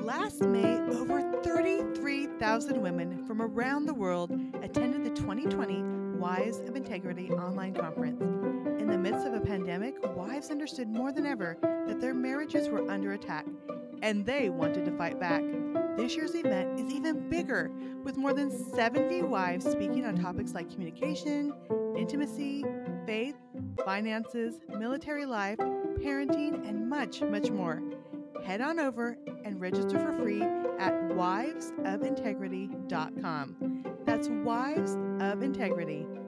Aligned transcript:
Last 0.00 0.40
May, 0.40 0.78
over 0.92 1.20
33,000 1.42 2.80
women 2.80 3.26
from 3.26 3.42
around 3.42 3.84
the 3.84 3.92
world 3.92 4.30
attended 4.62 5.04
the 5.04 5.10
2020 5.10 5.82
Wives 6.18 6.60
of 6.60 6.76
Integrity 6.76 7.30
online 7.30 7.74
conference. 7.74 8.22
In 8.80 8.86
the 8.86 8.96
midst 8.96 9.26
of 9.26 9.34
a 9.34 9.40
pandemic, 9.40 9.96
wives 10.16 10.50
understood 10.50 10.88
more 10.88 11.12
than 11.12 11.26
ever 11.26 11.58
that 11.86 12.00
their 12.00 12.14
marriages 12.14 12.70
were 12.70 12.90
under 12.90 13.12
attack 13.12 13.44
and 14.00 14.24
they 14.24 14.48
wanted 14.48 14.86
to 14.86 14.92
fight 14.92 15.20
back. 15.20 15.42
This 15.98 16.16
year's 16.16 16.34
event 16.34 16.80
is 16.80 16.90
even 16.90 17.28
bigger, 17.28 17.70
with 18.02 18.16
more 18.16 18.32
than 18.32 18.50
70 18.50 19.24
wives 19.24 19.70
speaking 19.70 20.06
on 20.06 20.16
topics 20.16 20.54
like 20.54 20.70
communication, 20.70 21.52
intimacy, 21.98 22.64
faith, 23.04 23.36
finances, 23.84 24.60
military 24.68 25.26
life, 25.26 25.58
parenting, 25.58 26.68
and 26.68 26.88
much, 26.88 27.20
much 27.22 27.50
more. 27.50 27.82
Head 28.44 28.60
on 28.60 28.78
over 28.80 29.16
and 29.44 29.60
register 29.60 29.98
for 29.98 30.12
free 30.12 30.42
at 30.42 30.92
wivesofintegrity.com. 31.10 33.84
That's 34.04 34.28
wivesofintegrity.com. 34.28 36.18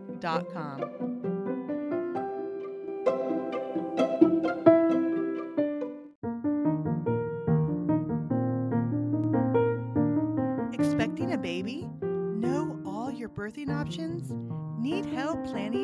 Expecting 10.73 11.33
a 11.33 11.39
baby? 11.39 11.89
Know 12.01 12.81
all 12.87 13.11
your 13.11 13.29
birthing 13.29 13.71
options? 13.71 14.33
Need 14.79 15.07
help 15.07 15.45
planning 15.47 15.84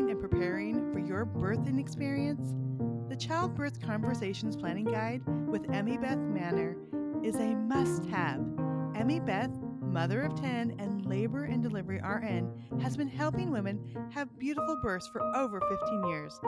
birthing 1.41 1.80
experience? 1.80 2.55
The 3.09 3.17
Childbirth 3.17 3.81
Conversations 3.81 4.57
Planning 4.57 4.85
Guide 4.85 5.23
with 5.48 5.71
Emmy 5.73 5.97
Beth 5.97 6.19
Manor 6.19 6.77
is 7.25 7.34
a 7.37 7.55
must 7.55 8.05
have. 8.06 8.45
Emmy 8.95 9.20
Beth, 9.20 9.51
mother 9.81 10.20
of 10.20 10.39
10 10.39 10.77
and 10.79 11.06
labor 11.06 11.45
and 11.45 11.62
delivery 11.62 11.98
RN, 12.05 12.53
has 12.83 12.95
been 12.95 13.09
helping 13.09 13.51
women 13.51 13.81
have 14.12 14.39
beautiful 14.39 14.79
births 14.83 15.09
for 15.09 15.23
over 15.34 15.62
15 15.62 16.05
years. 16.09 16.39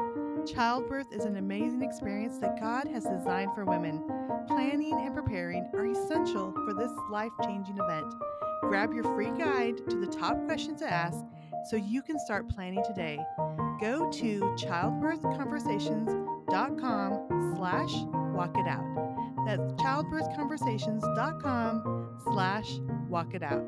Childbirth 0.47 1.07
is 1.11 1.25
an 1.25 1.37
amazing 1.37 1.83
experience 1.83 2.37
that 2.39 2.61
God 2.61 2.87
has 2.89 3.05
designed 3.05 3.55
for 3.55 3.65
women. 3.65 4.05
Planning 4.47 4.93
and 4.93 5.15
preparing 5.15 5.71
are 5.73 5.87
essential 5.87 6.53
for 6.53 6.75
this 6.75 6.93
life 7.11 7.33
changing 7.45 7.79
event. 7.79 8.13
Grab 8.61 8.93
your 8.93 9.05
free 9.05 9.31
guide 9.31 9.79
to 9.89 9.99
the 9.99 10.07
top 10.07 10.37
questions 10.45 10.81
to 10.81 10.93
ask 10.93 11.25
so 11.65 11.77
you 11.77 12.03
can 12.03 12.19
start 12.19 12.49
planning 12.49 12.83
today. 12.87 13.19
Go 13.81 14.11
to 14.11 14.41
childbirthconversations.com 14.59 17.55
slash 17.57 17.93
walk 18.35 18.57
it 18.57 18.67
out. 18.67 18.83
That's 19.47 19.73
childbirthconversations.com 19.75 22.19
slash 22.25 22.81
walk 23.09 23.35
it 23.35 23.43
out. 23.43 23.65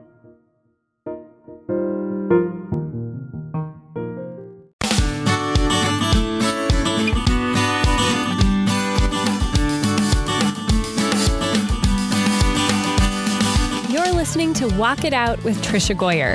You're 13.91 14.13
listening 14.13 14.55
to 14.55 14.69
Walk 14.77 15.05
It 15.05 15.13
Out 15.13 15.43
with 15.45 15.63
Tricia 15.63 15.95
Goyer, 15.97 16.35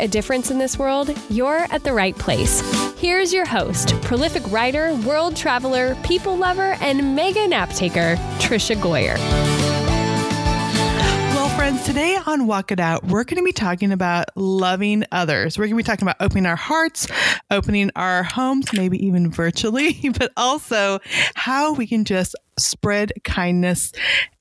a 0.01 0.07
difference 0.07 0.49
in 0.49 0.57
this 0.57 0.79
world, 0.79 1.15
you're 1.29 1.67
at 1.69 1.83
the 1.83 1.93
right 1.93 2.17
place. 2.17 2.61
Here's 2.97 3.31
your 3.31 3.45
host, 3.45 3.93
prolific 4.01 4.43
writer, 4.51 4.93
world 5.05 5.35
traveler, 5.35 5.95
people 6.03 6.35
lover, 6.35 6.75
and 6.81 7.15
mega 7.15 7.47
nap 7.47 7.69
taker, 7.69 8.15
Tricia 8.39 8.75
Goyer. 8.75 9.17
Well, 11.35 11.49
friends, 11.55 11.85
today 11.85 12.17
on 12.25 12.47
Walk 12.47 12.71
It 12.71 12.79
Out, 12.79 13.05
we're 13.05 13.23
going 13.23 13.37
to 13.37 13.43
be 13.43 13.53
talking 13.53 13.91
about 13.91 14.25
loving 14.35 15.05
others. 15.11 15.57
We're 15.57 15.65
going 15.65 15.77
to 15.77 15.83
be 15.83 15.83
talking 15.83 16.07
about 16.07 16.17
opening 16.19 16.47
our 16.47 16.55
hearts, 16.55 17.07
opening 17.51 17.91
our 17.95 18.23
homes, 18.23 18.73
maybe 18.73 19.05
even 19.05 19.29
virtually, 19.31 19.99
but 20.17 20.31
also 20.35 20.99
how 21.35 21.73
we 21.73 21.85
can 21.85 22.05
just 22.05 22.35
spread 22.57 23.11
kindness 23.23 23.91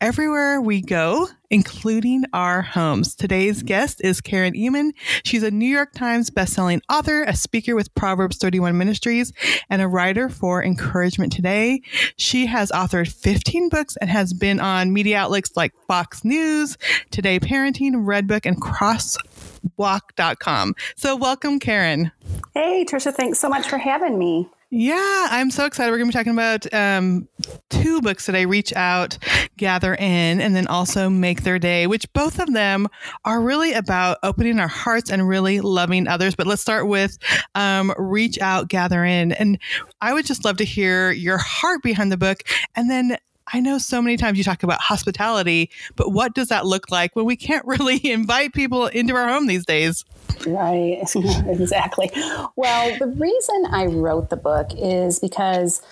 everywhere 0.00 0.60
we 0.60 0.81
go, 0.81 1.28
including 1.50 2.25
our 2.33 2.62
homes. 2.62 3.15
Today's 3.15 3.62
mm. 3.62 3.66
guest 3.66 4.00
is 4.03 4.21
Karen 4.21 4.55
Ehman. 4.55 4.93
She's 5.25 5.43
a 5.43 5.50
New 5.50 5.69
York 5.69 5.93
Times 5.93 6.31
bestselling 6.31 6.81
author, 6.88 7.25
a 7.25 7.37
speaker 7.37 7.75
with 7.75 7.93
Proverbs 7.94 8.38
31 8.38 8.78
Ministries, 8.78 9.33
and 9.69 9.83
a 9.83 9.88
writer 9.88 10.28
for 10.28 10.62
Encouragement 10.65 11.33
Today. 11.33 11.83
She 12.16 12.47
has 12.47 12.71
authored 12.71 13.12
15 13.12 13.69
books 13.69 13.97
and 13.97 14.09
has 14.09 14.33
been 14.33 14.61
on 14.61 14.93
media 14.93 15.19
outlets 15.19 15.56
like 15.56 15.72
Fox 15.87 16.25
News, 16.25 16.78
Today 17.11 17.41
Parenting, 17.41 18.06
Redbook, 18.06 18.47
and 18.47 18.62
Crosswalk.com. 18.62 20.75
So 20.97 21.17
welcome, 21.17 21.59
Karen. 21.59 22.12
Hey, 22.55 22.84
Tricia, 22.84 23.12
thanks 23.12 23.41
so 23.41 23.49
much 23.49 23.69
for 23.69 23.78
having 23.78 24.17
me. 24.19 24.49
Yeah, 24.72 25.26
I'm 25.31 25.50
so 25.50 25.64
excited. 25.64 25.91
We're 25.91 25.98
going 25.98 26.12
to 26.12 26.16
be 26.16 26.19
talking 26.19 26.32
about 26.32 26.72
um, 26.72 27.28
two 27.70 28.00
books 28.00 28.25
today 28.26 28.47
Reach 28.47 28.72
Out, 28.72 29.19
Gather 29.56 29.94
In, 29.94 30.41
and 30.41 30.54
then 30.54 30.69
also 30.69 31.10
Make 31.10 31.42
Their 31.42 31.58
Day, 31.58 31.88
which 31.88 32.10
both 32.12 32.38
of 32.38 32.53
them 32.53 32.86
are 33.25 33.41
really 33.41 33.72
about 33.72 34.19
opening 34.22 34.60
our 34.60 34.69
hearts 34.69 35.10
and 35.10 35.26
really 35.26 35.60
loving 35.60 36.06
others. 36.06 36.36
But 36.36 36.47
let's 36.47 36.62
start 36.62 36.86
with 36.86 37.19
um, 37.56 37.92
Reach 37.98 38.38
Out, 38.41 38.69
Gather 38.69 39.04
In. 39.04 39.32
And 39.32 39.58
I 40.00 40.14
would 40.14 40.25
just 40.25 40.44
love 40.44 40.58
to 40.58 40.64
hear 40.64 41.10
your 41.10 41.38
heart 41.38 41.82
behind 41.82 42.12
the 42.12 42.16
book. 42.16 42.44
And 42.76 42.88
then 42.88 43.19
I 43.53 43.61
know 43.61 43.78
so 43.78 44.00
many 44.00 44.16
times 44.16 44.38
you 44.38 44.44
talk 44.44 44.62
about 44.62 44.81
hospitality, 44.81 45.71
but 45.97 46.12
what 46.12 46.34
does 46.34 46.49
that 46.49 46.66
look 46.66 46.91
like 46.91 47.16
when 47.16 47.25
we 47.25 47.37
can't 47.37 47.65
really 47.66 48.00
invite 48.05 48.53
people 48.53 48.87
into 48.87 49.15
our 49.15 49.28
home 49.28 49.47
these 49.47 49.65
days? 49.65 50.05
Right, 50.47 51.03
exactly. 51.47 52.11
Well, 52.56 52.99
the 52.99 53.09
reason 53.09 53.66
I 53.71 53.87
wrote 53.87 54.31
the 54.31 54.37
book 54.37 54.69
is 54.77 55.19
because 55.19 55.83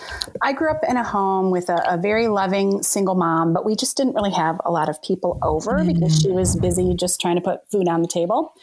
I 0.43 0.53
grew 0.53 0.71
up 0.71 0.81
in 0.89 0.97
a 0.97 1.05
home 1.05 1.51
with 1.51 1.69
a, 1.69 1.83
a 1.87 1.99
very 1.99 2.29
loving 2.29 2.83
single 2.83 3.15
mom, 3.15 3.53
but 3.53 3.65
we 3.65 3.77
just 3.77 3.97
didn't 3.97 4.15
really 4.15 4.33
have 4.33 4.61
a 4.65 4.71
lot 4.71 4.89
of 4.89 5.03
people 5.03 5.39
over 5.43 5.73
mm. 5.73 5.93
because 5.93 6.21
she 6.21 6.31
was 6.31 6.57
busy 6.57 6.95
just 6.95 7.21
trying 7.21 7.37
to 7.37 7.43
put 7.43 7.71
food 7.71 7.89
on 7.89 8.01
the 8.01 8.09
table. 8.09 8.55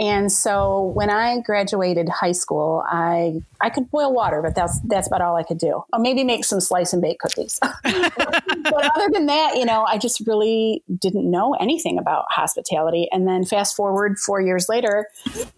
And 0.00 0.30
so 0.30 0.92
when 0.94 1.10
I 1.10 1.40
graduated 1.40 2.08
high 2.08 2.32
school, 2.32 2.84
I 2.88 3.40
I 3.60 3.68
could 3.70 3.90
boil 3.90 4.12
water, 4.12 4.40
but 4.40 4.54
that's 4.54 4.80
that's 4.82 5.08
about 5.08 5.20
all 5.20 5.34
I 5.34 5.42
could 5.42 5.58
do. 5.58 5.82
Or 5.92 5.98
maybe 5.98 6.22
make 6.22 6.44
some 6.44 6.60
slice 6.60 6.92
and 6.92 7.02
bake 7.02 7.18
cookies. 7.18 7.58
but 7.62 8.90
other 8.96 9.08
than 9.12 9.26
that, 9.26 9.56
you 9.56 9.64
know, 9.64 9.84
I 9.88 9.98
just 9.98 10.24
really 10.26 10.84
didn't 11.00 11.28
know 11.28 11.54
anything 11.54 11.98
about 11.98 12.26
hospitality. 12.30 13.08
And 13.10 13.26
then 13.26 13.44
fast 13.44 13.74
forward 13.74 14.18
4 14.18 14.40
years 14.40 14.68
later, 14.68 15.08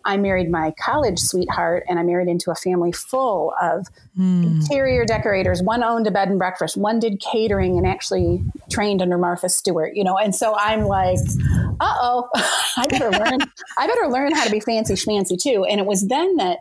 I 0.06 0.17
married 0.17 0.51
my 0.51 0.72
college 0.83 1.19
sweetheart 1.19 1.84
and 1.89 1.99
I 1.99 2.03
married 2.03 2.28
into 2.28 2.51
a 2.51 2.55
family 2.55 2.93
full 2.93 3.53
of 3.61 3.89
mm. 4.19 4.45
interior 4.45 5.05
decorators. 5.05 5.62
One 5.62 5.83
owned 5.83 6.07
a 6.07 6.11
bed 6.11 6.28
and 6.28 6.39
breakfast, 6.39 6.78
one 6.78 6.98
did 6.98 7.21
catering 7.21 7.77
and 7.77 7.86
actually 7.86 8.43
trained 8.71 9.03
under 9.03 9.19
Martha 9.19 9.51
Stewart, 9.51 9.95
you 9.95 10.04
know. 10.04 10.16
And 10.16 10.34
so 10.34 10.54
I'm 10.57 10.84
like, 10.84 11.19
"Uh-oh, 11.81 12.28
I 12.34 12.86
better 12.89 13.10
learn 13.10 13.41
I 13.77 13.86
better 13.86 14.09
learn 14.09 14.29
how 14.36 14.44
to 14.44 14.50
be 14.50 14.60
fancy 14.60 14.94
schmancy 14.94 15.41
too. 15.41 15.65
And 15.65 15.80
it 15.80 15.86
was 15.86 16.06
then 16.09 16.36
that 16.36 16.59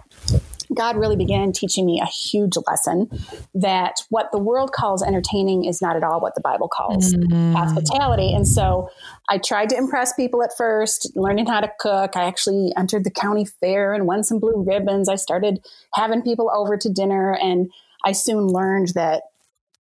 God 0.74 0.98
really 0.98 1.16
began 1.16 1.52
teaching 1.52 1.86
me 1.86 2.00
a 2.00 2.06
huge 2.06 2.54
lesson 2.68 3.10
that 3.56 3.96
what 4.10 4.32
the 4.32 4.38
world 4.38 4.72
calls 4.72 5.02
entertaining 5.02 5.66
is 5.66 5.82
not 5.82 5.96
at 5.96 6.04
all 6.04 6.22
what 6.22 6.36
the 6.36 6.42
Bible 6.42 6.68
calls 6.68 7.14
mm. 7.14 7.54
hospitality. 7.54 8.34
And 8.34 8.48
so 8.48 8.90
I 9.30 9.40
tried 9.40 9.70
to 9.70 9.78
impress 9.78 10.14
people 10.14 10.44
at 10.44 10.52
first, 10.56 11.12
learning 11.16 11.48
how 11.48 11.62
to 11.62 11.72
cook. 11.80 12.16
I 12.16 12.26
actually 12.26 12.72
entered 12.78 13.04
the 13.04 13.12
county 13.12 13.46
fair 13.46 13.94
and 13.94 14.06
won 14.06 14.24
some 14.24 14.40
blue 14.40 14.64
ribbons. 14.66 15.10
I 15.10 15.16
started 15.16 15.60
having 15.96 16.22
people 16.22 16.52
over 16.54 16.78
to 16.78 16.90
dinner, 16.90 17.36
and 17.36 17.72
I 18.06 18.12
soon 18.12 18.48
learned 18.48 18.90
that 18.90 19.24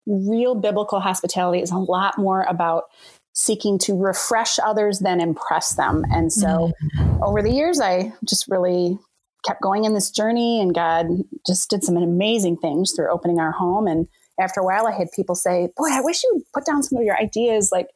real 0.07 0.56
biblical 0.56 1.00
hospitality 1.00 1.62
is 1.62 1.72
a 1.72 1.77
lot 1.77 2.18
more 2.18 2.42
about 2.44 2.86
seeking 3.33 3.78
to 3.80 3.94
refresh 3.94 4.60
others 4.60 5.00
than 5.00 5.22
impress 5.22 5.75
them. 5.75 6.04
And 6.12 6.31
so 6.31 6.72
mm. 6.98 7.22
over 7.22 7.42
the 7.42 7.51
years, 7.51 7.80
I 7.80 8.13
just 8.28 8.48
really 8.50 8.98
kept 9.45 9.62
going 9.62 9.86
in 9.86 9.94
this 9.94 10.12
journey 10.12 10.62
and 10.62 10.74
God 10.74 11.07
just 11.48 11.69
did 11.69 11.83
some 11.83 11.98
amazing 11.98 12.57
things 12.57 12.92
through 12.92 13.12
opening 13.12 13.39
our 13.39 13.51
home. 13.51 13.88
And 13.88 14.07
after 14.39 14.60
a 14.60 14.66
while, 14.66 14.88
I 14.88 14.92
had 14.92 15.12
people 15.12 15.36
say, 15.36 15.69
Boy, 15.78 15.88
I 15.92 16.01
wish 16.01 16.24
you 16.24 16.31
would 16.33 16.44
put 16.54 16.66
down 16.66 16.83
some 16.83 16.98
of 16.98 17.06
your 17.06 17.18
ideas, 17.18 17.69
like 17.72 17.88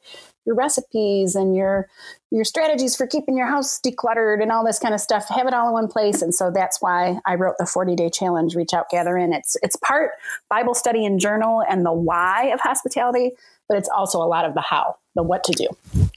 your 0.46 0.54
recipes 0.54 1.34
and 1.34 1.56
your 1.56 1.88
your 2.30 2.44
strategies 2.44 2.96
for 2.96 3.06
keeping 3.06 3.36
your 3.36 3.46
house 3.46 3.80
decluttered 3.80 4.40
and 4.40 4.52
all 4.52 4.64
this 4.64 4.78
kind 4.78 4.94
of 4.94 5.00
stuff. 5.00 5.28
Have 5.28 5.46
it 5.46 5.54
all 5.54 5.68
in 5.68 5.72
one 5.72 5.88
place. 5.88 6.22
And 6.22 6.34
so 6.34 6.50
that's 6.50 6.80
why 6.80 7.18
I 7.26 7.34
wrote 7.34 7.56
the 7.58 7.66
40 7.66 7.96
day 7.96 8.10
challenge, 8.10 8.54
Reach 8.54 8.72
Out, 8.72 8.88
Gather 8.90 9.16
In. 9.16 9.32
It's 9.32 9.56
it's 9.62 9.76
part 9.76 10.12
Bible 10.48 10.74
study 10.74 11.04
and 11.04 11.20
journal 11.20 11.62
and 11.68 11.84
the 11.84 11.92
why 11.92 12.46
of 12.54 12.60
hospitality, 12.60 13.32
but 13.68 13.76
it's 13.76 13.88
also 13.88 14.22
a 14.22 14.24
lot 14.26 14.44
of 14.44 14.54
the 14.54 14.60
how, 14.60 14.96
the 15.16 15.22
what 15.22 15.42
to 15.44 15.52
do. 15.52 15.66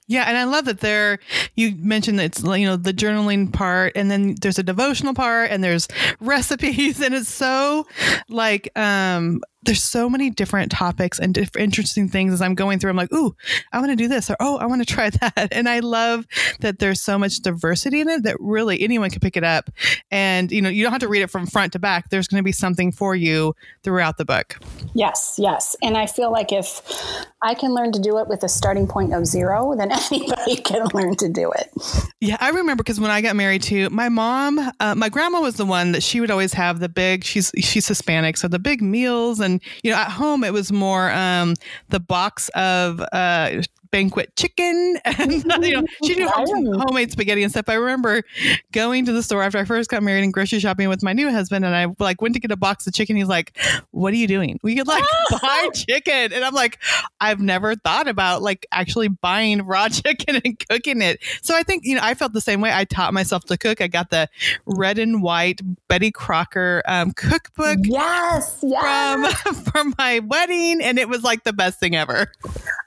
Yeah, 0.07 0.25
and 0.27 0.37
I 0.37 0.43
love 0.43 0.65
that 0.65 0.81
there 0.81 1.19
you 1.55 1.75
mentioned 1.77 2.19
that 2.19 2.25
it's 2.25 2.43
you 2.43 2.65
know 2.65 2.75
the 2.75 2.93
journaling 2.93 3.51
part 3.51 3.93
and 3.95 4.11
then 4.11 4.35
there's 4.41 4.59
a 4.59 4.63
devotional 4.63 5.13
part 5.13 5.49
and 5.51 5.63
there's 5.63 5.87
recipes 6.19 7.01
and 7.01 7.15
it's 7.15 7.29
so 7.29 7.87
like 8.29 8.77
um 8.77 9.41
there's 9.63 9.83
so 9.83 10.09
many 10.09 10.29
different 10.29 10.71
topics 10.71 11.19
and 11.19 11.33
different 11.33 11.63
interesting 11.63 12.07
things 12.07 12.31
as 12.31 12.41
I'm 12.41 12.55
going 12.55 12.79
through. 12.79 12.91
I'm 12.91 12.95
like, 12.95 13.11
ooh, 13.13 13.35
I 13.73 13.79
want 13.79 13.91
to 13.91 13.95
do 13.95 14.07
this 14.07 14.29
or 14.29 14.37
oh, 14.39 14.57
I 14.57 14.65
want 14.65 14.81
to 14.81 14.93
try 14.93 15.09
that. 15.09 15.49
And 15.51 15.67
I 15.67 15.79
love 15.79 16.25
that 16.61 16.79
there's 16.79 17.01
so 17.01 17.19
much 17.19 17.41
diversity 17.41 18.01
in 18.01 18.09
it 18.09 18.23
that 18.23 18.37
really 18.39 18.81
anyone 18.81 19.09
can 19.09 19.19
pick 19.19 19.35
it 19.35 19.43
up. 19.43 19.69
And 20.11 20.51
you 20.51 20.61
know, 20.61 20.69
you 20.69 20.83
don't 20.83 20.91
have 20.91 21.01
to 21.01 21.07
read 21.07 21.21
it 21.21 21.29
from 21.29 21.45
front 21.45 21.73
to 21.73 21.79
back. 21.79 22.09
There's 22.09 22.27
going 22.27 22.39
to 22.39 22.45
be 22.45 22.51
something 22.51 22.91
for 22.91 23.15
you 23.15 23.55
throughout 23.83 24.17
the 24.17 24.25
book. 24.25 24.57
Yes, 24.93 25.35
yes. 25.37 25.75
And 25.81 25.97
I 25.97 26.05
feel 26.05 26.31
like 26.31 26.51
if 26.51 26.81
I 27.41 27.53
can 27.53 27.73
learn 27.73 27.91
to 27.93 27.99
do 27.99 28.17
it 28.17 28.27
with 28.27 28.43
a 28.43 28.49
starting 28.49 28.87
point 28.89 29.13
of 29.13 29.25
zero, 29.25 29.75
then 29.75 29.91
anybody 30.11 30.57
can 30.57 30.85
learn 30.93 31.15
to 31.17 31.29
do 31.29 31.51
it. 31.51 31.71
Yeah, 32.19 32.37
I 32.39 32.49
remember 32.49 32.83
because 32.83 32.99
when 32.99 33.11
I 33.11 33.21
got 33.21 33.35
married 33.35 33.63
to 33.63 33.89
my 33.89 34.09
mom, 34.09 34.59
uh, 34.79 34.95
my 34.95 35.09
grandma 35.09 35.39
was 35.39 35.55
the 35.55 35.65
one 35.65 35.93
that 35.93 36.03
she 36.03 36.19
would 36.19 36.31
always 36.31 36.53
have 36.53 36.79
the 36.79 36.89
big. 36.89 37.23
She's 37.23 37.51
she's 37.59 37.87
Hispanic, 37.87 38.37
so 38.37 38.47
the 38.47 38.59
big 38.59 38.81
meals, 38.81 39.39
and 39.39 39.61
you 39.83 39.91
know, 39.91 39.97
at 39.97 40.09
home 40.11 40.43
it 40.43 40.51
was 40.51 40.71
more 40.71 41.11
um, 41.11 41.55
the 41.89 41.99
box 41.99 42.49
of 42.49 43.01
uh, 43.13 43.61
banquet 43.91 44.35
chicken 44.35 44.97
and 45.05 45.31
you 45.31 45.73
know 45.73 45.85
she 46.03 46.15
did 46.15 46.27
homemade 46.27 47.11
spaghetti 47.11 47.43
and 47.43 47.51
stuff. 47.51 47.67
I 47.67 47.75
remember 47.75 48.23
going 48.71 49.05
to 49.05 49.11
the 49.11 49.23
store 49.23 49.41
after 49.41 49.57
i 49.57 49.65
first 49.65 49.89
got 49.89 50.03
married 50.03 50.23
and 50.23 50.33
grocery 50.33 50.59
shopping 50.59 50.89
with 50.89 51.01
my 51.01 51.13
new 51.13 51.31
husband 51.31 51.65
and 51.65 51.75
i 51.75 51.87
like 51.99 52.21
went 52.21 52.35
to 52.35 52.39
get 52.39 52.51
a 52.51 52.57
box 52.57 52.85
of 52.87 52.93
chicken. 52.93 53.15
He's 53.15 53.27
like 53.27 53.57
what 53.91 54.13
are 54.13 54.17
you 54.17 54.27
doing? 54.27 54.59
We 54.63 54.75
could 54.75 54.87
like 54.87 55.03
buy 55.41 55.69
chicken. 55.73 56.33
And 56.33 56.43
i'm 56.43 56.53
like 56.53 56.79
i've 57.19 57.39
never 57.39 57.75
thought 57.75 58.07
about 58.07 58.41
like 58.41 58.65
actually 58.71 59.07
buying 59.07 59.63
raw 59.63 59.89
chicken 59.89 60.41
and 60.43 60.57
cooking 60.69 61.01
it. 61.01 61.19
So 61.41 61.55
i 61.55 61.63
think 61.63 61.85
you 61.85 61.95
know 61.95 62.01
i 62.03 62.13
felt 62.13 62.33
the 62.33 62.41
same 62.41 62.61
way. 62.61 62.71
I 62.73 62.85
taught 62.85 63.13
myself 63.13 63.45
to 63.45 63.57
cook. 63.57 63.81
I 63.81 63.87
got 63.87 64.09
the 64.09 64.29
red 64.65 64.99
and 64.99 65.21
white 65.21 65.61
betty 65.87 66.11
crocker 66.11 66.83
um, 66.87 67.11
cookbook 67.11 67.79
yes, 67.83 68.59
yes. 68.61 69.41
from 69.41 69.53
from 69.55 69.93
my 69.97 70.19
wedding 70.19 70.81
and 70.81 70.99
it 70.99 71.09
was 71.09 71.23
like 71.23 71.43
the 71.43 71.53
best 71.53 71.79
thing 71.79 71.95
ever. 71.95 72.31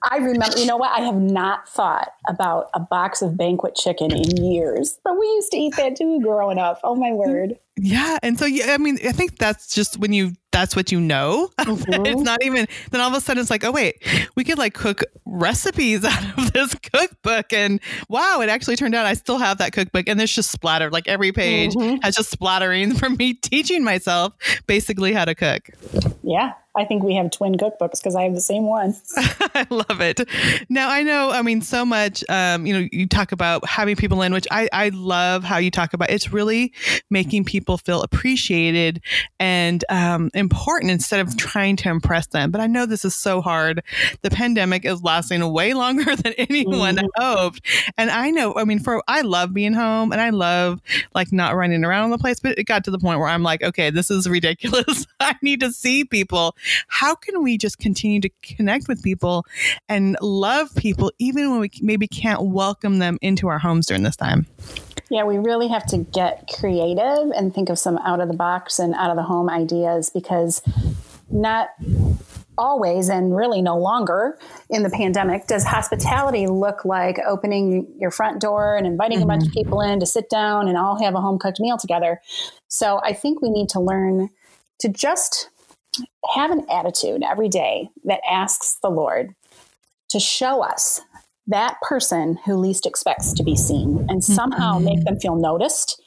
I 0.03 0.19
remember 0.19 0.59
you 0.59 0.67
know 0.67 0.77
what 0.77 0.92
I 0.93 1.01
have 1.01 1.17
not 1.17 1.69
thought 1.69 2.13
about 2.29 2.69
a 2.75 2.81
box 2.81 3.23
of 3.23 3.37
banquet 3.37 3.75
chicken 3.75 4.13
in 4.13 4.45
years, 4.45 4.99
but 5.03 5.19
we 5.19 5.27
used 5.27 5.51
to 5.53 5.57
eat 5.57 5.77
that 5.77 5.97
too 5.97 6.21
growing 6.21 6.59
up. 6.59 6.81
Oh 6.85 6.95
my 6.95 7.13
word. 7.13 7.59
Yeah. 7.77 8.19
And 8.23 8.39
so, 8.39 8.45
yeah, 8.45 8.75
I 8.75 8.79
mean, 8.79 8.99
I 9.07 9.13
think 9.13 9.39
that's 9.39 9.75
just 9.75 9.99
when 9.99 10.13
you, 10.13 10.33
that's 10.53 10.77
what 10.77 10.93
you 10.93 11.01
know. 11.01 11.51
Mm-hmm. 11.73 12.05
it's 12.05 12.21
not 12.21 12.43
even, 12.43 12.67
then 12.91 13.01
all 13.01 13.09
of 13.09 13.15
a 13.15 13.21
sudden 13.21 13.41
it's 13.41 13.49
like, 13.49 13.65
oh, 13.65 13.71
wait, 13.71 14.03
we 14.37 14.45
could 14.45 14.59
like 14.59 14.75
cook 14.75 15.03
recipes 15.25 16.05
out 16.05 16.39
of 16.39 16.53
this 16.53 16.75
cookbook. 16.75 17.53
And 17.53 17.81
wow, 18.09 18.41
it 18.43 18.49
actually 18.49 18.77
turned 18.77 18.95
out 18.95 19.07
I 19.07 19.15
still 19.15 19.39
have 19.39 19.59
that 19.59 19.73
cookbook 19.73 20.09
and 20.09 20.19
there's 20.19 20.35
just 20.35 20.51
splattered. 20.51 20.93
Like 20.93 21.09
every 21.09 21.33
page 21.33 21.73
mm-hmm. 21.75 21.97
has 22.03 22.17
just 22.17 22.31
splattering 22.31 22.95
from 22.97 23.17
me 23.17 23.35
teaching 23.35 23.85
myself 23.85 24.35
basically 24.67 25.13
how 25.13 25.25
to 25.25 25.35
cook. 25.35 25.71
Yeah. 26.23 26.55
I 26.75 26.87
think 26.87 27.03
we 27.03 27.15
have 27.17 27.31
twin 27.31 27.57
cookbooks 27.57 28.03
because 28.03 28.17
I 28.17 28.23
have 28.23 28.35
the 28.35 28.41
same 28.41 28.65
one. 28.65 28.97
I 29.17 29.67
love 29.69 30.01
it. 30.01 30.21
Now 30.71 30.89
I 30.89 31.03
know, 31.03 31.31
I 31.31 31.43
mean, 31.43 31.61
so 31.61 31.85
much, 31.85 32.25
um, 32.31 32.65
you 32.65 32.73
know, 32.73 32.89
you 32.91 33.07
talk 33.07 33.33
about 33.33 33.67
having 33.67 33.95
people 33.95 34.23
in, 34.23 34.33
which 34.33 34.47
I, 34.51 34.71
I 34.73 34.89
love 34.89 35.45
how 35.45 35.59
you 35.59 35.71
talk 35.71 35.93
about. 35.93 36.11
It's 36.11 36.33
really 36.33 36.73
making 37.11 37.45
people 37.45 37.77
feel 37.77 38.03
appreciated 38.03 39.03
and 39.39 39.85
um, 39.91 40.31
important 40.43 40.91
instead 40.91 41.21
of 41.21 41.37
trying 41.39 41.77
to 41.77 41.89
impress 41.89 42.27
them. 42.27 42.51
But 42.51 42.61
I 42.61 42.67
know 42.67 42.85
this 42.85 43.05
is 43.05 43.15
so 43.15 43.41
hard. 43.41 43.83
The 44.21 44.31
pandemic 44.31 44.85
is 44.85 45.03
lasting 45.03 45.51
way 45.51 45.73
longer 45.83 46.15
than 46.15 46.35
anyone 46.35 46.97
mm-hmm. 46.97 47.07
hoped. 47.17 47.67
And 47.97 48.11
I 48.11 48.31
know, 48.31 48.55
I 48.57 48.65
mean, 48.65 48.81
for, 48.81 49.03
I 49.09 49.23
love 49.23 49.55
being 49.55 49.73
home 49.73 50.13
and 50.13 50.21
I 50.21 50.31
love 50.31 50.83
like 51.15 51.33
not 51.33 51.57
running 51.57 51.85
around 51.85 52.11
the 52.11 52.19
place, 52.19 52.41
but 52.41 52.59
it 52.59 52.65
got 52.65 52.85
to 52.85 52.91
the 52.91 52.99
point 52.99 53.21
where 53.21 53.29
I'm 53.29 53.43
like, 53.43 53.63
okay, 53.63 53.91
this 53.91 54.11
is 54.11 54.29
ridiculous. 54.39 55.07
I 55.21 55.37
need 55.41 55.61
to 55.61 55.73
see 55.73 56.05
people 56.05 56.55
how 56.89 57.15
can 57.15 57.43
we 57.43 57.57
just 57.57 57.79
continue 57.79 58.21
to 58.21 58.31
connect 58.43 58.89
with 58.89 59.03
people 59.03 59.47
and 59.89 60.17
love 60.21 60.75
people 60.75 61.13
even 61.19 61.51
when 61.51 61.61
we 61.61 61.71
maybe 61.81 62.07
can't 62.07 62.43
welcome 62.43 62.99
them 62.99 63.19
into 63.23 63.49
our 63.49 63.59
homes 63.59 63.87
during 63.87 64.03
this 64.03 64.17
time? 64.17 64.47
Yeah, 65.13 65.25
we 65.25 65.37
really 65.37 65.69
have 65.69 65.85
to 65.89 65.99
get 65.99 66.49
creative 66.59 67.31
and 67.37 67.55
think 67.55 67.69
of 67.69 67.79
some 67.79 67.99
out 67.99 68.21
of 68.21 68.29
the 68.29 68.35
box 68.35 68.79
and 68.79 68.95
out 68.95 69.11
of 69.11 69.17
the 69.17 69.23
home 69.23 69.51
ideas 69.51 70.09
because 70.09 70.32
not 71.31 71.69
always 72.59 73.09
and 73.09 73.35
really 73.35 73.63
no 73.63 73.77
longer 73.77 74.39
in 74.69 74.83
the 74.83 74.91
pandemic 74.91 75.47
does 75.47 75.65
hospitality 75.65 76.47
look 76.47 76.85
like 76.85 77.19
opening 77.27 77.87
your 77.99 78.11
front 78.11 78.41
door 78.41 78.77
and 78.77 78.87
inviting 78.87 79.19
mm-hmm. 79.19 79.25
a 79.25 79.33
bunch 79.33 79.43
of 79.43 79.49
mm-hmm. 79.49 79.61
people 79.61 79.81
in 79.81 79.99
to 80.01 80.07
sit 80.07 80.29
down 80.29 80.69
and 80.69 80.77
all 80.77 81.03
have 81.03 81.15
a 81.15 81.21
home 81.21 81.39
cooked 81.39 81.61
meal 81.61 81.79
together. 81.79 82.21
So 82.69 83.01
I 83.03 83.15
think 83.15 83.41
we 83.41 83.51
need 83.51 83.69
to 83.71 83.81
learn 83.81 84.29
to 84.81 84.89
just 84.89 85.49
have 86.35 86.51
an 86.51 86.67
attitude 86.71 87.23
every 87.29 87.49
day 87.49 87.89
that 88.05 88.21
asks 88.31 88.79
the 88.83 88.91
Lord 88.91 89.35
to 90.11 90.21
show 90.21 90.63
us 90.63 91.01
that 91.47 91.77
person 91.83 92.39
who 92.45 92.57
least 92.57 92.87
expects 92.87 93.33
to 93.33 93.43
be 93.43 93.57
seen 93.57 94.07
and 94.09 94.23
somehow 94.23 94.75
mm-hmm. 94.75 94.85
make 94.85 95.05
them 95.05 95.19
feel 95.19 95.37
noticed, 95.37 96.01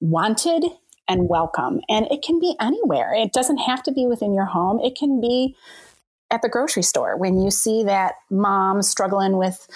wanted, 0.00 0.64
and 1.10 1.28
welcome. 1.28 1.80
And 1.88 2.06
it 2.10 2.22
can 2.22 2.38
be 2.38 2.54
anywhere. 2.60 3.12
It 3.12 3.32
doesn't 3.32 3.58
have 3.58 3.82
to 3.82 3.92
be 3.92 4.06
within 4.06 4.32
your 4.32 4.44
home. 4.44 4.78
It 4.80 4.96
can 4.96 5.20
be 5.20 5.56
at 6.30 6.40
the 6.40 6.48
grocery 6.48 6.84
store 6.84 7.16
when 7.16 7.40
you 7.40 7.50
see 7.50 7.82
that 7.82 8.14
mom 8.30 8.80
struggling 8.82 9.36
with 9.36 9.66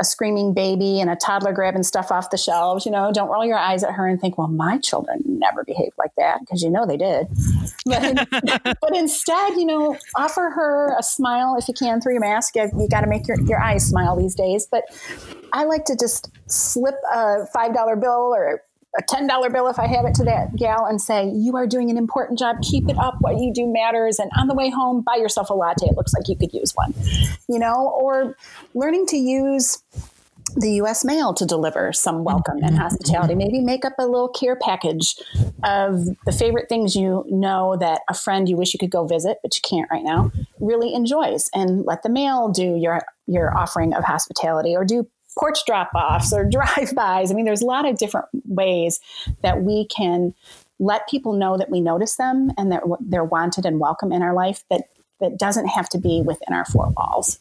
a 0.00 0.04
screaming 0.04 0.54
baby 0.54 1.00
and 1.00 1.10
a 1.10 1.16
toddler 1.16 1.52
grabbing 1.52 1.82
stuff 1.82 2.10
off 2.10 2.30
the 2.30 2.36
shelves, 2.36 2.84
you 2.84 2.90
know, 2.90 3.12
don't 3.12 3.28
roll 3.28 3.44
your 3.44 3.58
eyes 3.58 3.84
at 3.84 3.92
her 3.92 4.08
and 4.08 4.20
think, 4.20 4.36
well, 4.36 4.48
my 4.48 4.78
children 4.78 5.20
never 5.24 5.64
behaved 5.64 5.94
like 5.98 6.10
that 6.16 6.40
because 6.40 6.62
you 6.62 6.70
know 6.70 6.84
they 6.84 6.96
did. 6.96 7.28
But, 7.86 8.28
but 8.80 8.96
instead, 8.96 9.54
you 9.54 9.66
know, 9.66 9.96
offer 10.16 10.50
her 10.50 10.96
a 10.98 11.02
smile 11.02 11.56
if 11.58 11.68
you 11.68 11.74
can 11.74 12.00
through 12.00 12.14
your 12.14 12.20
mask. 12.20 12.56
You, 12.56 12.70
you 12.76 12.88
got 12.88 13.02
to 13.02 13.06
make 13.08 13.28
your, 13.28 13.40
your 13.42 13.60
eyes 13.60 13.86
smile 13.86 14.16
these 14.16 14.34
days. 14.34 14.66
But 14.68 14.84
I 15.52 15.64
like 15.64 15.84
to 15.84 15.96
just 15.96 16.30
slip 16.48 16.96
a 17.12 17.46
$5 17.54 18.00
bill 18.00 18.34
or 18.34 18.62
a 18.98 19.02
$10 19.02 19.52
bill 19.52 19.68
if 19.68 19.78
I 19.78 19.86
have 19.86 20.04
it 20.04 20.14
to 20.14 20.24
that 20.24 20.54
gal 20.56 20.86
and 20.86 21.00
say, 21.00 21.30
You 21.34 21.56
are 21.56 21.66
doing 21.66 21.90
an 21.90 21.96
important 21.96 22.38
job. 22.38 22.56
Keep 22.62 22.88
it 22.88 22.98
up. 22.98 23.16
What 23.20 23.38
you 23.38 23.52
do 23.52 23.66
matters. 23.66 24.18
And 24.18 24.30
on 24.36 24.46
the 24.46 24.54
way 24.54 24.70
home, 24.70 25.02
buy 25.02 25.16
yourself 25.16 25.50
a 25.50 25.54
latte. 25.54 25.86
It 25.86 25.96
looks 25.96 26.12
like 26.14 26.28
you 26.28 26.36
could 26.36 26.52
use 26.52 26.72
one, 26.74 26.94
you 27.48 27.58
know, 27.58 27.92
or 27.96 28.36
learning 28.74 29.06
to 29.06 29.16
use 29.16 29.82
the 30.56 30.72
US 30.82 31.04
mail 31.04 31.34
to 31.34 31.44
deliver 31.44 31.92
some 31.92 32.24
welcome 32.24 32.58
and 32.58 32.72
mm-hmm. 32.72 32.76
hospitality. 32.76 33.34
Maybe 33.34 33.60
make 33.60 33.84
up 33.84 33.94
a 33.98 34.06
little 34.06 34.28
care 34.28 34.56
package 34.56 35.16
of 35.64 36.06
the 36.26 36.32
favorite 36.32 36.68
things 36.68 36.94
you 36.94 37.24
know 37.28 37.76
that 37.80 38.02
a 38.08 38.14
friend 38.14 38.48
you 38.48 38.56
wish 38.56 38.72
you 38.72 38.78
could 38.78 38.90
go 38.90 39.04
visit, 39.06 39.38
but 39.42 39.56
you 39.56 39.62
can't 39.68 39.90
right 39.90 40.04
now, 40.04 40.30
really 40.60 40.94
enjoys. 40.94 41.50
And 41.54 41.84
let 41.84 42.02
the 42.02 42.10
mail 42.10 42.48
do 42.48 42.76
your 42.76 43.02
your 43.26 43.56
offering 43.56 43.94
of 43.94 44.04
hospitality 44.04 44.76
or 44.76 44.84
do 44.84 45.08
porch 45.38 45.58
drop 45.66 45.90
offs 45.94 46.32
or 46.32 46.44
drive 46.50 46.94
bys. 46.94 47.30
I 47.30 47.34
mean, 47.34 47.44
there's 47.44 47.62
a 47.62 47.66
lot 47.66 47.88
of 47.88 47.98
different 47.98 48.26
ways 48.46 49.00
that 49.42 49.62
we 49.62 49.86
can 49.86 50.34
let 50.78 51.08
people 51.08 51.32
know 51.32 51.56
that 51.56 51.70
we 51.70 51.80
notice 51.80 52.16
them 52.16 52.50
and 52.58 52.72
that 52.72 52.82
they're 53.00 53.24
wanted 53.24 53.64
and 53.64 53.78
welcome 53.78 54.12
in 54.12 54.22
our 54.22 54.34
life 54.34 54.64
that 54.70 54.88
that 55.20 55.38
doesn't 55.38 55.68
have 55.68 55.88
to 55.88 55.98
be 55.98 56.22
within 56.22 56.54
our 56.54 56.64
four 56.64 56.92
walls. 56.96 57.38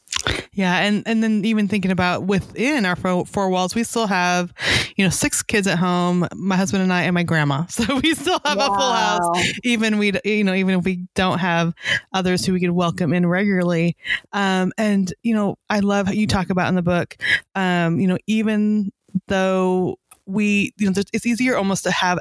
Yeah, 0.54 0.80
and 0.80 1.04
and 1.06 1.24
then 1.24 1.44
even 1.46 1.68
thinking 1.68 1.92
about 1.92 2.24
within 2.24 2.86
our 2.86 2.96
four, 2.96 3.26
four 3.26 3.50
walls, 3.50 3.76
we 3.76 3.84
still 3.84 4.08
have, 4.08 4.54
you 4.96 5.04
know, 5.04 5.10
six 5.10 5.42
kids 5.42 5.68
at 5.68 5.80
home, 5.80 6.28
my 6.36 6.56
husband 6.56 6.84
and 6.84 6.94
I 6.94 7.04
and 7.04 7.14
my 7.14 7.24
grandma. 7.24 7.66
So 7.74 8.00
we 8.00 8.14
still 8.14 8.40
have 8.46 8.58
wow. 8.58 8.68
a 8.68 8.78
full 8.78 8.94
house, 8.94 9.54
even 9.64 9.98
we, 9.98 10.14
you 10.24 10.44
know, 10.44 10.54
even 10.54 10.80
if 10.80 10.86
we 10.86 11.08
don't 11.16 11.40
have 11.40 11.74
others 12.14 12.46
who 12.46 12.54
we 12.54 12.60
could 12.60 12.72
welcome 12.72 13.14
in 13.14 13.26
regularly. 13.26 13.98
Um, 14.32 14.72
and 14.78 15.12
you 15.24 15.34
know, 15.34 15.58
I 15.70 15.80
love 15.80 16.06
how 16.06 16.14
you 16.14 16.28
talk 16.28 16.52
about 16.52 16.70
in 16.70 16.76
the 16.76 16.84
book, 16.84 17.18
um, 17.56 18.00
you 18.00 18.08
know, 18.08 18.18
even 18.28 18.92
though 19.28 19.98
we, 20.26 20.72
you 20.78 20.90
know, 20.90 21.02
it's 21.12 21.26
easier 21.26 21.58
almost 21.58 21.84
to 21.84 21.92
have 21.92 22.20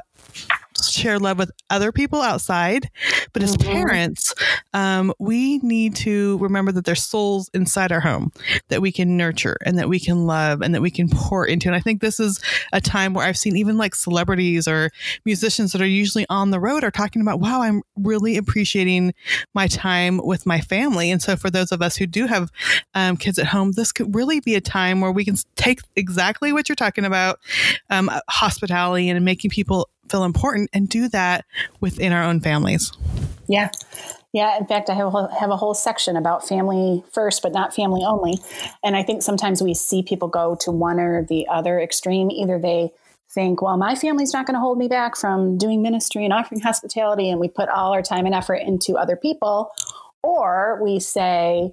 share 0.91 1.19
love 1.19 1.37
with 1.37 1.51
other 1.69 1.91
people 1.91 2.21
outside, 2.21 2.89
but 3.33 3.43
as 3.43 3.55
mm-hmm. 3.55 3.71
parents, 3.71 4.33
um, 4.73 5.13
we 5.19 5.59
need 5.59 5.95
to 5.97 6.37
remember 6.39 6.71
that 6.71 6.85
there's 6.85 7.03
souls 7.03 7.49
inside 7.53 7.91
our 7.91 7.99
home 7.99 8.31
that 8.69 8.81
we 8.81 8.91
can 8.91 9.17
nurture 9.17 9.57
and 9.65 9.77
that 9.77 9.89
we 9.89 9.99
can 9.99 10.25
love 10.25 10.61
and 10.61 10.73
that 10.73 10.81
we 10.81 10.91
can 10.91 11.09
pour 11.09 11.45
into. 11.45 11.67
And 11.67 11.75
I 11.75 11.79
think 11.79 12.01
this 12.01 12.19
is 12.19 12.41
a 12.71 12.81
time 12.81 13.13
where 13.13 13.25
I've 13.25 13.37
seen 13.37 13.55
even 13.55 13.77
like 13.77 13.95
celebrities 13.95 14.67
or 14.67 14.91
musicians 15.25 15.71
that 15.71 15.81
are 15.81 15.85
usually 15.85 16.25
on 16.29 16.51
the 16.51 16.59
road 16.59 16.83
are 16.83 16.91
talking 16.91 17.21
about, 17.21 17.39
wow, 17.39 17.61
I'm 17.61 17.81
really 17.95 18.37
appreciating 18.37 19.13
my 19.53 19.67
time 19.67 20.19
with 20.23 20.45
my 20.45 20.59
family. 20.61 21.11
And 21.11 21.21
so 21.21 21.35
for 21.35 21.49
those 21.49 21.71
of 21.71 21.81
us 21.81 21.95
who 21.95 22.05
do 22.05 22.27
have 22.27 22.51
um, 22.93 23.17
kids 23.17 23.39
at 23.39 23.47
home, 23.47 23.71
this 23.71 23.91
could 23.91 24.13
really 24.15 24.39
be 24.39 24.55
a 24.55 24.61
time 24.61 25.01
where 25.01 25.11
we 25.11 25.25
can 25.25 25.35
take 25.55 25.81
exactly 25.95 26.53
what 26.53 26.69
you're 26.69 26.75
talking 26.75 27.05
about 27.05 27.39
um, 27.89 28.09
hospitality 28.29 29.09
and 29.09 29.23
making 29.23 29.51
people 29.51 29.89
feel 30.09 30.23
important 30.23 30.69
and 30.73 30.89
do 30.89 31.07
that 31.09 31.45
within 31.79 32.11
our 32.11 32.23
own 32.23 32.39
families. 32.39 32.91
Yeah. 33.47 33.69
Yeah, 34.33 34.57
in 34.57 34.65
fact, 34.65 34.89
I 34.89 34.95
have 34.95 35.13
a, 35.13 35.29
have 35.39 35.51
a 35.51 35.57
whole 35.57 35.75
section 35.75 36.17
about 36.17 36.47
family 36.47 37.03
first, 37.11 37.43
but 37.43 37.53
not 37.53 37.75
family 37.75 38.01
only. 38.03 38.39
And 38.83 38.95
I 38.95 39.03
think 39.03 39.21
sometimes 39.21 39.61
we 39.61 39.75
see 39.75 40.01
people 40.01 40.27
go 40.27 40.57
to 40.61 40.71
one 40.71 40.99
or 40.99 41.23
the 41.23 41.47
other 41.47 41.79
extreme. 41.79 42.31
Either 42.31 42.57
they 42.57 42.89
think, 43.29 43.61
well, 43.61 43.77
my 43.77 43.93
family's 43.93 44.33
not 44.33 44.47
going 44.47 44.55
to 44.55 44.59
hold 44.59 44.79
me 44.79 44.87
back 44.87 45.15
from 45.15 45.57
doing 45.57 45.83
ministry 45.83 46.23
and 46.23 46.33
offering 46.33 46.61
hospitality, 46.61 47.29
and 47.29 47.39
we 47.39 47.47
put 47.47 47.69
all 47.69 47.93
our 47.93 48.01
time 48.01 48.25
and 48.25 48.33
effort 48.33 48.55
into 48.55 48.97
other 48.97 49.15
people, 49.15 49.71
or 50.23 50.79
we 50.83 50.99
say 50.99 51.71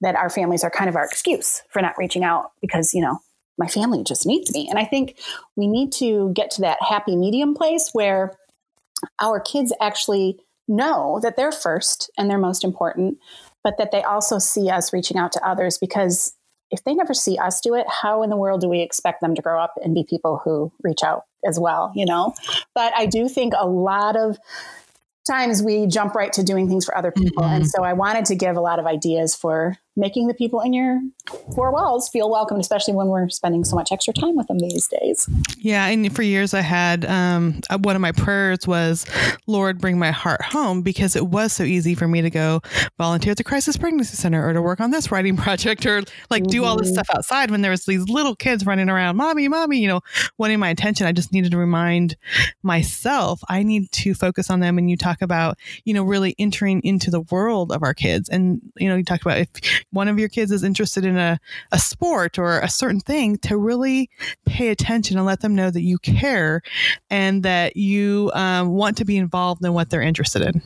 that 0.00 0.16
our 0.16 0.30
families 0.30 0.64
are 0.64 0.70
kind 0.70 0.88
of 0.88 0.96
our 0.96 1.04
excuse 1.04 1.62
for 1.70 1.80
not 1.80 1.96
reaching 1.98 2.24
out 2.24 2.50
because, 2.60 2.92
you 2.94 3.00
know, 3.00 3.18
my 3.58 3.66
family 3.66 4.02
just 4.02 4.26
needs 4.26 4.52
me. 4.52 4.68
And 4.68 4.78
I 4.78 4.84
think 4.84 5.18
we 5.56 5.66
need 5.66 5.92
to 5.92 6.32
get 6.34 6.50
to 6.52 6.62
that 6.62 6.78
happy 6.80 7.16
medium 7.16 7.54
place 7.54 7.90
where 7.92 8.34
our 9.20 9.40
kids 9.40 9.72
actually 9.80 10.38
know 10.68 11.20
that 11.22 11.36
they're 11.36 11.52
first 11.52 12.10
and 12.16 12.30
they're 12.30 12.38
most 12.38 12.64
important, 12.64 13.18
but 13.62 13.78
that 13.78 13.90
they 13.90 14.02
also 14.02 14.38
see 14.38 14.70
us 14.70 14.92
reaching 14.92 15.16
out 15.16 15.32
to 15.32 15.46
others 15.46 15.78
because 15.78 16.34
if 16.70 16.82
they 16.84 16.94
never 16.94 17.12
see 17.12 17.36
us 17.36 17.60
do 17.60 17.74
it, 17.74 17.86
how 17.88 18.22
in 18.22 18.30
the 18.30 18.36
world 18.36 18.62
do 18.62 18.68
we 18.68 18.80
expect 18.80 19.20
them 19.20 19.34
to 19.34 19.42
grow 19.42 19.60
up 19.60 19.74
and 19.82 19.94
be 19.94 20.04
people 20.08 20.40
who 20.42 20.72
reach 20.82 21.02
out 21.04 21.24
as 21.46 21.60
well, 21.60 21.92
you 21.94 22.06
know? 22.06 22.32
But 22.74 22.94
I 22.96 23.04
do 23.04 23.28
think 23.28 23.52
a 23.56 23.68
lot 23.68 24.16
of 24.16 24.38
times 25.26 25.62
we 25.62 25.86
jump 25.86 26.14
right 26.14 26.32
to 26.32 26.42
doing 26.42 26.68
things 26.68 26.86
for 26.86 26.96
other 26.96 27.12
people. 27.12 27.42
Mm-hmm. 27.42 27.56
And 27.56 27.68
so 27.68 27.84
I 27.84 27.92
wanted 27.92 28.24
to 28.26 28.34
give 28.34 28.56
a 28.56 28.60
lot 28.60 28.78
of 28.78 28.86
ideas 28.86 29.34
for 29.36 29.76
making 29.96 30.26
the 30.26 30.34
people 30.34 30.60
in 30.60 30.72
your 30.72 31.00
four 31.54 31.70
walls 31.70 32.08
feel 32.08 32.30
welcome, 32.30 32.58
especially 32.58 32.94
when 32.94 33.08
we're 33.08 33.28
spending 33.28 33.64
so 33.64 33.76
much 33.76 33.92
extra 33.92 34.12
time 34.12 34.36
with 34.36 34.46
them 34.46 34.58
these 34.58 34.88
days. 34.88 35.28
Yeah. 35.58 35.86
And 35.86 36.14
for 36.14 36.22
years 36.22 36.54
I 36.54 36.62
had, 36.62 37.04
um, 37.04 37.60
uh, 37.68 37.78
one 37.78 37.94
of 37.94 38.00
my 38.00 38.12
prayers 38.12 38.66
was, 38.66 39.06
Lord, 39.46 39.80
bring 39.80 39.98
my 39.98 40.10
heart 40.10 40.42
home 40.42 40.82
because 40.82 41.14
it 41.14 41.26
was 41.26 41.52
so 41.52 41.62
easy 41.64 41.94
for 41.94 42.08
me 42.08 42.22
to 42.22 42.30
go 42.30 42.60
volunteer 42.96 43.32
at 43.32 43.36
the 43.36 43.44
crisis 43.44 43.76
pregnancy 43.76 44.16
center 44.16 44.46
or 44.46 44.52
to 44.52 44.62
work 44.62 44.80
on 44.80 44.90
this 44.90 45.10
writing 45.12 45.36
project 45.42 45.84
or 45.84 46.02
like 46.30 46.44
mm-hmm. 46.44 46.50
do 46.50 46.64
all 46.64 46.76
this 46.76 46.88
mm-hmm. 46.88 46.94
stuff 46.94 47.08
outside 47.14 47.50
when 47.50 47.60
there 47.60 47.70
was 47.70 47.84
these 47.84 48.08
little 48.08 48.34
kids 48.34 48.64
running 48.64 48.88
around, 48.88 49.16
mommy, 49.16 49.46
mommy, 49.48 49.78
you 49.78 49.88
know, 49.88 50.00
wanting 50.38 50.58
my 50.58 50.70
attention. 50.70 51.06
I 51.06 51.12
just 51.12 51.32
needed 51.32 51.50
to 51.50 51.58
remind 51.58 52.16
myself, 52.62 53.42
I 53.48 53.62
need 53.62 53.92
to 53.92 54.14
focus 54.14 54.48
on 54.50 54.60
them. 54.60 54.78
And 54.78 54.90
you 54.90 54.96
talk 54.96 55.20
about, 55.20 55.58
you 55.84 55.92
know, 55.92 56.02
really 56.02 56.34
entering 56.38 56.80
into 56.82 57.10
the 57.10 57.20
world 57.20 57.72
of 57.72 57.82
our 57.82 57.94
kids. 57.94 58.28
And, 58.30 58.60
you 58.76 58.88
know, 58.88 58.96
you 58.96 59.04
talked 59.04 59.22
about 59.22 59.38
if 59.38 59.48
one 59.92 60.08
of 60.08 60.18
your 60.18 60.28
kids 60.28 60.50
is 60.50 60.64
interested 60.64 61.04
in 61.04 61.16
a, 61.16 61.38
a 61.70 61.78
sport 61.78 62.38
or 62.38 62.58
a 62.60 62.68
certain 62.68 63.00
thing, 63.00 63.36
to 63.38 63.56
really 63.56 64.10
pay 64.46 64.68
attention 64.68 65.16
and 65.16 65.26
let 65.26 65.40
them 65.40 65.54
know 65.54 65.70
that 65.70 65.82
you 65.82 65.98
care 65.98 66.62
and 67.10 67.42
that 67.42 67.76
you 67.76 68.30
um, 68.34 68.70
want 68.70 68.96
to 68.96 69.04
be 69.04 69.16
involved 69.16 69.64
in 69.64 69.72
what 69.72 69.90
they're 69.90 70.02
interested 70.02 70.42
in. 70.42 70.62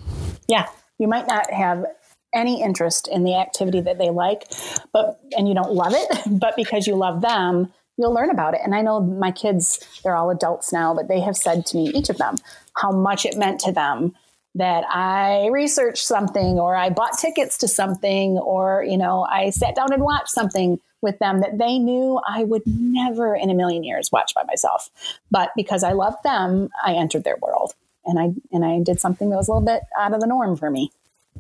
Yeah. 0.49 0.69
You 0.99 1.09
might 1.09 1.27
not 1.27 1.51
have 1.53 1.85
any 2.33 2.63
interest 2.63 3.09
in 3.09 3.25
the 3.25 3.35
activity 3.35 3.81
that 3.81 3.99
they 3.99 4.11
like, 4.11 4.45
but 4.93 5.21
and 5.37 5.49
you 5.49 5.55
don't 5.55 5.73
love 5.73 5.93
it, 5.95 6.21
but 6.41 6.55
because 6.57 6.87
you 6.87 6.95
love 6.95 7.21
them, 7.21 7.73
you'll 7.97 8.13
learn 8.13 8.31
about 8.31 8.55
it. 8.55 8.61
And 8.63 8.75
I 8.75 8.83
know 8.83 9.01
my 9.01 9.31
kids, 9.31 10.01
they're 10.05 10.17
all 10.17 10.31
adults 10.31 10.73
now, 10.73 10.95
but 10.95 11.09
they 11.09 11.21
have 11.21 11.37
said 11.37 11.67
to 11.67 11.77
me, 11.77 11.89
each 11.95 12.11
of 12.11 12.19
them, 12.19 12.37
how 12.77 12.93
much 12.93 13.25
it 13.25 13.37
meant 13.37 13.61
to 13.61 13.73
them 13.73 14.15
that 14.57 14.85
I 14.89 15.49
researched 15.53 16.07
something 16.07 16.59
or 16.59 16.75
I 16.75 16.89
bought 16.89 17.19
tickets 17.19 17.59
to 17.59 17.69
something 17.69 18.39
or, 18.39 18.85
you 18.89 18.97
know, 18.97 19.27
I 19.31 19.51
sat 19.51 19.77
down 19.77 19.93
and 19.93 20.03
watched 20.03 20.31
something 20.31 20.81
with 21.03 21.19
them 21.19 21.41
that 21.41 21.59
they 21.59 21.79
knew 21.79 22.21
I 22.27 22.45
would 22.45 22.63
never 22.67 23.37
in 23.37 23.51
a 23.51 23.55
million 23.55 23.85
years 23.85 24.11
watch 24.11 24.35
by 24.35 24.45
myself. 24.45 24.89
But 25.31 25.51
because 25.57 25.85
I 25.85 25.93
loved 25.93 26.23
them, 26.25 26.71
I 26.85 26.95
entered 26.95 27.25
their 27.25 27.37
world 27.43 27.75
and 28.07 28.19
I 28.19 28.31
and 28.51 28.65
I 28.65 28.81
did 28.81 28.99
something 28.99 29.29
that 29.31 29.37
was 29.37 29.49
a 29.49 29.53
little 29.53 29.67
bit 29.67 29.83
out 29.99 30.15
of 30.15 30.21
the 30.21 30.27
norm 30.27 30.57
for 30.57 30.71
me. 30.71 30.91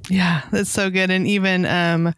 Yeah, 0.09 0.43
that's 0.53 0.71
so 0.71 0.89
good. 0.89 1.11
And 1.11 1.27
even, 1.27 1.67
um, 1.67 2.15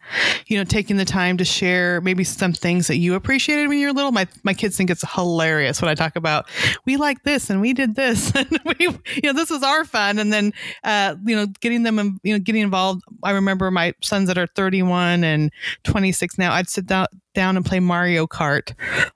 you 0.47 0.57
know, 0.57 0.63
taking 0.63 0.97
the 0.97 1.05
time 1.05 1.37
to 1.37 1.45
share 1.45 2.01
maybe 2.01 2.23
some 2.23 2.53
things 2.53 2.87
that 2.87 2.97
you 2.97 3.15
appreciated 3.15 3.67
when 3.67 3.79
you 3.79 3.87
were 3.87 3.93
little. 3.93 4.11
My, 4.11 4.27
my 4.43 4.53
kids 4.53 4.77
think 4.77 4.91
it's 4.91 5.03
hilarious 5.13 5.81
when 5.81 5.89
I 5.89 5.95
talk 5.95 6.15
about, 6.15 6.47
we 6.85 6.97
like 6.97 7.23
this 7.23 7.49
and 7.49 7.61
we 7.61 7.73
did 7.73 7.95
this 7.95 8.31
and 8.35 8.59
we, 8.65 8.75
you 8.79 9.21
know, 9.23 9.33
this 9.33 9.49
is 9.49 9.63
our 9.63 9.85
fun. 9.85 10.19
And 10.19 10.31
then, 10.31 10.53
uh, 10.83 11.15
you 11.25 11.35
know, 11.35 11.47
getting 11.61 11.83
them, 11.83 12.19
you 12.23 12.33
know, 12.33 12.39
getting 12.39 12.61
involved. 12.61 13.01
I 13.23 13.31
remember 13.31 13.71
my 13.71 13.93
sons 14.03 14.27
that 14.27 14.37
are 14.37 14.47
31 14.47 15.23
and 15.23 15.51
26 15.83 16.37
now, 16.37 16.53
I'd 16.53 16.69
sit 16.69 16.85
down, 16.85 17.07
down 17.39 17.55
and 17.55 17.65
play 17.65 17.79
Mario 17.79 18.27
Kart 18.27 18.73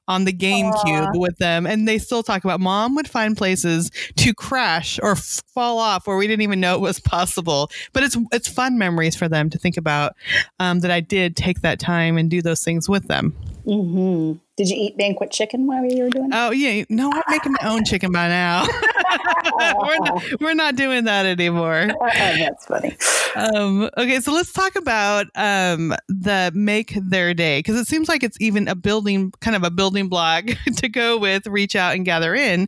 on 0.07 0.23
the 0.23 0.31
GameCube 0.31 1.11
Aww. 1.13 1.19
with 1.19 1.37
them. 1.39 1.67
And 1.67 1.85
they 1.85 1.97
still 1.97 2.23
talk 2.23 2.45
about 2.45 2.61
mom 2.61 2.95
would 2.95 3.09
find 3.09 3.35
places 3.35 3.91
to 4.15 4.33
crash 4.33 4.97
or 5.03 5.11
f- 5.11 5.41
fall 5.53 5.77
off 5.77 6.07
where 6.07 6.15
we 6.15 6.25
didn't 6.25 6.43
even 6.43 6.61
know 6.61 6.75
it 6.75 6.79
was 6.79 7.01
possible. 7.01 7.69
But 7.91 8.03
it's 8.03 8.17
it's 8.31 8.47
fun 8.47 8.77
memories 8.77 9.13
for 9.13 9.27
them 9.27 9.49
to 9.49 9.57
think 9.57 9.75
about 9.75 10.13
um, 10.57 10.79
that 10.79 10.89
I 10.89 11.01
did 11.01 11.35
take 11.35 11.59
that 11.63 11.79
time 11.79 12.17
and 12.17 12.29
do 12.29 12.41
those 12.41 12.63
things 12.63 12.87
with 12.87 13.09
them. 13.09 13.35
Mm-hmm. 13.65 14.39
Did 14.55 14.69
you 14.69 14.75
eat 14.77 14.97
banquet 14.97 15.31
chicken 15.31 15.65
while 15.65 15.83
you 15.83 16.03
were 16.03 16.09
doing 16.09 16.27
it? 16.31 16.35
Oh 16.35 16.51
yeah, 16.51 16.83
no, 16.89 17.11
I'm 17.11 17.23
making 17.27 17.53
my 17.59 17.69
own 17.69 17.83
chicken 17.85 18.11
by 18.11 18.27
now. 18.27 18.67
we're, 19.77 19.97
not, 19.97 20.23
we're 20.41 20.53
not 20.53 20.75
doing 20.75 21.05
that 21.05 21.25
anymore. 21.25 21.89
Oh, 22.03 22.09
that's 22.37 22.65
funny. 22.65 22.95
Um, 23.35 23.89
okay, 23.97 24.19
so 24.19 24.31
let's 24.33 24.51
talk 24.51 24.75
about 24.75 25.27
um, 25.35 25.95
the 26.07 26.51
make 26.53 26.93
their 26.95 27.33
day 27.33 27.59
because 27.59 27.75
it 27.79 27.87
seems 27.87 28.07
like 28.07 28.23
it's 28.23 28.37
even 28.39 28.67
a 28.67 28.75
building, 28.75 29.31
kind 29.41 29.55
of 29.55 29.63
a 29.63 29.71
building 29.71 30.09
block 30.09 30.45
to 30.75 30.89
go 30.89 31.17
with 31.17 31.47
reach 31.47 31.75
out 31.75 31.95
and 31.95 32.05
gather 32.05 32.35
in. 32.35 32.67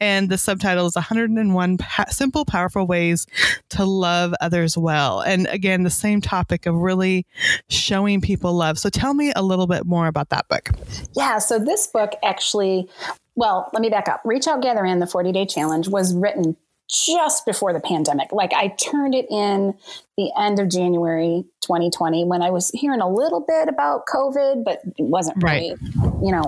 And 0.00 0.28
the 0.30 0.38
subtitle 0.38 0.86
is 0.86 0.94
101 0.94 1.78
pa- 1.78 2.04
simple, 2.10 2.44
powerful 2.44 2.86
ways 2.86 3.26
to 3.70 3.84
love 3.84 4.34
others 4.40 4.78
well. 4.78 5.20
And 5.20 5.46
again, 5.48 5.82
the 5.82 5.90
same 5.90 6.20
topic 6.20 6.66
of 6.66 6.76
really 6.76 7.26
showing 7.68 8.20
people 8.20 8.52
love. 8.54 8.78
So 8.78 8.90
tell 8.90 9.14
me 9.14 9.32
a 9.34 9.42
little 9.42 9.66
bit 9.66 9.86
more 9.86 10.06
about 10.06 10.28
that 10.28 10.46
book. 10.48 10.70
Yeah, 11.16 11.23
so 11.38 11.58
this 11.58 11.86
book 11.86 12.12
actually, 12.22 12.88
well, 13.34 13.70
let 13.72 13.80
me 13.80 13.90
back 13.90 14.08
up. 14.08 14.20
Reach 14.24 14.46
Out 14.46 14.62
Gather 14.62 14.84
In, 14.84 14.98
the 14.98 15.06
40 15.06 15.32
day 15.32 15.46
challenge, 15.46 15.88
was 15.88 16.14
written 16.14 16.56
just 16.90 17.46
before 17.46 17.72
the 17.72 17.80
pandemic. 17.80 18.30
Like 18.30 18.52
I 18.52 18.68
turned 18.68 19.14
it 19.14 19.26
in 19.30 19.74
the 20.16 20.30
end 20.38 20.60
of 20.60 20.68
January 20.68 21.44
2020 21.62 22.24
when 22.24 22.42
I 22.42 22.50
was 22.50 22.70
hearing 22.70 23.00
a 23.00 23.08
little 23.08 23.40
bit 23.40 23.68
about 23.68 24.06
COVID, 24.06 24.64
but 24.64 24.80
it 24.98 25.04
wasn't 25.04 25.42
really, 25.42 25.70
right. 25.70 26.14
you 26.22 26.30
know, 26.30 26.44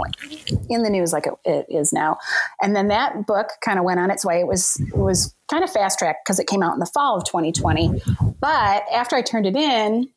in 0.69 0.83
the 0.83 0.91
news 0.91 1.13
like 1.13 1.27
it, 1.27 1.35
it 1.45 1.67
is 1.69 1.93
now. 1.93 2.19
And 2.61 2.77
then 2.77 2.89
that 2.89 3.27
book 3.27 3.49
kind 3.65 3.79
of 3.79 3.85
went 3.85 3.99
on 3.99 4.11
its 4.11 4.25
way. 4.25 4.41
It 4.41 4.47
was 4.47 4.79
it 4.81 4.97
was 4.97 5.35
kind 5.51 5.65
of 5.65 5.73
fast 5.73 5.99
tracked 5.99 6.27
because 6.27 6.39
it 6.39 6.47
came 6.47 6.63
out 6.63 6.75
in 6.75 6.81
the 6.81 6.87
fall 6.87 7.17
of 7.17 7.25
2020. 7.25 8.03
But 8.39 8.85
after 8.93 9.17
I 9.17 9.23
turned 9.23 9.47
it 9.47 9.57
in, 9.57 10.09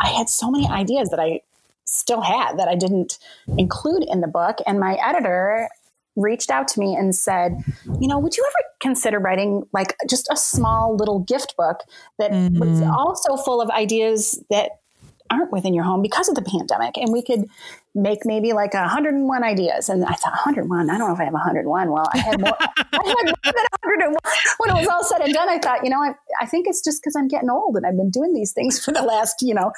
I 0.00 0.08
had 0.08 0.28
so 0.28 0.50
many 0.50 0.68
ideas 0.68 1.10
that 1.10 1.18
I 1.18 1.40
still 1.86 2.20
had 2.20 2.58
that 2.58 2.68
I 2.68 2.74
didn't 2.74 3.18
include 3.58 4.04
in 4.04 4.20
the 4.20 4.28
book. 4.28 4.58
And 4.66 4.78
my 4.78 4.98
editor 5.02 5.68
reached 6.16 6.50
out 6.50 6.66
to 6.66 6.80
me 6.80 6.94
and 6.94 7.14
said, 7.14 7.62
you 8.00 8.08
know, 8.08 8.18
would 8.18 8.36
you 8.36 8.44
ever 8.46 8.68
consider 8.80 9.18
writing 9.18 9.62
like 9.72 9.96
just 10.08 10.28
a 10.30 10.36
small 10.36 10.96
little 10.96 11.20
gift 11.20 11.56
book 11.56 11.80
that 12.18 12.32
mm-hmm. 12.32 12.58
was 12.58 12.82
also 12.82 13.36
full 13.42 13.60
of 13.60 13.70
ideas 13.70 14.42
that 14.50 14.80
aren't 15.30 15.52
within 15.52 15.74
your 15.74 15.84
home 15.84 16.02
because 16.02 16.28
of 16.28 16.34
the 16.34 16.42
pandemic? 16.42 16.96
And 16.96 17.12
we 17.12 17.22
could 17.22 17.46
make 17.96 18.20
maybe 18.24 18.52
like 18.52 18.74
101 18.74 19.42
ideas. 19.42 19.88
And 19.88 20.04
I 20.04 20.12
thought, 20.12 20.32
101? 20.32 20.90
I 20.90 20.98
don't 20.98 21.08
know 21.08 21.14
if 21.14 21.20
I 21.20 21.24
have 21.24 21.32
101. 21.32 21.90
Well, 21.90 22.08
I 22.12 22.18
had 22.18 22.40
more, 22.40 22.56
I 22.60 22.68
had 22.92 23.24
more 23.24 23.24
than 23.42 23.64
101. 23.82 24.16
When 24.58 24.70
it 24.70 24.80
was 24.80 24.86
all 24.86 25.02
said 25.02 25.22
and 25.22 25.32
done, 25.32 25.48
I 25.48 25.58
thought, 25.58 25.82
you 25.82 25.90
know, 25.90 26.00
I, 26.00 26.14
I 26.40 26.46
think 26.46 26.66
it's 26.68 26.82
just 26.82 27.02
because 27.02 27.16
I'm 27.16 27.26
getting 27.26 27.48
old 27.48 27.76
and 27.76 27.86
I've 27.86 27.96
been 27.96 28.10
doing 28.10 28.34
these 28.34 28.52
things 28.52 28.84
for 28.84 28.92
the 28.92 29.02
last, 29.02 29.36
you 29.40 29.54
know, 29.54 29.72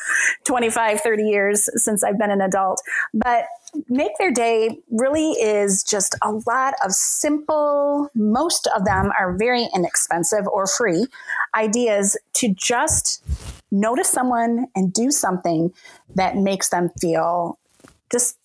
25, 0.44 1.00
30 1.00 1.22
years 1.22 1.68
since 1.82 2.02
I've 2.02 2.18
been 2.18 2.32
an 2.32 2.40
adult. 2.40 2.82
But 3.14 3.44
Make 3.88 4.12
Their 4.18 4.32
Day 4.32 4.78
really 4.90 5.32
is 5.32 5.84
just 5.84 6.16
a 6.22 6.32
lot 6.46 6.74
of 6.84 6.92
simple, 6.92 8.10
most 8.14 8.68
of 8.74 8.84
them 8.84 9.12
are 9.18 9.36
very 9.36 9.68
inexpensive 9.74 10.46
or 10.48 10.66
free 10.66 11.06
ideas 11.54 12.16
to 12.34 12.52
just 12.54 13.22
notice 13.70 14.10
someone 14.10 14.66
and 14.74 14.92
do 14.92 15.10
something 15.10 15.72
that 16.14 16.36
makes 16.36 16.70
them 16.70 16.90
feel 17.00 17.58
just 18.10 18.36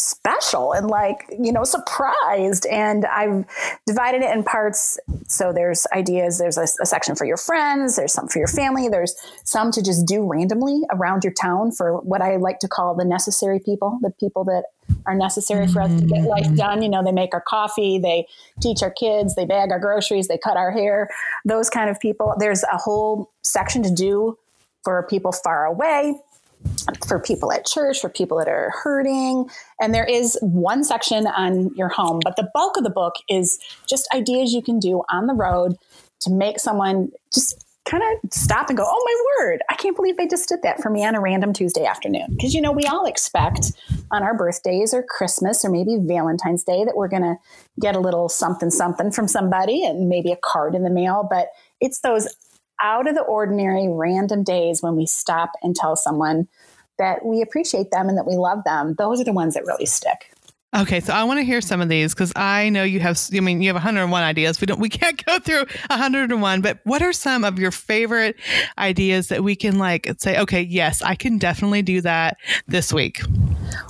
special 0.00 0.72
and 0.72 0.88
like, 0.88 1.26
you 1.38 1.52
know, 1.52 1.64
surprised. 1.64 2.66
And 2.66 3.04
I've 3.06 3.44
divided 3.86 4.22
it 4.22 4.34
in 4.34 4.42
parts. 4.42 4.98
So 5.28 5.52
there's 5.52 5.86
ideas, 5.92 6.38
there's 6.38 6.58
a, 6.58 6.66
a, 6.80 6.86
section 6.86 7.14
for 7.14 7.24
your 7.24 7.36
friends, 7.36 7.96
there's 7.96 8.12
some 8.12 8.28
for 8.28 8.38
your 8.38 8.48
family, 8.48 8.88
there's 8.88 9.14
some 9.44 9.70
to 9.72 9.82
just 9.82 10.06
do 10.06 10.26
randomly 10.26 10.82
around 10.90 11.24
your 11.24 11.32
town 11.32 11.72
for 11.72 11.98
what 12.00 12.22
I 12.22 12.36
like 12.36 12.58
to 12.60 12.68
call 12.68 12.94
the 12.94 13.04
necessary 13.04 13.60
people, 13.60 13.98
the 14.02 14.10
people 14.10 14.44
that 14.44 14.64
are 15.06 15.14
necessary 15.14 15.68
for 15.68 15.82
us 15.82 16.00
to 16.00 16.06
get 16.06 16.22
life 16.22 16.46
mm. 16.46 16.56
done. 16.56 16.82
You 16.82 16.88
know, 16.88 17.04
they 17.04 17.12
make 17.12 17.34
our 17.34 17.42
coffee, 17.46 17.98
they 17.98 18.26
teach 18.60 18.82
our 18.82 18.90
kids, 18.90 19.34
they 19.34 19.44
bag 19.44 19.70
our 19.70 19.78
groceries, 19.78 20.28
they 20.28 20.38
cut 20.38 20.56
our 20.56 20.70
hair, 20.70 21.10
those 21.44 21.70
kind 21.70 21.90
of 21.90 22.00
people. 22.00 22.34
There's 22.38 22.64
a 22.64 22.76
whole 22.76 23.30
section 23.42 23.82
to 23.84 23.90
do 23.90 24.36
for 24.82 25.06
people 25.08 25.32
far 25.32 25.66
away 25.66 26.14
for 27.06 27.18
people 27.18 27.52
at 27.52 27.66
church, 27.66 28.00
for 28.00 28.08
people 28.08 28.38
that 28.38 28.48
are 28.48 28.72
hurting. 28.82 29.48
And 29.80 29.94
there 29.94 30.04
is 30.04 30.38
one 30.42 30.84
section 30.84 31.26
on 31.26 31.74
your 31.74 31.88
home, 31.88 32.20
but 32.22 32.36
the 32.36 32.50
bulk 32.54 32.76
of 32.76 32.84
the 32.84 32.90
book 32.90 33.14
is 33.28 33.58
just 33.86 34.08
ideas 34.14 34.52
you 34.52 34.62
can 34.62 34.78
do 34.78 35.02
on 35.10 35.26
the 35.26 35.34
road 35.34 35.76
to 36.20 36.30
make 36.30 36.58
someone 36.58 37.10
just 37.32 37.64
kind 37.86 38.02
of 38.02 38.32
stop 38.32 38.68
and 38.68 38.76
go, 38.76 38.84
oh 38.86 39.04
my 39.04 39.44
word, 39.44 39.62
I 39.68 39.74
can't 39.74 39.96
believe 39.96 40.16
they 40.16 40.28
just 40.28 40.48
did 40.48 40.62
that 40.62 40.80
for 40.80 40.90
me 40.90 41.04
on 41.04 41.14
a 41.14 41.20
random 41.20 41.52
Tuesday 41.52 41.84
afternoon. 41.86 42.26
Because, 42.30 42.54
you 42.54 42.60
know, 42.60 42.72
we 42.72 42.84
all 42.84 43.06
expect 43.06 43.72
on 44.10 44.22
our 44.22 44.36
birthdays 44.36 44.94
or 44.94 45.02
Christmas 45.02 45.64
or 45.64 45.70
maybe 45.70 45.96
Valentine's 46.00 46.62
Day 46.62 46.84
that 46.84 46.96
we're 46.96 47.08
going 47.08 47.22
to 47.22 47.36
get 47.80 47.96
a 47.96 48.00
little 48.00 48.28
something, 48.28 48.70
something 48.70 49.10
from 49.10 49.26
somebody 49.26 49.84
and 49.84 50.08
maybe 50.08 50.30
a 50.30 50.36
card 50.36 50.74
in 50.74 50.84
the 50.84 50.90
mail. 50.90 51.26
But 51.28 51.48
it's 51.80 52.00
those 52.00 52.28
out 52.82 53.08
of 53.08 53.14
the 53.14 53.22
ordinary 53.22 53.88
random 53.88 54.42
days 54.42 54.82
when 54.82 54.96
we 54.96 55.06
stop 55.06 55.52
and 55.62 55.74
tell 55.74 55.96
someone 55.96 56.48
that 56.98 57.24
we 57.24 57.40
appreciate 57.40 57.90
them 57.90 58.08
and 58.08 58.18
that 58.18 58.26
we 58.26 58.36
love 58.36 58.62
them, 58.64 58.94
those 58.98 59.20
are 59.20 59.24
the 59.24 59.32
ones 59.32 59.54
that 59.54 59.64
really 59.64 59.86
stick. 59.86 60.32
Okay, 60.72 61.00
so 61.00 61.12
I 61.12 61.24
want 61.24 61.38
to 61.40 61.44
hear 61.44 61.60
some 61.60 61.80
of 61.80 61.88
these 61.88 62.14
because 62.14 62.32
I 62.36 62.68
know 62.68 62.84
you 62.84 63.00
have. 63.00 63.20
I 63.34 63.40
mean, 63.40 63.60
you 63.60 63.68
have 63.70 63.74
101 63.74 64.22
ideas. 64.22 64.60
We 64.60 64.66
don't. 64.66 64.78
We 64.78 64.88
can't 64.88 65.24
go 65.24 65.40
through 65.40 65.64
101. 65.88 66.60
But 66.60 66.78
what 66.84 67.02
are 67.02 67.12
some 67.12 67.42
of 67.42 67.58
your 67.58 67.72
favorite 67.72 68.36
ideas 68.78 69.28
that 69.28 69.42
we 69.42 69.56
can 69.56 69.78
like 69.78 70.08
say? 70.18 70.38
Okay, 70.38 70.62
yes, 70.62 71.02
I 71.02 71.16
can 71.16 71.38
definitely 71.38 71.82
do 71.82 72.00
that 72.02 72.36
this 72.68 72.92
week. 72.92 73.20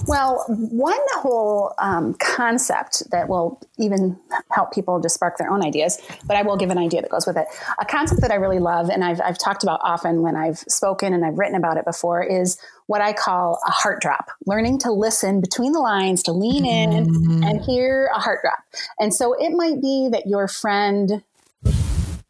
Well, 0.06 0.44
one 0.48 0.98
whole 1.16 1.74
um, 1.78 2.14
concept 2.14 3.10
that 3.10 3.28
will 3.28 3.60
even 3.78 4.18
help 4.50 4.72
people 4.72 5.02
to 5.02 5.08
spark 5.10 5.36
their 5.36 5.50
own 5.50 5.62
ideas, 5.62 6.00
but 6.26 6.36
I 6.36 6.42
will 6.42 6.56
give 6.56 6.70
an 6.70 6.78
idea 6.78 7.02
that 7.02 7.10
goes 7.10 7.26
with 7.26 7.36
it. 7.36 7.46
A 7.78 7.84
concept 7.84 8.22
that 8.22 8.30
I 8.30 8.36
really 8.36 8.58
love, 8.58 8.88
and 8.88 9.04
I've 9.04 9.20
I've 9.20 9.38
talked 9.38 9.62
about 9.62 9.80
often 9.82 10.22
when 10.22 10.34
I've 10.34 10.58
spoken 10.60 11.12
and 11.12 11.26
I've 11.26 11.38
written 11.38 11.56
about 11.56 11.76
it 11.76 11.84
before, 11.84 12.22
is 12.22 12.58
what 12.90 13.00
I 13.00 13.12
call 13.12 13.60
a 13.68 13.70
heart 13.70 14.02
drop, 14.02 14.32
learning 14.46 14.80
to 14.80 14.90
listen 14.90 15.40
between 15.40 15.70
the 15.70 15.78
lines, 15.78 16.24
to 16.24 16.32
lean 16.32 16.66
in 16.66 17.06
mm-hmm. 17.06 17.44
and 17.44 17.60
hear 17.60 18.10
a 18.12 18.18
heart 18.18 18.40
drop. 18.42 18.58
And 18.98 19.14
so 19.14 19.32
it 19.34 19.52
might 19.52 19.80
be 19.80 20.08
that 20.10 20.26
your 20.26 20.48
friend 20.48 21.22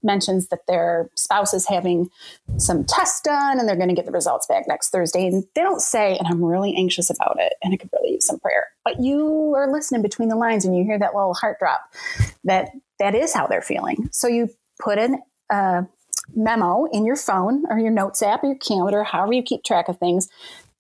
mentions 0.03 0.49
that 0.49 0.67
their 0.69 1.09
spouse 1.15 1.55
is 1.55 1.67
having 1.67 2.11
some 2.59 2.85
tests 2.85 3.23
done 3.23 3.59
and 3.59 3.67
they're 3.67 3.75
going 3.75 3.89
to 3.89 3.95
get 3.95 4.05
the 4.05 4.13
results 4.13 4.47
back 4.47 4.69
next 4.69 4.91
Thursday. 4.91 5.27
And 5.27 5.45
they 5.55 5.63
don't 5.63 5.81
say, 5.81 6.19
and 6.19 6.29
I'm 6.29 6.45
really 6.45 6.77
anxious 6.77 7.09
about 7.09 7.39
it 7.41 7.55
and 7.63 7.73
I 7.73 7.79
could 7.79 7.89
really 7.95 8.13
use 8.13 8.27
some 8.27 8.39
prayer. 8.39 8.67
But 8.85 9.01
you 9.01 9.55
are 9.57 9.73
listening 9.73 10.03
between 10.03 10.29
the 10.29 10.37
lines 10.37 10.67
and 10.67 10.77
you 10.77 10.85
hear 10.85 10.99
that 10.99 11.15
little 11.15 11.33
heart 11.33 11.59
drop 11.59 11.81
that 12.45 12.69
that 12.99 13.15
is 13.15 13.33
how 13.33 13.47
they're 13.47 13.63
feeling. 13.63 14.11
So 14.13 14.29
you 14.29 14.51
put 14.79 14.99
in 14.99 15.23
a 15.51 15.87
memo 16.35 16.87
in 16.93 17.05
your 17.05 17.17
phone 17.17 17.65
or 17.69 17.79
your 17.79 17.91
notes 17.91 18.23
app 18.23 18.43
or 18.43 18.49
your 18.49 18.59
calendar, 18.59 19.05
however 19.05 19.33
you 19.33 19.43
keep 19.43 19.65
track 19.65 19.89
of 19.89 19.99
things, 19.99 20.29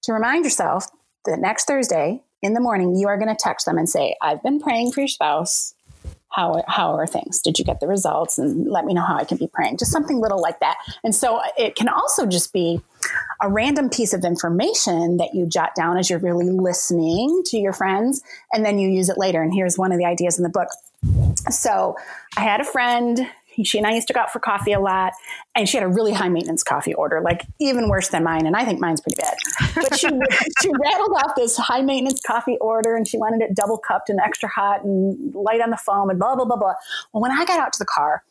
to 0.02 0.12
remind 0.12 0.44
yourself 0.44 0.86
that 1.26 1.38
next 1.38 1.66
Thursday 1.66 2.22
in 2.42 2.54
the 2.54 2.60
morning, 2.60 2.96
you 2.96 3.08
are 3.08 3.18
going 3.18 3.28
to 3.28 3.36
text 3.38 3.66
them 3.66 3.76
and 3.76 3.88
say, 3.88 4.16
I've 4.22 4.42
been 4.42 4.60
praying 4.60 4.92
for 4.92 5.00
your 5.00 5.08
spouse. 5.08 5.74
How, 6.32 6.62
how 6.68 6.94
are 6.94 7.08
things? 7.08 7.42
Did 7.42 7.58
you 7.58 7.64
get 7.64 7.80
the 7.80 7.88
results? 7.88 8.38
And 8.38 8.70
let 8.70 8.84
me 8.84 8.94
know 8.94 9.02
how 9.02 9.16
I 9.16 9.24
can 9.24 9.36
be 9.36 9.48
praying. 9.48 9.78
Just 9.78 9.90
something 9.90 10.20
little 10.20 10.40
like 10.40 10.60
that. 10.60 10.76
And 11.02 11.12
so 11.12 11.38
uh, 11.38 11.48
it 11.58 11.74
can 11.74 11.88
also 11.88 12.24
just 12.24 12.52
be 12.52 12.80
a 13.42 13.50
random 13.50 13.90
piece 13.90 14.12
of 14.12 14.24
information 14.24 15.16
that 15.16 15.34
you 15.34 15.44
jot 15.44 15.74
down 15.74 15.98
as 15.98 16.08
you're 16.08 16.20
really 16.20 16.48
listening 16.48 17.42
to 17.46 17.58
your 17.58 17.72
friends, 17.72 18.22
and 18.52 18.64
then 18.64 18.78
you 18.78 18.88
use 18.88 19.08
it 19.08 19.18
later. 19.18 19.42
And 19.42 19.52
here's 19.52 19.76
one 19.76 19.90
of 19.90 19.98
the 19.98 20.04
ideas 20.04 20.38
in 20.38 20.44
the 20.44 20.50
book. 20.50 20.68
So 21.50 21.96
I 22.36 22.42
had 22.42 22.60
a 22.60 22.64
friend 22.64 23.26
she 23.64 23.78
and 23.78 23.86
I 23.86 23.92
used 23.92 24.08
to 24.08 24.12
go 24.12 24.20
out 24.20 24.30
for 24.30 24.40
coffee 24.40 24.72
a 24.72 24.80
lot, 24.80 25.12
and 25.54 25.68
she 25.68 25.76
had 25.76 25.84
a 25.84 25.88
really 25.88 26.12
high 26.12 26.28
maintenance 26.28 26.62
coffee 26.62 26.94
order, 26.94 27.20
like 27.20 27.46
even 27.58 27.88
worse 27.88 28.08
than 28.08 28.24
mine. 28.24 28.46
And 28.46 28.56
I 28.56 28.64
think 28.64 28.80
mine's 28.80 29.00
pretty 29.00 29.20
bad. 29.20 29.36
But 29.74 29.98
she 29.98 30.08
she 30.62 30.70
rattled 30.80 31.12
off 31.24 31.34
this 31.36 31.56
high 31.56 31.82
maintenance 31.82 32.20
coffee 32.20 32.58
order, 32.60 32.96
and 32.96 33.06
she 33.06 33.18
wanted 33.18 33.42
it 33.42 33.54
double 33.54 33.78
cupped 33.78 34.08
and 34.08 34.20
extra 34.20 34.48
hot 34.48 34.84
and 34.84 35.34
light 35.34 35.60
on 35.60 35.70
the 35.70 35.76
foam 35.76 36.10
and 36.10 36.18
blah 36.18 36.34
blah 36.34 36.44
blah 36.44 36.56
blah. 36.56 36.74
Well, 37.12 37.22
when 37.22 37.32
I 37.32 37.44
got 37.44 37.58
out 37.58 37.72
to 37.74 37.78
the 37.78 37.86
car, 37.86 38.22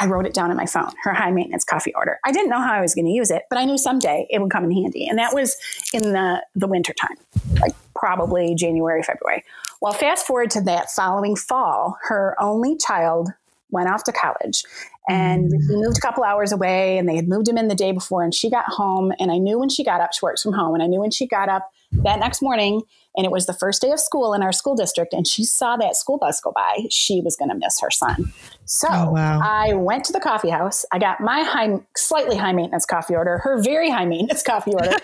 I 0.00 0.06
wrote 0.06 0.24
it 0.24 0.32
down 0.32 0.50
on 0.50 0.56
my 0.56 0.64
phone, 0.64 0.92
her 1.02 1.12
high 1.12 1.30
maintenance 1.30 1.62
coffee 1.62 1.94
order. 1.94 2.18
I 2.24 2.32
didn't 2.32 2.48
know 2.48 2.60
how 2.60 2.72
I 2.72 2.80
was 2.80 2.94
going 2.94 3.04
to 3.04 3.10
use 3.10 3.30
it, 3.30 3.42
but 3.50 3.58
I 3.58 3.66
knew 3.66 3.76
someday 3.76 4.26
it 4.30 4.40
would 4.40 4.50
come 4.50 4.64
in 4.64 4.72
handy. 4.72 5.06
And 5.06 5.18
that 5.18 5.34
was 5.34 5.54
in 5.92 6.12
the, 6.12 6.42
the 6.54 6.66
winter 6.66 6.94
time, 6.94 7.16
like 7.60 7.72
probably 7.94 8.54
January, 8.54 9.02
February. 9.02 9.44
Well, 9.82 9.92
fast 9.92 10.26
forward 10.26 10.50
to 10.52 10.62
that 10.62 10.90
following 10.90 11.36
fall, 11.36 11.98
her 12.04 12.34
only 12.38 12.78
child 12.78 13.28
went 13.70 13.88
off 13.88 14.04
to 14.04 14.12
college. 14.12 14.62
And 15.08 15.52
mm. 15.52 15.56
he 15.68 15.76
moved 15.76 15.98
a 15.98 16.00
couple 16.00 16.24
hours 16.24 16.52
away 16.52 16.98
and 16.98 17.08
they 17.08 17.16
had 17.16 17.28
moved 17.28 17.48
him 17.48 17.58
in 17.58 17.68
the 17.68 17.74
day 17.74 17.92
before 17.92 18.22
and 18.22 18.34
she 18.34 18.50
got 18.50 18.66
home 18.66 19.12
and 19.18 19.32
i 19.32 19.38
knew 19.38 19.58
when 19.58 19.68
she 19.68 19.82
got 19.82 20.00
up 20.00 20.12
she 20.12 20.20
works 20.22 20.42
from 20.42 20.52
home 20.52 20.74
and 20.74 20.82
i 20.82 20.86
knew 20.86 21.00
when 21.00 21.10
she 21.10 21.26
got 21.26 21.48
up 21.48 21.70
that 21.92 22.20
next 22.20 22.40
morning 22.40 22.82
and 23.16 23.26
it 23.26 23.32
was 23.32 23.46
the 23.46 23.52
first 23.52 23.82
day 23.82 23.90
of 23.90 23.98
school 23.98 24.32
in 24.34 24.42
our 24.42 24.52
school 24.52 24.76
district 24.76 25.12
and 25.12 25.26
she 25.26 25.42
saw 25.44 25.76
that 25.76 25.96
school 25.96 26.18
bus 26.18 26.40
go 26.40 26.52
by 26.54 26.86
she 26.90 27.20
was 27.20 27.36
going 27.36 27.50
to 27.50 27.56
miss 27.56 27.80
her 27.80 27.90
son. 27.90 28.32
So 28.64 28.86
oh, 28.90 29.10
wow. 29.10 29.40
i 29.42 29.74
went 29.74 30.04
to 30.04 30.12
the 30.12 30.20
coffee 30.20 30.50
house. 30.50 30.84
I 30.92 30.98
got 30.98 31.20
my 31.20 31.42
high 31.42 31.80
slightly 31.96 32.36
high 32.36 32.52
maintenance 32.52 32.86
coffee 32.86 33.16
order 33.16 33.38
her 33.38 33.60
very 33.60 33.90
high 33.90 34.04
maintenance 34.04 34.42
coffee 34.46 34.72
order 34.72 34.96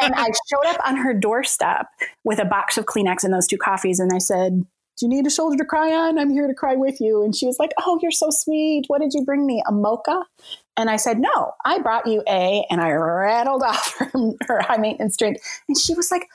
and 0.00 0.14
i 0.14 0.26
showed 0.48 0.66
up 0.66 0.80
on 0.86 0.96
her 0.96 1.12
doorstep 1.12 1.86
with 2.24 2.38
a 2.38 2.44
box 2.44 2.78
of 2.78 2.86
kleenex 2.86 3.24
and 3.24 3.34
those 3.34 3.46
two 3.46 3.58
coffees 3.58 3.98
and 3.98 4.12
i 4.14 4.18
said 4.18 4.64
do 4.98 5.06
you 5.06 5.08
need 5.08 5.26
a 5.26 5.30
shoulder 5.30 5.56
to 5.56 5.64
cry 5.64 5.92
on? 5.92 6.18
I'm 6.18 6.30
here 6.30 6.46
to 6.46 6.54
cry 6.54 6.74
with 6.74 7.00
you. 7.00 7.22
And 7.24 7.34
she 7.34 7.46
was 7.46 7.58
like, 7.58 7.72
Oh, 7.84 7.98
you're 8.02 8.10
so 8.10 8.28
sweet. 8.30 8.84
What 8.88 9.00
did 9.00 9.12
you 9.14 9.24
bring 9.24 9.46
me? 9.46 9.62
A 9.66 9.72
mocha? 9.72 10.24
And 10.76 10.90
I 10.90 10.96
said, 10.96 11.18
No, 11.18 11.52
I 11.64 11.78
brought 11.80 12.06
you 12.06 12.22
a, 12.28 12.66
and 12.70 12.80
I 12.80 12.90
rattled 12.90 13.62
off 13.66 13.94
her, 13.98 14.10
her 14.42 14.62
high 14.62 14.76
maintenance 14.76 15.16
drink. 15.16 15.38
And 15.68 15.78
she 15.78 15.94
was 15.94 16.10
like, 16.10 16.28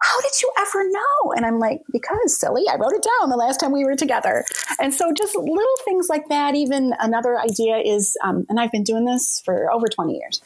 how 0.00 0.20
did 0.20 0.40
you 0.40 0.50
ever 0.60 0.88
know? 0.90 1.32
And 1.36 1.44
I'm 1.44 1.58
like, 1.58 1.82
because 1.92 2.38
silly, 2.38 2.62
I 2.70 2.76
wrote 2.76 2.92
it 2.92 3.04
down 3.20 3.30
the 3.30 3.36
last 3.36 3.58
time 3.58 3.72
we 3.72 3.84
were 3.84 3.96
together. 3.96 4.44
And 4.80 4.94
so 4.94 5.12
just 5.12 5.34
little 5.34 5.76
things 5.84 6.08
like 6.08 6.28
that. 6.28 6.54
Even 6.54 6.94
another 7.00 7.38
idea 7.38 7.78
is, 7.78 8.16
um, 8.22 8.46
and 8.48 8.60
I've 8.60 8.70
been 8.70 8.84
doing 8.84 9.06
this 9.06 9.42
for 9.44 9.72
over 9.72 9.88
20 9.88 10.16
years. 10.16 10.40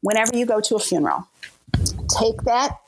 Whenever 0.00 0.34
you 0.34 0.46
go 0.46 0.60
to 0.60 0.76
a 0.76 0.78
funeral, 0.78 1.28
take 2.18 2.42
that 2.44 2.78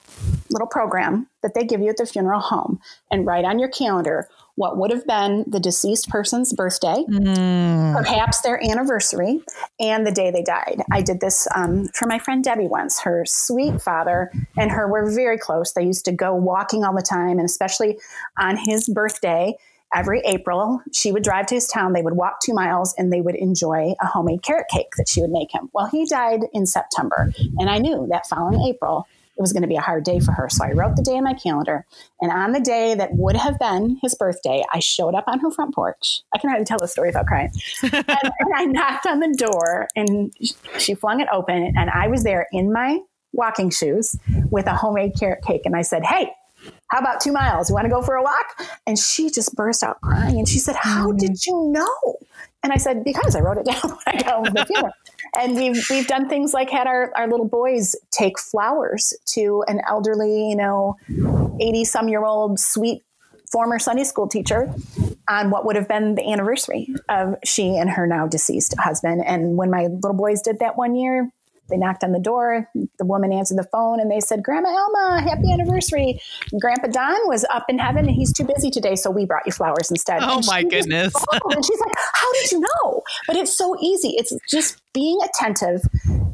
little 0.53 0.69
program 0.69 1.29
that 1.43 1.55
they 1.55 1.65
give 1.65 1.81
you 1.81 1.89
at 1.89 1.97
the 1.97 2.07
funeral 2.07 2.41
home 2.41 2.81
and 3.11 3.27
write 3.27 3.45
on 3.45 3.59
your 3.59 3.69
calendar 3.69 4.29
what 4.55 4.77
would 4.77 4.91
have 4.91 5.07
been 5.07 5.45
the 5.47 5.61
deceased 5.61 6.09
person's 6.09 6.53
birthday, 6.53 7.05
mm. 7.09 7.97
perhaps 7.97 8.43
their 8.43 8.63
anniversary, 8.63 9.41
and 9.81 10.07
the 10.07 10.13
day 10.13 10.31
they 10.31 10.43
died. 10.43 10.83
I 10.93 11.01
did 11.01 11.21
this 11.21 11.49
um, 11.55 11.89
for 11.95 12.07
my 12.07 12.19
friend 12.19 12.45
Debbie 12.45 12.67
once. 12.67 13.01
Her 13.01 13.25
sweet 13.27 13.81
father 13.81 14.31
and 14.59 14.71
her 14.71 14.87
were 14.89 15.11
very 15.11 15.39
close. 15.39 15.73
They 15.73 15.85
used 15.85 16.05
to 16.05 16.13
go 16.13 16.35
walking 16.35 16.85
all 16.85 16.95
the 16.95 17.03
time, 17.03 17.39
and 17.39 17.47
especially 17.47 17.99
on 18.39 18.57
his 18.57 18.89
birthday. 18.89 19.57
Every 19.95 20.23
April, 20.25 20.81
she 20.91 21.13
would 21.13 21.23
drive 21.23 21.45
to 21.49 21.55
his 21.55 21.67
town. 21.67 21.93
They 21.93 22.01
would 22.01 22.17
walk 22.17 22.41
two 22.43 22.55
miles 22.55 22.95
and 22.97 23.13
they 23.13 23.21
would 23.21 23.35
enjoy 23.35 23.95
a 24.01 24.07
homemade 24.07 24.43
carrot 24.43 24.65
cake 24.73 24.95
that 24.97 25.07
she 25.07 25.21
would 25.21 25.29
make 25.29 25.53
him. 25.53 25.69
Well, 25.75 25.85
he 25.85 26.07
died 26.07 26.41
in 26.55 26.65
September. 26.65 27.31
And 27.59 27.69
I 27.69 27.77
knew 27.77 28.07
that 28.09 28.27
following 28.27 28.63
April, 28.63 29.07
it 29.37 29.41
was 29.41 29.53
going 29.53 29.63
to 29.63 29.69
be 29.69 29.77
a 29.77 29.81
hard 29.81 30.05
day 30.05 30.21
for 30.21 30.33
her. 30.33 30.49
So 30.51 30.65
I 30.65 30.73
wrote 30.73 30.97
the 30.97 31.03
day 31.03 31.17
in 31.17 31.25
my 31.25 31.35
calendar. 31.35 31.87
And 32.21 32.31
on 32.31 32.53
the 32.53 32.61
day 32.61 32.95
that 32.95 33.15
would 33.15 33.37
have 33.37 33.59
been 33.59 33.99
his 34.03 34.15
birthday, 34.15 34.63
I 34.73 34.81
showed 34.81 35.15
up 35.15 35.25
on 35.27 35.41
her 35.41 35.51
front 35.51 35.75
porch. 35.75 36.21
I 36.35 36.39
can 36.39 36.51
hardly 36.51 36.67
tell 36.67 36.79
the 36.79 36.89
story 36.89 37.09
without 37.09 37.27
crying. 37.27 37.51
and, 37.83 37.95
and 37.95 38.55
I 38.55 38.65
knocked 38.67 39.07
on 39.07 39.21
the 39.21 39.35
door 39.37 39.89
and 39.97 40.33
she 40.79 40.95
flung 40.95 41.21
it 41.21 41.29
open. 41.33 41.73
And 41.77 41.91
I 41.91 42.09
was 42.09 42.25
there 42.25 42.47
in 42.53 42.73
my 42.73 43.01
walking 43.33 43.71
shoes 43.71 44.15
with 44.51 44.67
a 44.67 44.75
homemade 44.75 45.13
carrot 45.19 45.43
cake. 45.45 45.63
And 45.65 45.75
I 45.75 45.83
said, 45.83 46.05
Hey, 46.05 46.31
how 46.91 46.99
about 46.99 47.21
two 47.21 47.33
miles? 47.33 47.71
You 47.71 47.75
want 47.75 47.87
to 47.87 47.91
go 47.91 48.03
for 48.03 48.15
a 48.15 48.23
walk? 48.23 48.47
And 48.87 48.99
she 48.99 49.31
just 49.31 49.55
burst 49.57 49.83
out 49.83 50.01
crying. 50.03 50.39
And 50.39 50.49
she 50.49 50.59
said, 50.59 50.77
How 50.77 51.11
mm. 51.11 51.19
did 51.19 51.47
you 51.47 51.71
know? 51.73 52.17
And 52.63 52.73
I 52.73 52.77
said, 52.77 53.03
Because 53.05 53.35
I 53.35 53.41
wrote 53.41 53.59
it 53.59 53.65
down 53.73 53.91
when 53.91 53.99
I 54.07 54.23
got 54.23 54.27
home 54.27 54.45
from 54.45 54.55
the 54.55 54.67
funeral. 54.67 54.93
And 55.39 55.57
we've 55.57 55.85
we've 55.89 56.07
done 56.07 56.29
things 56.29 56.53
like 56.53 56.71
had 56.71 56.87
our, 56.87 57.13
our 57.17 57.29
little 57.29 57.49
boys 57.49 57.97
take 58.11 58.39
flowers 58.39 59.15
to 59.27 59.65
an 59.67 59.81
elderly, 59.89 60.51
you 60.51 60.57
know, 60.57 60.97
80 61.61 61.85
some 61.85 62.09
year 62.09 62.25
old 62.25 62.59
sweet 62.59 63.03
former 63.51 63.79
Sunday 63.79 64.05
school 64.05 64.27
teacher 64.27 64.73
on 65.29 65.51
what 65.51 65.65
would 65.67 65.77
have 65.77 65.89
been 65.89 66.15
the 66.15 66.31
anniversary 66.31 66.89
of 67.09 67.37
she 67.45 67.77
and 67.77 67.91
her 67.91 68.07
now 68.07 68.27
deceased 68.27 68.75
husband. 68.79 69.23
And 69.27 69.57
when 69.57 69.71
my 69.71 69.87
little 69.87 70.15
boys 70.15 70.43
did 70.43 70.59
that 70.61 70.77
one 70.77 70.95
year, 70.95 71.31
they 71.73 71.79
knocked 71.79 72.05
on 72.05 72.13
the 72.13 72.21
door. 72.21 72.69
The 72.99 73.07
woman 73.07 73.33
answered 73.33 73.59
the 73.59 73.67
phone 73.73 73.99
and 73.99 74.11
they 74.11 74.21
said, 74.21 74.45
Grandma 74.45 74.69
Elma, 74.69 75.23
happy 75.23 75.51
anniversary. 75.51 76.21
And 76.53 76.61
Grandpa 76.61 76.89
Don 76.89 77.17
was 77.27 77.45
up 77.51 77.65
in 77.69 77.79
heaven 77.79 78.07
and 78.07 78.15
he's 78.15 78.33
too 78.33 78.45
busy 78.45 78.71
today. 78.71 78.95
So 78.95 79.11
we 79.11 79.25
brought 79.25 79.43
you 79.47 79.53
flowers 79.53 79.91
instead. 79.91 80.23
Oh 80.23 80.37
and 80.37 80.47
my 80.47 80.63
goodness. 80.63 81.15
and 81.33 81.65
she's 81.65 81.81
like, 81.81 81.95
How 82.13 82.33
did 82.35 82.53
you 82.53 82.61
know? 82.61 83.03
But 83.27 83.37
it's 83.37 83.57
so 83.57 83.77
easy. 83.81 84.15
It's 84.17 84.33
just 84.51 84.83
being 84.93 85.19
attentive, 85.25 85.81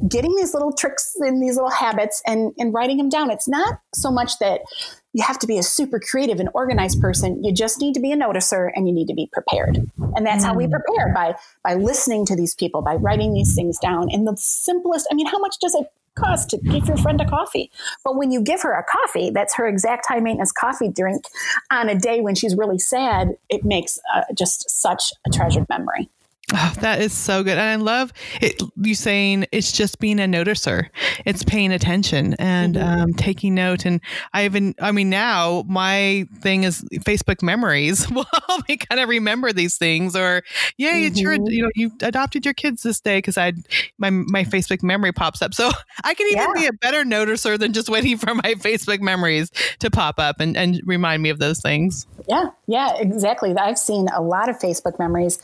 getting 0.08 0.34
these 0.34 0.52
little 0.52 0.72
tricks 0.72 1.12
and 1.20 1.40
these 1.40 1.54
little 1.54 1.70
habits 1.70 2.20
and, 2.26 2.52
and 2.58 2.74
writing 2.74 2.96
them 2.96 3.08
down. 3.08 3.30
It's 3.30 3.48
not 3.48 3.80
so 3.94 4.10
much 4.10 4.38
that 4.40 4.62
you 5.12 5.24
have 5.24 5.38
to 5.38 5.46
be 5.46 5.58
a 5.58 5.62
super 5.62 5.98
creative 5.98 6.38
and 6.38 6.48
organized 6.54 7.00
person. 7.00 7.42
You 7.42 7.52
just 7.52 7.80
need 7.80 7.94
to 7.94 8.00
be 8.00 8.12
a 8.12 8.16
noticer 8.16 8.70
and 8.74 8.86
you 8.86 8.94
need 8.94 9.08
to 9.08 9.14
be 9.14 9.28
prepared. 9.32 9.78
And 10.16 10.26
that's 10.26 10.44
how 10.44 10.54
we 10.54 10.66
Mm. 10.66 10.70
prepare 10.72 11.12
by 11.14 11.34
by 11.64 11.74
listening 11.74 12.26
to 12.26 12.36
these 12.36 12.54
people, 12.54 12.82
by 12.82 12.94
writing 12.94 13.32
these 13.32 13.54
things 13.54 13.78
down. 13.78 14.08
And 14.10 14.26
the 14.26 14.36
simplest, 14.36 15.08
I 15.10 15.14
mean, 15.14 15.26
how 15.26 15.38
much 15.38 15.58
does 15.60 15.74
it 15.74 15.90
cost 16.14 16.50
to 16.50 16.58
give 16.58 16.86
your 16.88 16.96
friend 16.96 17.20
a 17.20 17.24
coffee? 17.24 17.70
But 18.04 18.16
when 18.16 18.30
you 18.30 18.40
give 18.42 18.60
her 18.62 18.72
a 18.72 18.84
coffee, 18.84 19.30
that's 19.30 19.54
her 19.54 19.66
exact 19.66 20.06
high 20.06 20.20
maintenance 20.20 20.52
coffee 20.52 20.88
drink 20.88 21.24
on 21.70 21.88
a 21.88 21.94
day 21.94 22.20
when 22.20 22.34
she's 22.34 22.56
really 22.56 22.78
sad, 22.78 23.36
it 23.48 23.64
makes 23.64 23.98
uh, 24.14 24.22
just 24.34 24.68
such 24.68 25.12
a 25.26 25.30
treasured 25.30 25.68
memory. 25.68 26.10
Oh, 26.54 26.72
that 26.80 27.02
is 27.02 27.12
so 27.12 27.42
good. 27.42 27.58
And 27.58 27.60
I 27.60 27.76
love 27.76 28.12
it, 28.40 28.60
you 28.76 28.94
saying 28.94 29.46
it's 29.52 29.70
just 29.70 29.98
being 29.98 30.18
a 30.18 30.24
noticer. 30.24 30.88
It's 31.26 31.44
paying 31.44 31.72
attention 31.72 32.34
and 32.38 32.74
Mm-hmm. 32.74 33.00
um, 33.02 33.14
taking 33.14 33.54
note. 33.54 33.84
And 33.84 34.00
I 34.32 34.44
even, 34.46 34.74
I 34.80 34.92
mean, 34.92 35.10
now 35.10 35.64
my 35.68 36.26
thing 36.40 36.64
is 36.64 36.82
Facebook 37.00 37.42
memories 37.42 38.10
will 38.10 38.26
help 38.48 38.68
me 38.68 38.76
kind 38.78 39.00
of 39.00 39.08
remember 39.08 39.52
these 39.52 39.76
things. 39.76 40.16
Or, 40.16 40.42
yeah, 40.78 40.96
it's 40.96 41.20
your, 41.20 41.36
Mhm. 41.36 41.50
you 41.50 41.62
know, 41.64 41.70
you 41.74 41.90
adopted 42.02 42.44
your 42.44 42.54
kids 42.54 42.82
this 42.82 43.00
day 43.00 43.18
because 43.18 43.36
I, 43.36 43.52
my 43.98 44.10
my 44.10 44.44
Facebook 44.44 44.82
memory 44.82 45.12
pops 45.12 45.42
up. 45.42 45.52
So 45.54 45.70
I 46.04 46.14
can 46.14 46.26
even 46.28 46.38
Yeah. 46.38 46.52
be 46.54 46.66
a 46.66 46.72
better 46.72 47.04
noticer 47.04 47.58
than 47.58 47.72
just 47.72 47.88
waiting 47.88 48.16
for 48.16 48.34
my 48.34 48.54
Facebook 48.58 49.00
memories 49.00 49.50
to 49.80 49.90
pop 49.90 50.18
up 50.18 50.40
and, 50.40 50.56
and 50.56 50.80
remind 50.86 51.22
me 51.22 51.28
of 51.30 51.38
those 51.38 51.60
things. 51.60 52.06
Yeah, 52.28 52.46
yeah, 52.66 52.94
exactly. 52.96 53.54
I've 53.56 53.78
seen 53.78 54.08
a 54.14 54.22
lot 54.22 54.48
of 54.48 54.58
Facebook 54.58 54.98
memories 54.98 55.38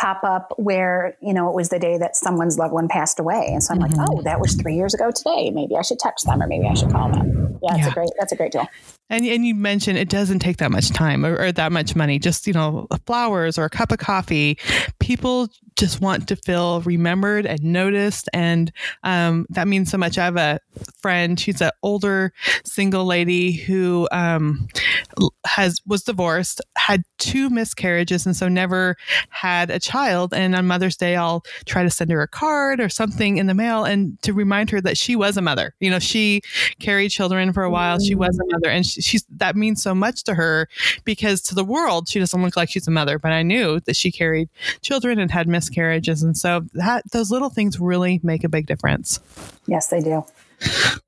pop 0.00 0.22
up 0.24 0.39
where, 0.56 1.16
you 1.20 1.32
know, 1.32 1.48
it 1.48 1.54
was 1.54 1.68
the 1.68 1.78
day 1.78 1.98
that 1.98 2.16
someone's 2.16 2.58
loved 2.58 2.72
one 2.72 2.88
passed 2.88 3.18
away. 3.18 3.48
And 3.52 3.62
so 3.62 3.74
I'm 3.74 3.80
like, 3.80 3.92
mm-hmm. 3.92 4.18
oh, 4.18 4.22
that 4.22 4.40
was 4.40 4.54
three 4.54 4.74
years 4.74 4.94
ago 4.94 5.10
today. 5.10 5.50
Maybe 5.50 5.76
I 5.76 5.82
should 5.82 5.98
text 5.98 6.26
them 6.26 6.42
or 6.42 6.46
maybe 6.46 6.66
I 6.66 6.74
should 6.74 6.90
call 6.90 7.10
them. 7.10 7.58
Yeah, 7.62 7.74
it's 7.76 7.86
Yeah. 7.86 7.90
a 7.90 7.94
great, 7.94 8.10
that's 8.18 8.32
a 8.32 8.36
great 8.36 8.52
deal. 8.52 8.66
And, 9.10 9.26
and 9.26 9.44
you 9.44 9.54
mentioned 9.54 9.98
it 9.98 10.08
doesn't 10.08 10.38
take 10.38 10.56
that 10.58 10.70
much 10.70 10.90
time 10.90 11.26
or, 11.26 11.36
or 11.38 11.52
that 11.52 11.72
much 11.72 11.94
money, 11.94 12.18
just, 12.18 12.46
you 12.46 12.52
know, 12.52 12.86
flowers 13.06 13.58
or 13.58 13.64
a 13.64 13.70
cup 13.70 13.92
of 13.92 13.98
coffee. 13.98 14.56
People 15.00 15.48
just 15.76 16.00
want 16.00 16.28
to 16.28 16.36
feel 16.36 16.82
remembered 16.82 17.46
and 17.46 17.62
noticed. 17.62 18.28
And 18.32 18.72
um, 19.02 19.46
that 19.50 19.66
means 19.66 19.90
so 19.90 19.98
much. 19.98 20.18
I 20.18 20.24
have 20.24 20.36
a 20.36 20.60
friend, 21.00 21.38
she's 21.40 21.60
an 21.60 21.70
older 21.82 22.32
single 22.64 23.04
lady 23.04 23.52
who 23.52 24.08
um, 24.12 24.68
has 25.46 25.80
was 25.86 26.02
divorced, 26.02 26.60
had 26.76 27.02
two 27.18 27.50
miscarriages, 27.50 28.26
and 28.26 28.36
so 28.36 28.48
never 28.48 28.96
had 29.30 29.70
a 29.70 29.80
child. 29.80 30.34
And 30.34 30.54
on 30.54 30.66
Mother's 30.66 30.96
Day, 30.96 31.16
I'll 31.16 31.42
try 31.64 31.82
to 31.82 31.90
send 31.90 32.10
her 32.10 32.22
a 32.22 32.28
card 32.28 32.80
or 32.80 32.88
something 32.88 33.38
in 33.38 33.46
the 33.46 33.54
mail 33.54 33.84
and 33.84 34.20
to 34.22 34.32
remind 34.32 34.70
her 34.70 34.80
that 34.82 34.98
she 34.98 35.16
was 35.16 35.36
a 35.36 35.42
mother. 35.42 35.74
You 35.80 35.90
know, 35.90 35.98
she 35.98 36.42
carried 36.78 37.08
children 37.08 37.52
for 37.52 37.62
a 37.62 37.70
while. 37.70 37.98
She 37.98 38.14
was 38.14 38.38
a 38.38 38.44
mother, 38.52 38.68
and 38.68 38.84
she, 38.84 38.99
she's 39.00 39.24
that 39.30 39.56
means 39.56 39.82
so 39.82 39.94
much 39.94 40.24
to 40.24 40.34
her 40.34 40.68
because 41.04 41.40
to 41.42 41.54
the 41.54 41.64
world 41.64 42.08
she 42.08 42.18
doesn't 42.18 42.42
look 42.42 42.56
like 42.56 42.70
she's 42.70 42.88
a 42.88 42.90
mother. 42.90 43.18
But 43.18 43.32
I 43.32 43.42
knew 43.42 43.80
that 43.80 43.96
she 43.96 44.10
carried 44.10 44.48
children 44.82 45.18
and 45.18 45.30
had 45.30 45.48
miscarriages, 45.48 46.22
and 46.22 46.36
so 46.36 46.62
that 46.74 47.10
those 47.12 47.30
little 47.30 47.50
things 47.50 47.80
really 47.80 48.20
make 48.22 48.44
a 48.44 48.48
big 48.48 48.66
difference. 48.66 49.20
Yes, 49.66 49.88
they 49.88 50.00
do. 50.00 50.24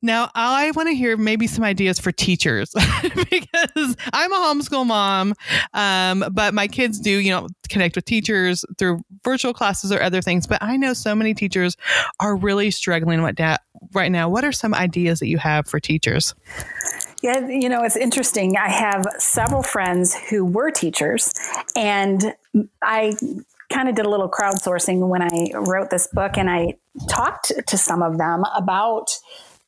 Now, 0.00 0.30
I 0.34 0.70
want 0.72 0.88
to 0.88 0.94
hear 0.94 1.16
maybe 1.16 1.46
some 1.46 1.62
ideas 1.62 1.98
for 1.98 2.10
teachers 2.10 2.72
because 3.30 3.96
I'm 4.12 4.32
a 4.32 4.36
homeschool 4.36 4.86
mom, 4.86 5.34
um, 5.74 6.24
but 6.32 6.54
my 6.54 6.68
kids 6.68 6.98
do, 6.98 7.10
you 7.10 7.30
know, 7.30 7.48
connect 7.68 7.96
with 7.96 8.04
teachers 8.04 8.64
through 8.78 9.02
virtual 9.24 9.52
classes 9.52 9.92
or 9.92 10.02
other 10.02 10.22
things. 10.22 10.46
But 10.46 10.62
I 10.62 10.76
know 10.76 10.94
so 10.94 11.14
many 11.14 11.34
teachers 11.34 11.76
are 12.18 12.34
really 12.34 12.70
struggling 12.70 13.22
with 13.22 13.36
that 13.36 13.62
right 13.92 14.10
now. 14.10 14.28
What 14.28 14.44
are 14.44 14.52
some 14.52 14.74
ideas 14.74 15.20
that 15.20 15.28
you 15.28 15.38
have 15.38 15.66
for 15.66 15.78
teachers? 15.78 16.34
Yeah, 17.22 17.46
you 17.46 17.68
know, 17.68 17.84
it's 17.84 17.96
interesting. 17.96 18.56
I 18.56 18.68
have 18.68 19.06
several 19.18 19.62
friends 19.62 20.14
who 20.14 20.44
were 20.44 20.72
teachers, 20.72 21.32
and 21.76 22.34
I 22.82 23.14
kind 23.70 23.88
of 23.88 23.94
did 23.94 24.06
a 24.06 24.10
little 24.10 24.28
crowdsourcing 24.28 25.06
when 25.08 25.22
I 25.22 25.52
wrote 25.54 25.90
this 25.90 26.08
book, 26.08 26.36
and 26.36 26.50
I 26.50 26.74
talked 27.08 27.52
to 27.66 27.78
some 27.78 28.02
of 28.02 28.18
them 28.18 28.44
about 28.56 29.16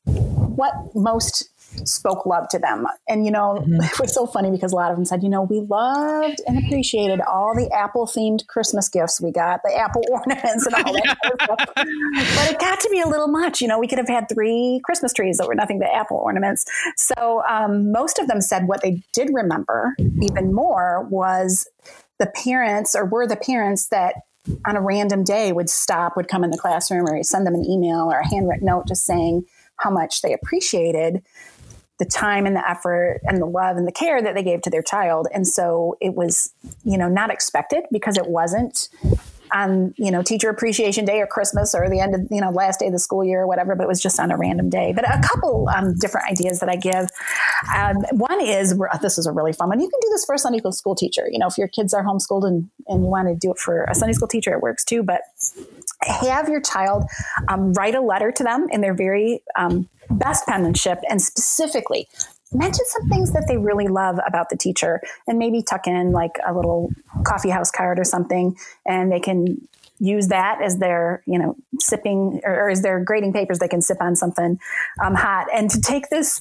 what 0.05 0.75
most 0.95 1.49
spoke 1.87 2.27
love 2.27 2.49
to 2.51 2.59
them. 2.59 2.87
And, 3.09 3.25
you 3.25 3.31
know, 3.31 3.65
it 3.67 4.01
was 4.01 4.15
so 4.15 4.27
funny 4.27 4.51
because 4.51 4.73
a 4.73 4.77
lot 4.77 4.91
of 4.91 4.97
them 4.97 5.05
said, 5.05 5.23
you 5.23 5.29
know, 5.29 5.43
we 5.43 5.61
loved 5.61 6.41
and 6.47 6.65
appreciated 6.65 7.21
all 7.21 7.55
the 7.55 7.71
Apple 7.73 8.07
themed 8.07 8.47
Christmas 8.47 8.89
gifts 8.89 9.21
we 9.21 9.33
got, 9.33 9.61
the 9.65 9.75
Apple 9.75 10.03
ornaments 10.11 10.67
and 10.67 10.75
all 10.75 10.93
that. 10.93 11.17
stuff. 11.43 11.59
But 11.77 12.51
it 12.51 12.59
got 12.59 12.81
to 12.81 12.89
be 12.91 13.01
a 13.01 13.09
little 13.09 13.29
much. 13.29 13.61
You 13.61 13.69
know, 13.69 13.79
we 13.79 13.89
could 13.89 13.99
have 13.99 14.09
had 14.09 14.29
three 14.29 14.81
Christmas 14.85 15.13
trees 15.13 15.39
that 15.39 15.49
were 15.49 15.55
nothing 15.55 15.79
but 15.79 15.89
Apple 15.89 16.19
ornaments. 16.19 16.65
So 16.97 17.43
um, 17.49 17.93
most 17.93 18.19
of 18.19 18.29
them 18.29 18.41
said 18.41 18.67
what 18.67 18.83
they 18.83 19.03
did 19.13 19.31
remember 19.33 19.95
even 20.23 20.53
more 20.53 21.07
was 21.11 21.69
the 22.19 22.31
parents 22.45 22.95
or 22.95 23.05
were 23.05 23.27
the 23.27 23.37
parents 23.37 23.89
that 23.89 24.15
on 24.67 24.77
a 24.77 24.81
random 24.81 25.25
day 25.25 25.53
would 25.53 25.71
stop, 25.71 26.17
would 26.17 26.29
come 26.29 26.45
in 26.45 26.51
the 26.51 26.59
classroom 26.59 27.07
or 27.07 27.23
send 27.23 27.47
them 27.47 27.55
an 27.55 27.65
email 27.65 28.11
or 28.11 28.19
a 28.19 28.29
handwritten 28.29 28.67
note 28.67 28.87
just 28.87 29.05
saying 29.05 29.45
how 29.77 29.91
much 29.91 30.23
they 30.23 30.33
appreciated 30.33 31.23
the 31.99 32.05
time 32.05 32.47
and 32.47 32.57
the 32.57 32.69
effort 32.69 33.21
and 33.25 33.41
the 33.41 33.47
love 33.47 33.77
and 33.77 33.87
the 33.87 33.93
care 33.93 34.21
that 34.21 34.35
they 34.35 34.43
gave 34.43 34.63
to 34.63 34.71
their 34.71 34.83
child. 34.83 35.29
And 35.33 35.47
so 35.47 35.97
it 36.01 36.15
was, 36.15 36.53
you 36.85 36.99
know, 36.99 37.09
not 37.09 37.31
expected 37.31 37.85
because 37.93 38.17
it 38.17 38.27
wasn't 38.27 38.89
on, 39.53 39.95
you 39.97 40.11
know, 40.11 40.21
teacher 40.21 40.49
appreciation 40.49 41.05
day 41.05 41.21
or 41.21 41.27
Christmas 41.27 41.75
or 41.75 41.89
the 41.89 42.01
end 42.01 42.15
of, 42.15 42.23
you 42.31 42.41
know, 42.41 42.51
last 42.51 42.81
day 42.81 42.87
of 42.87 42.93
the 42.93 42.99
school 42.99 43.25
year 43.25 43.43
or 43.43 43.47
whatever, 43.47 43.77
but 43.77 43.85
it 43.85 43.87
was 43.87 44.03
just 44.03 44.19
on 44.19 44.33
a 44.33 44.37
random 44.37 44.69
day. 44.69 44.93
But 44.93 45.09
a 45.09 45.21
couple 45.23 45.69
um, 45.73 45.95
different 45.95 46.29
ideas 46.29 46.59
that 46.59 46.69
I 46.69 46.75
give. 46.75 47.09
Um, 47.73 47.99
one 48.19 48.41
is, 48.41 48.77
this 49.01 49.17
is 49.17 49.27
a 49.27 49.33
really 49.33 49.53
fun 49.53 49.69
one. 49.69 49.79
You 49.79 49.89
can 49.89 50.01
do 50.01 50.09
this 50.11 50.25
for 50.25 50.35
a 50.35 50.39
Sunday 50.39 50.59
school 50.73 50.97
teacher. 50.97 51.29
You 51.31 51.39
know, 51.39 51.47
if 51.47 51.57
your 51.57 51.69
kids 51.69 51.95
are 51.95 52.03
homeschooled 52.03 52.45
and, 52.45 52.69
and 52.89 53.05
you 53.05 53.09
want 53.09 53.29
to 53.29 53.37
do 53.37 53.53
it 53.53 53.59
for 53.59 53.85
a 53.85 53.95
Sunday 53.95 54.15
school 54.15 54.29
teacher, 54.29 54.53
it 54.53 54.61
works 54.61 54.85
too. 54.85 55.05
But 55.05 55.21
have 56.03 56.49
your 56.49 56.61
child 56.61 57.05
um, 57.49 57.73
write 57.73 57.95
a 57.95 58.01
letter 58.01 58.31
to 58.33 58.43
them 58.43 58.67
in 58.71 58.81
their 58.81 58.95
very 58.95 59.43
um, 59.57 59.89
best 60.11 60.47
penmanship 60.47 60.99
and 61.09 61.21
specifically 61.23 62.09
mention 62.53 62.85
some 62.87 63.09
things 63.09 63.33
that 63.33 63.47
they 63.49 63.57
really 63.57 63.89
love 63.89 64.19
about 64.27 64.49
the 64.49 64.57
teacher 64.57 65.01
and 65.27 65.39
maybe 65.39 65.63
tuck 65.63 65.87
in 65.87 66.13
like 66.13 66.39
a 66.47 66.55
little 66.55 66.91
coffee 67.25 67.51
house 67.51 67.71
card 67.71 67.99
or 67.99 68.05
something 68.05 68.57
and 68.87 69.11
they 69.11 69.21
can 69.21 69.67
use 70.01 70.29
that 70.29 70.61
as 70.63 70.79
their 70.79 71.23
you 71.27 71.39
know 71.39 71.57
sipping 71.79 72.41
or, 72.45 72.67
or 72.67 72.71
as 72.71 72.83
their 72.83 73.03
grading 73.03 73.33
papers. 73.33 73.59
They 73.59 73.69
can 73.69 73.81
sip 73.81 73.99
on 74.01 74.17
something 74.17 74.59
um, 75.03 75.15
hot. 75.15 75.47
And 75.55 75.71
to 75.71 75.81
take 75.81 76.11
this 76.11 76.41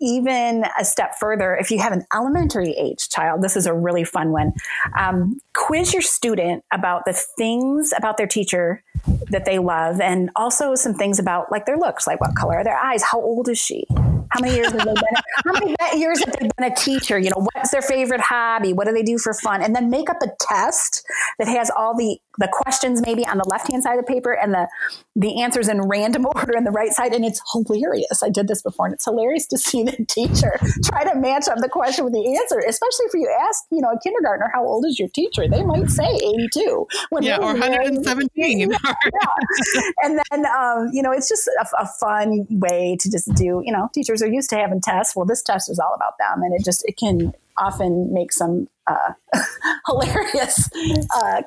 even 0.00 0.64
a 0.78 0.84
step 0.84 1.14
further 1.18 1.54
if 1.54 1.70
you 1.70 1.78
have 1.78 1.92
an 1.92 2.04
elementary 2.14 2.72
age 2.72 3.08
child 3.08 3.42
this 3.42 3.56
is 3.56 3.66
a 3.66 3.74
really 3.74 4.04
fun 4.04 4.30
one. 4.32 4.52
Um, 4.98 5.40
quiz 5.68 5.92
your 5.92 6.00
student 6.00 6.64
about 6.72 7.04
the 7.04 7.12
things 7.12 7.92
about 7.94 8.16
their 8.16 8.26
teacher 8.26 8.82
that 9.30 9.44
they 9.44 9.58
love 9.58 10.00
and 10.00 10.30
also 10.34 10.74
some 10.74 10.94
things 10.94 11.18
about 11.18 11.52
like 11.52 11.66
their 11.66 11.76
looks 11.76 12.06
like 12.06 12.18
what 12.22 12.34
color 12.34 12.56
are 12.56 12.64
their 12.64 12.78
eyes? 12.78 13.02
How 13.02 13.20
old 13.20 13.50
is 13.50 13.58
she? 13.58 13.84
How 14.30 14.40
many 14.40 14.54
years 14.54 14.72
have 14.72 14.78
they 14.78 14.94
been 14.94 15.22
how 15.44 15.52
many 15.52 15.76
years 16.00 16.20
have 16.24 16.34
they 16.40 16.48
been 16.56 16.72
a 16.72 16.74
teacher? 16.74 17.18
You 17.18 17.28
know 17.30 17.46
what's 17.52 17.70
their 17.70 17.82
favorite 17.82 18.22
hobby? 18.22 18.72
What 18.72 18.86
do 18.86 18.94
they 18.94 19.02
do 19.02 19.18
for 19.18 19.34
fun? 19.34 19.60
And 19.60 19.76
then 19.76 19.90
make 19.90 20.08
up 20.08 20.16
a 20.22 20.28
test 20.40 21.04
that 21.38 21.48
has 21.48 21.70
all 21.76 21.94
the 21.94 22.18
the 22.38 22.48
questions 22.50 23.02
maybe 23.04 23.26
on 23.26 23.38
the 23.38 23.44
left 23.50 23.70
hand 23.70 23.82
side 23.82 23.98
of 23.98 24.06
the 24.06 24.12
paper 24.12 24.32
and 24.32 24.54
the 24.54 24.68
the 25.16 25.42
answers 25.42 25.68
in 25.68 25.82
random 25.82 26.26
order 26.34 26.56
on 26.56 26.64
the 26.64 26.70
right 26.70 26.92
side. 26.92 27.12
And 27.12 27.24
it's 27.24 27.40
hilarious. 27.52 28.22
I 28.22 28.30
did 28.30 28.48
this 28.48 28.62
before 28.62 28.86
and 28.86 28.94
it's 28.94 29.04
hilarious 29.04 29.46
to 29.48 29.58
see 29.58 29.82
the 29.82 30.04
teacher 30.08 30.58
try 30.84 31.04
to 31.04 31.18
match 31.18 31.48
up 31.48 31.58
the 31.58 31.68
question 31.68 32.04
with 32.04 32.14
the 32.14 32.36
answer 32.38 32.58
especially 32.66 33.06
if 33.06 33.14
you 33.14 33.28
ask 33.48 33.64
you 33.70 33.80
know 33.80 33.90
a 33.90 33.98
kindergartner 34.00 34.50
how 34.54 34.64
old 34.64 34.84
is 34.86 34.98
your 34.98 35.08
teacher? 35.08 35.48
They 35.48 35.62
might 35.62 35.90
say 35.90 36.06
82 36.08 36.86
when 37.10 37.22
Yeah, 37.22 37.38
or 37.38 37.52
117. 37.54 38.60
yeah, 38.60 38.66
yeah. 38.84 39.80
and 40.02 40.20
then 40.30 40.46
um, 40.46 40.88
you 40.92 41.02
know 41.02 41.12
it's 41.12 41.28
just 41.28 41.48
a, 41.48 41.66
a 41.80 41.86
fun 42.00 42.46
way 42.50 42.96
to 43.00 43.10
just 43.10 43.32
do 43.34 43.62
you 43.64 43.72
know 43.72 43.88
teachers 43.94 44.22
are 44.22 44.28
used 44.28 44.50
to 44.50 44.56
having 44.56 44.80
tests. 44.80 45.14
Well 45.16 45.26
this 45.26 45.42
test 45.42 45.70
is 45.70 45.78
all 45.78 45.94
about 45.94 46.14
them 46.18 46.42
and 46.42 46.54
it 46.54 46.64
just 46.64 46.84
it 46.86 46.96
can 46.96 47.32
often 47.56 48.12
make 48.12 48.32
some 48.32 48.68
uh, 48.88 49.40
hilarious 49.86 50.68
uh, 51.14 51.42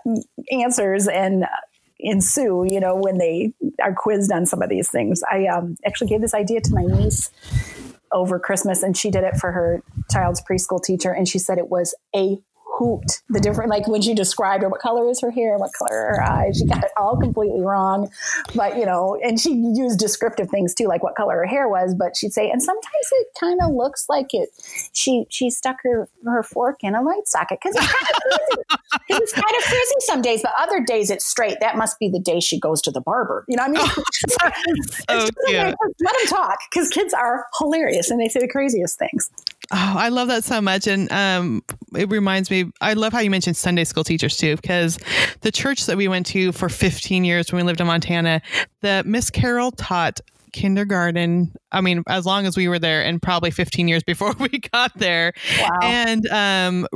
answers 0.52 1.08
and 1.08 1.46
ensue 2.04 2.66
you 2.68 2.80
know 2.80 2.96
when 2.96 3.20
they 3.20 3.54
are 3.82 3.94
quizzed 3.94 4.32
on 4.32 4.46
some 4.46 4.62
of 4.62 4.70
these 4.70 4.90
things. 4.90 5.22
I 5.32 5.46
um, 5.48 5.78
actually 5.86 6.08
gave 6.08 6.22
this 6.22 6.34
idea 6.34 6.62
to 6.62 6.74
my 6.74 6.84
niece 6.84 7.30
over 8.14 8.38
christmas 8.40 8.84
and 8.84 8.98
she 8.98 9.10
did 9.10 9.24
it 9.24 9.38
for 9.38 9.54
her 9.54 9.82
child's 10.12 10.42
preschool 10.42 10.84
teacher 10.84 11.12
and 11.12 11.30
she 11.30 11.40
said 11.40 11.58
it 11.58 11.70
was 11.70 11.96
a 12.14 12.38
hooped 12.82 13.22
the 13.30 13.40
different, 13.40 13.70
like 13.70 13.88
when 13.88 14.02
she 14.02 14.16
described 14.16 14.64
her, 14.64 14.70
what 14.70 14.82
color 14.82 15.08
is 15.08 15.22
her 15.22 15.30
hair, 15.30 15.56
what 15.60 15.72
color 15.78 15.96
are 15.96 16.16
her 16.16 16.24
eyes. 16.24 16.58
She 16.58 16.66
got 16.66 16.84
it 16.84 16.90
all 16.98 17.16
completely 17.16 17.62
wrong. 17.62 18.10
But, 18.56 18.76
you 18.76 18.88
know, 18.88 19.20
and 19.24 19.40
she 19.40 19.54
used 19.54 20.00
descriptive 20.00 20.50
things 20.50 20.74
too, 20.74 20.88
like 20.88 21.04
what 21.04 21.16
color 21.16 21.36
her 21.36 21.46
hair 21.46 21.70
was. 21.70 21.94
But 21.94 22.18
she'd 22.18 22.34
say, 22.34 22.50
and 22.50 22.62
sometimes 22.62 23.08
it 23.12 23.28
kind 23.40 23.60
of 23.62 23.72
looks 23.72 24.10
like 24.10 24.34
it, 24.34 24.50
she, 24.94 25.26
she 25.30 25.52
stuck 25.52 25.78
her, 25.84 26.10
her 26.26 26.42
fork 26.42 26.78
in 26.82 26.96
a 26.96 27.04
light 27.04 27.28
socket 27.28 27.60
because 27.62 27.76
it's 27.76 27.94
kind 27.94 28.08
of 28.10 28.80
frizzy. 29.08 29.22
it's 29.22 29.34
kind 29.34 29.56
of 29.58 29.64
frizzy 29.64 29.96
some 30.00 30.24
days, 30.24 30.42
but 30.42 30.54
other 30.58 30.84
days 30.84 31.12
it's 31.12 31.26
straight. 31.26 31.60
That 31.60 31.78
must 31.78 32.00
be 32.00 32.10
the 32.10 32.20
day 32.20 32.40
she 32.40 32.60
goes 32.60 32.82
to 32.82 32.92
the 32.92 33.02
barber. 33.02 33.46
You 33.48 33.58
know 33.58 33.68
what 33.68 33.78
I 33.78 33.84
mean? 33.84 33.92
Oh, 35.10 35.30
so, 35.48 35.52
let 35.52 36.18
them 36.18 36.28
talk 36.28 36.58
because 36.72 36.90
kids 36.90 37.14
are 37.14 37.46
hilarious 37.60 38.10
and 38.10 38.20
they 38.20 38.28
say 38.28 38.40
the 38.40 38.48
craziest 38.48 38.98
things. 38.98 39.30
Oh, 39.74 39.96
I 39.98 40.10
love 40.10 40.28
that 40.28 40.44
so 40.44 40.60
much. 40.60 40.86
And 40.86 41.10
um, 41.12 41.64
it 41.96 42.10
reminds 42.10 42.52
me, 42.52 42.72
I 42.82 42.94
love 42.94 43.14
how 43.14 43.20
you 43.20 43.30
mentioned 43.30 43.56
Sunday 43.56 43.86
school 43.86 44.04
teachers 44.04 44.36
too, 44.36 44.58
because 44.58 45.00
the 45.42 45.52
church 45.52 45.86
that 45.86 45.96
we 45.96 46.10
went 46.10 46.26
to 46.28 46.52
for 46.52 46.68
15 46.68 47.24
years 47.24 47.52
when 47.52 47.64
we 47.64 47.68
lived 47.68 47.80
in 47.80 47.88
Montana, 47.88 48.42
the 48.82 49.04
Miss 49.06 49.30
Carol 49.30 49.72
taught 49.72 50.20
kindergarten. 50.52 51.54
I 51.72 51.80
mean, 51.80 52.04
as 52.08 52.26
long 52.26 52.46
as 52.46 52.58
we 52.58 52.68
were 52.68 52.80
there, 52.80 53.04
and 53.04 53.22
probably 53.22 53.52
15 53.52 53.88
years 53.88 54.04
before 54.04 54.34
we 54.40 54.50
got 54.50 54.92
there. 54.98 55.34
Wow. 55.60 55.80
And 55.84 56.28
um, 56.28 56.88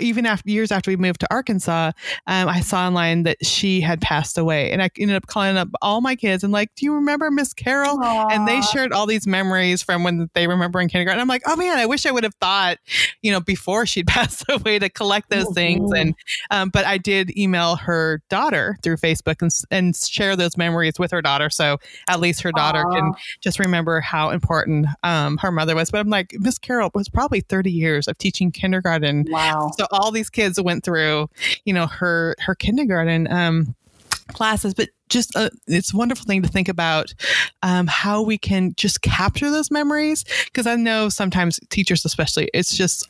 even 0.00 0.26
after 0.26 0.50
years 0.50 0.70
after 0.70 0.90
we 0.90 0.96
moved 0.96 1.20
to 1.20 1.26
Arkansas, 1.30 1.92
um, 2.26 2.48
I 2.48 2.60
saw 2.60 2.86
online 2.86 3.22
that 3.24 3.44
she 3.44 3.80
had 3.80 4.00
passed 4.00 4.36
away, 4.36 4.70
and 4.70 4.82
I 4.82 4.90
ended 4.98 5.16
up 5.16 5.26
calling 5.26 5.56
up 5.56 5.68
all 5.80 6.00
my 6.00 6.16
kids 6.16 6.44
and 6.44 6.52
like, 6.52 6.74
"Do 6.76 6.84
you 6.84 6.94
remember 6.94 7.30
Miss 7.30 7.52
Carol?" 7.52 7.98
Aww. 7.98 8.32
And 8.32 8.46
they 8.46 8.60
shared 8.60 8.92
all 8.92 9.06
these 9.06 9.26
memories 9.26 9.82
from 9.82 10.04
when 10.04 10.28
they 10.34 10.46
remember 10.46 10.80
in 10.80 10.88
kindergarten. 10.88 11.20
I'm 11.20 11.28
like, 11.28 11.42
"Oh 11.46 11.56
man, 11.56 11.78
I 11.78 11.86
wish 11.86 12.06
I 12.06 12.10
would 12.10 12.24
have 12.24 12.34
thought, 12.34 12.78
you 13.22 13.32
know, 13.32 13.40
before 13.40 13.86
she'd 13.86 14.06
passed 14.12 14.44
away 14.48 14.78
to 14.78 14.88
collect 14.88 15.30
those 15.30 15.44
mm-hmm. 15.44 15.54
things." 15.54 15.92
And 15.92 16.14
um, 16.50 16.70
but 16.70 16.84
I 16.84 16.98
did 16.98 17.36
email 17.36 17.76
her 17.76 18.20
daughter 18.28 18.76
through 18.82 18.96
Facebook 18.96 19.42
and, 19.42 19.50
and 19.70 19.96
share 19.96 20.36
those 20.36 20.56
memories 20.56 20.98
with 20.98 21.10
her 21.10 21.22
daughter, 21.22 21.50
so 21.50 21.78
at 22.08 22.20
least 22.20 22.42
her 22.42 22.52
daughter 22.52 22.84
Aww. 22.84 22.94
can 22.94 23.12
just 23.40 23.58
remember 23.58 24.00
how 24.00 24.30
important 24.30 24.86
um, 25.02 25.38
her 25.38 25.52
mother 25.52 25.74
was. 25.74 25.90
But 25.90 26.00
I'm 26.00 26.10
like, 26.10 26.34
Miss 26.38 26.58
Carol 26.58 26.90
was 26.94 27.08
probably 27.08 27.40
30 27.40 27.70
years 27.70 28.08
of 28.08 28.18
teaching 28.18 28.50
kindergarten. 28.50 29.26
Wow 29.28 29.61
so 29.70 29.86
all 29.90 30.10
these 30.10 30.30
kids 30.30 30.60
went 30.60 30.84
through, 30.84 31.28
you 31.64 31.72
know, 31.72 31.86
her 31.86 32.34
her 32.40 32.54
kindergarten 32.54 33.30
um, 33.30 33.74
classes, 34.28 34.74
but 34.74 34.88
just 35.08 35.34
a, 35.36 35.50
it's 35.66 35.92
a 35.92 35.96
wonderful 35.96 36.24
thing 36.24 36.42
to 36.42 36.48
think 36.48 36.68
about 36.68 37.14
um, 37.62 37.86
how 37.86 38.22
we 38.22 38.38
can 38.38 38.72
just 38.76 39.02
capture 39.02 39.50
those 39.50 39.70
memories 39.70 40.24
because 40.46 40.66
I 40.66 40.76
know 40.76 41.08
sometimes 41.08 41.60
teachers, 41.70 42.04
especially, 42.04 42.48
it's 42.54 42.76
just 42.76 43.08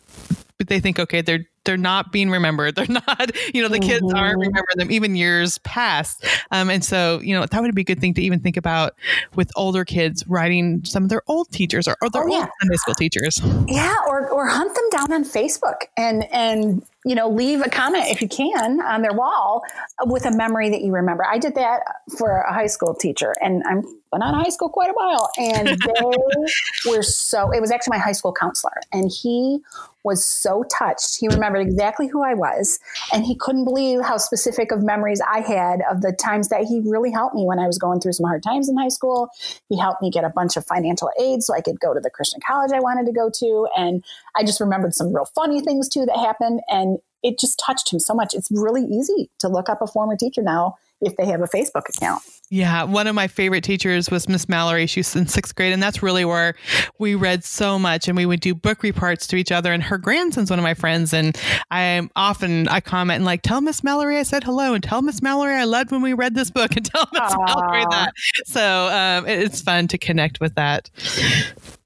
they 0.68 0.80
think 0.80 0.98
okay 0.98 1.22
they're 1.22 1.44
they're 1.64 1.76
not 1.76 2.12
being 2.12 2.30
remembered 2.30 2.74
they're 2.76 2.86
not 2.88 3.30
you 3.54 3.62
know 3.62 3.68
the 3.68 3.78
mm-hmm. 3.78 3.88
kids 3.88 4.12
aren't 4.12 4.34
mm-hmm. 4.34 4.40
remembering 4.40 4.76
them 4.76 4.90
even 4.90 5.16
years 5.16 5.58
past 5.58 6.24
um, 6.50 6.70
and 6.70 6.84
so 6.84 7.20
you 7.22 7.34
know 7.34 7.46
that 7.46 7.62
would 7.62 7.74
be 7.74 7.82
a 7.82 7.84
good 7.84 8.00
thing 8.00 8.14
to 8.14 8.22
even 8.22 8.40
think 8.40 8.56
about 8.56 8.94
with 9.34 9.50
older 9.56 9.84
kids 9.84 10.26
writing 10.26 10.84
some 10.84 11.02
of 11.02 11.08
their 11.08 11.22
old 11.26 11.50
teachers 11.50 11.86
or, 11.88 11.96
or 12.02 12.10
their 12.10 12.24
oh, 12.24 12.28
yeah. 12.28 12.38
old 12.40 12.48
Sunday 12.60 12.76
school 12.76 12.94
teachers 12.94 13.40
yeah 13.68 13.96
or 14.08 14.28
or 14.30 14.46
hunt 14.46 14.74
them 14.74 14.88
down 14.90 15.12
on 15.12 15.24
Facebook 15.24 15.86
and 15.96 16.24
and 16.32 16.82
you 17.04 17.14
know, 17.14 17.28
leave 17.28 17.60
a 17.60 17.68
comment 17.68 18.04
if 18.08 18.22
you 18.22 18.28
can 18.28 18.80
on 18.80 19.02
their 19.02 19.12
wall 19.12 19.62
with 20.06 20.24
a 20.24 20.30
memory 20.30 20.70
that 20.70 20.82
you 20.82 20.92
remember. 20.92 21.24
I 21.24 21.38
did 21.38 21.54
that 21.56 21.80
for 22.16 22.42
a 22.42 22.52
high 22.52 22.66
school 22.66 22.94
teacher, 22.94 23.34
and 23.40 23.62
I'm 23.68 23.82
been 24.12 24.22
of 24.22 24.34
high 24.34 24.50
school 24.50 24.68
quite 24.68 24.90
a 24.90 24.92
while, 24.92 25.30
and 25.38 25.68
they 26.84 26.90
were 26.90 27.02
so. 27.02 27.50
It 27.50 27.60
was 27.60 27.70
actually 27.70 27.98
my 27.98 28.02
high 28.02 28.12
school 28.12 28.32
counselor, 28.32 28.74
and 28.92 29.10
he 29.10 29.60
was 30.04 30.24
so 30.24 30.64
touched. 30.64 31.18
He 31.18 31.28
remembered 31.28 31.60
exactly 31.60 32.08
who 32.08 32.22
I 32.22 32.34
was, 32.34 32.78
and 33.12 33.24
he 33.24 33.34
couldn't 33.34 33.64
believe 33.64 34.02
how 34.02 34.18
specific 34.18 34.70
of 34.70 34.82
memories 34.82 35.20
I 35.26 35.40
had 35.40 35.80
of 35.90 36.02
the 36.02 36.12
times 36.12 36.48
that 36.48 36.64
he 36.64 36.80
really 36.84 37.10
helped 37.10 37.34
me 37.34 37.44
when 37.44 37.58
I 37.58 37.66
was 37.66 37.78
going 37.78 38.00
through 38.00 38.12
some 38.12 38.26
hard 38.26 38.42
times 38.42 38.68
in 38.68 38.76
high 38.76 38.88
school. 38.88 39.28
He 39.68 39.78
helped 39.78 40.02
me 40.02 40.10
get 40.10 40.24
a 40.24 40.30
bunch 40.30 40.56
of 40.56 40.66
financial 40.66 41.10
aid 41.18 41.42
so 41.42 41.54
I 41.54 41.60
could 41.60 41.80
go 41.80 41.94
to 41.94 42.00
the 42.00 42.10
Christian 42.10 42.40
college 42.46 42.72
I 42.72 42.80
wanted 42.80 43.06
to 43.06 43.12
go 43.12 43.30
to, 43.30 43.68
and 43.76 44.04
I 44.36 44.44
just 44.44 44.60
remembered 44.60 44.94
some 44.94 45.14
real 45.14 45.26
funny 45.34 45.60
things 45.60 45.88
too 45.88 46.04
that 46.06 46.16
happened, 46.16 46.60
and 46.68 46.91
it 47.22 47.38
just 47.38 47.62
touched 47.64 47.92
him 47.92 48.00
so 48.00 48.14
much. 48.14 48.34
It's 48.34 48.48
really 48.50 48.82
easy 48.82 49.30
to 49.38 49.48
look 49.48 49.68
up 49.68 49.80
a 49.80 49.86
former 49.86 50.16
teacher 50.16 50.42
now 50.42 50.76
if 51.00 51.16
they 51.16 51.26
have 51.26 51.40
a 51.40 51.46
Facebook 51.46 51.88
account. 51.88 52.22
Yeah, 52.48 52.84
one 52.84 53.06
of 53.06 53.14
my 53.14 53.28
favorite 53.28 53.64
teachers 53.64 54.10
was 54.10 54.28
Miss 54.28 54.46
Mallory. 54.48 54.86
She 54.86 55.00
was 55.00 55.16
in 55.16 55.26
sixth 55.26 55.54
grade, 55.54 55.72
and 55.72 55.82
that's 55.82 56.02
really 56.02 56.24
where 56.24 56.54
we 56.98 57.14
read 57.14 57.44
so 57.44 57.78
much, 57.78 58.08
and 58.08 58.16
we 58.16 58.26
would 58.26 58.40
do 58.40 58.54
book 58.54 58.82
reports 58.82 59.26
to 59.28 59.36
each 59.36 59.50
other. 59.50 59.72
And 59.72 59.82
her 59.82 59.96
grandson's 59.96 60.50
one 60.50 60.58
of 60.58 60.62
my 60.62 60.74
friends, 60.74 61.14
and 61.14 61.36
I 61.70 62.08
often 62.14 62.68
I 62.68 62.80
comment 62.80 63.16
and 63.16 63.24
like, 63.24 63.40
"Tell 63.40 63.62
Miss 63.62 63.82
Mallory 63.82 64.18
I 64.18 64.22
said 64.22 64.44
hello," 64.44 64.74
and 64.74 64.84
tell 64.84 65.00
Miss 65.00 65.22
Mallory 65.22 65.54
I 65.54 65.64
loved 65.64 65.92
when 65.92 66.02
we 66.02 66.12
read 66.12 66.34
this 66.34 66.50
book, 66.50 66.76
and 66.76 66.84
tell 66.94 67.08
Miss 67.12 67.34
Mallory 67.46 67.84
that. 67.90 68.12
So 68.44 68.88
um, 68.88 69.26
it's 69.26 69.62
fun 69.62 69.88
to 69.88 69.98
connect 69.98 70.38
with 70.38 70.54
that. 70.56 70.90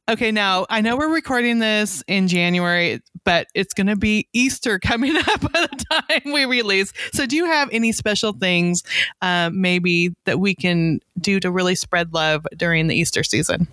Okay, 0.09 0.31
now 0.33 0.67
I 0.69 0.83
know 0.83 0.97
we're 0.97 1.13
recording 1.13 1.61
this 1.61 2.03
in 2.07 2.29
January, 2.29 3.01
but 3.27 3.49
it's 3.55 3.75
going 3.75 3.89
to 3.89 3.97
be 3.97 4.29
Easter 4.33 4.79
coming 4.83 5.15
up 5.17 5.41
by 5.41 5.67
the 5.67 5.85
time 5.91 6.33
we 6.33 6.47
release. 6.47 6.95
So, 7.13 7.27
do 7.27 7.37
you 7.37 7.45
have 7.45 7.69
any 7.71 7.93
special 7.93 8.33
things 8.33 8.83
uh, 9.21 9.51
maybe 9.53 10.15
that 10.25 10.41
we 10.41 10.55
can 10.55 11.01
do 11.21 11.39
to 11.41 11.51
really 11.51 11.75
spread 11.75 12.15
love 12.15 12.47
during 12.57 12.87
the 12.87 12.95
Easter 12.95 13.23
season? 13.23 13.69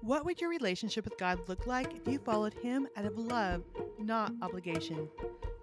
What 0.00 0.24
would 0.24 0.40
your 0.40 0.48
relationship 0.48 1.04
with 1.04 1.18
God 1.18 1.38
look 1.48 1.66
like 1.66 1.94
if 1.94 2.10
you 2.10 2.18
followed 2.18 2.54
Him 2.54 2.88
out 2.96 3.04
of 3.04 3.18
love, 3.18 3.62
not 3.98 4.32
obligation? 4.40 5.08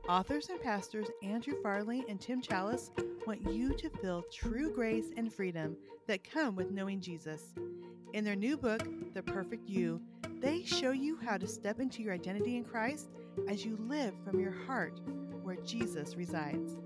Authors 0.07 0.49
and 0.49 0.61
pastors 0.61 1.07
Andrew 1.23 1.55
Farley 1.63 2.05
and 2.07 2.21
Tim 2.21 2.39
Chalas 2.39 2.91
want 3.25 3.41
you 3.51 3.73
to 3.73 3.89
feel 3.89 4.23
true 4.31 4.71
grace 4.71 5.07
and 5.17 5.33
freedom 5.33 5.75
that 6.05 6.23
come 6.23 6.55
with 6.55 6.69
knowing 6.69 7.01
Jesus. 7.01 7.55
In 8.13 8.23
their 8.23 8.35
new 8.35 8.55
book, 8.55 8.87
The 9.15 9.23
Perfect 9.23 9.67
You, 9.67 9.99
they 10.39 10.63
show 10.63 10.91
you 10.91 11.17
how 11.17 11.37
to 11.37 11.47
step 11.47 11.79
into 11.79 12.03
your 12.03 12.13
identity 12.13 12.55
in 12.55 12.63
Christ 12.63 13.09
as 13.49 13.65
you 13.65 13.79
live 13.81 14.13
from 14.23 14.39
your 14.39 14.51
heart 14.51 14.99
where 15.41 15.57
Jesus 15.65 16.15
resides. 16.15 16.77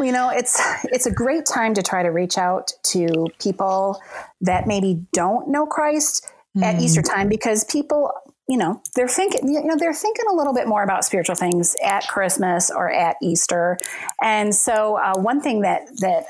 You 0.00 0.14
know, 0.14 0.30
it's 0.30 0.58
it's 0.84 1.04
a 1.04 1.10
great 1.10 1.44
time 1.44 1.74
to 1.74 1.82
try 1.82 2.02
to 2.02 2.08
reach 2.08 2.38
out 2.38 2.72
to 2.84 3.26
people 3.38 4.00
that 4.40 4.66
maybe 4.66 5.04
don't 5.12 5.48
know 5.48 5.66
Christ 5.66 6.26
mm. 6.56 6.62
at 6.62 6.80
Easter 6.80 7.02
time 7.02 7.28
because 7.28 7.64
people, 7.64 8.12
you 8.48 8.56
know, 8.56 8.80
they're 8.94 9.08
thinking, 9.08 9.48
you 9.48 9.62
know, 9.64 9.76
they're 9.76 9.94
thinking 9.94 10.24
a 10.30 10.34
little 10.34 10.54
bit 10.54 10.68
more 10.68 10.82
about 10.82 11.04
spiritual 11.04 11.36
things 11.36 11.76
at 11.84 12.06
Christmas 12.08 12.70
or 12.70 12.90
at 12.90 13.16
Easter. 13.22 13.78
And 14.22 14.54
so, 14.54 14.96
uh, 14.96 15.18
one 15.18 15.40
thing 15.40 15.62
that 15.62 15.88
that 16.00 16.26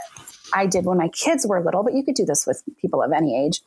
I 0.55 0.66
did 0.66 0.85
when 0.85 0.99
my 0.99 1.09
kids 1.09 1.47
were 1.47 1.62
little, 1.62 1.83
but 1.83 1.94
you 1.94 2.03
could 2.03 2.14
do 2.14 2.25
this 2.25 2.47
with 2.47 2.62
people 2.81 3.03
of 3.03 3.12
any 3.12 3.37
age, 3.37 3.61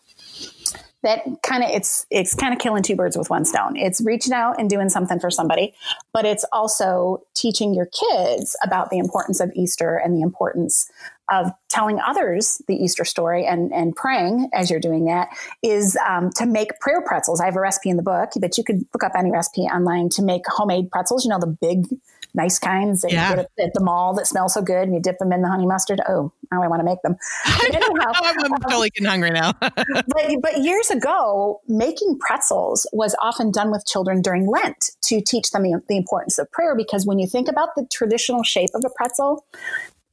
that 1.03 1.23
kind 1.41 1.63
of 1.63 1.69
it's 1.71 2.05
it's 2.09 2.35
kind 2.35 2.53
of 2.53 2.59
killing 2.59 2.83
two 2.83 2.95
birds 2.95 3.17
with 3.17 3.29
one 3.29 3.45
stone. 3.45 3.75
It's 3.75 4.01
reaching 4.01 4.33
out 4.33 4.59
and 4.59 4.69
doing 4.69 4.89
something 4.89 5.19
for 5.19 5.31
somebody, 5.31 5.73
but 6.13 6.25
it's 6.25 6.45
also 6.51 7.23
teaching 7.33 7.73
your 7.73 7.87
kids 7.87 8.55
about 8.63 8.89
the 8.89 8.99
importance 8.99 9.39
of 9.39 9.51
Easter 9.55 9.97
and 9.97 10.15
the 10.15 10.21
importance 10.21 10.89
of 11.31 11.51
telling 11.69 11.99
others 11.99 12.61
the 12.67 12.75
Easter 12.75 13.05
story 13.05 13.45
and, 13.45 13.71
and 13.73 13.95
praying 13.95 14.49
as 14.53 14.69
you're 14.69 14.79
doing 14.79 15.05
that 15.05 15.29
is 15.63 15.97
um, 16.07 16.29
to 16.35 16.45
make 16.45 16.79
prayer 16.79 17.01
pretzels. 17.01 17.39
I 17.39 17.45
have 17.45 17.55
a 17.55 17.61
recipe 17.61 17.89
in 17.89 17.97
the 17.97 18.03
book, 18.03 18.31
but 18.39 18.57
you 18.57 18.63
could 18.63 18.85
look 18.93 19.03
up 19.03 19.13
any 19.17 19.31
recipe 19.31 19.61
online 19.61 20.09
to 20.09 20.21
make 20.21 20.43
homemade 20.47 20.91
pretzels. 20.91 21.23
You 21.23 21.29
know, 21.29 21.39
the 21.39 21.47
big 21.47 21.87
nice 22.33 22.59
kinds 22.59 23.01
that 23.01 23.11
yeah. 23.11 23.29
you 23.29 23.35
get 23.35 23.49
at 23.59 23.73
the 23.73 23.81
mall 23.81 24.13
that 24.13 24.27
smell 24.27 24.47
so 24.47 24.61
good 24.61 24.83
and 24.83 24.93
you 24.93 25.01
dip 25.01 25.17
them 25.19 25.31
in 25.31 25.41
the 25.41 25.47
honey 25.47 25.65
mustard. 25.65 26.01
Oh, 26.07 26.31
now 26.51 26.61
I 26.61 26.67
want 26.67 26.79
to 26.79 26.83
make 26.83 27.01
them. 27.01 27.15
Anyhow, 27.65 27.87
I'm 28.15 28.61
totally 28.61 28.89
getting 28.91 29.09
hungry 29.09 29.31
now. 29.31 29.53
but, 29.59 30.05
but 30.41 30.57
years 30.59 30.89
ago, 30.89 31.61
making 31.67 32.19
pretzels 32.19 32.87
was 32.93 33.15
often 33.21 33.51
done 33.51 33.71
with 33.71 33.85
children 33.85 34.21
during 34.21 34.47
Lent 34.47 34.91
to 35.03 35.21
teach 35.21 35.51
them 35.51 35.63
the, 35.63 35.81
the 35.87 35.97
importance 35.97 36.37
of 36.37 36.51
prayer 36.51 36.75
because 36.75 37.05
when 37.05 37.19
you 37.19 37.27
think 37.27 37.47
about 37.47 37.69
the 37.75 37.85
traditional 37.91 38.43
shape 38.43 38.69
of 38.73 38.83
a 38.85 38.89
pretzel, 38.89 39.45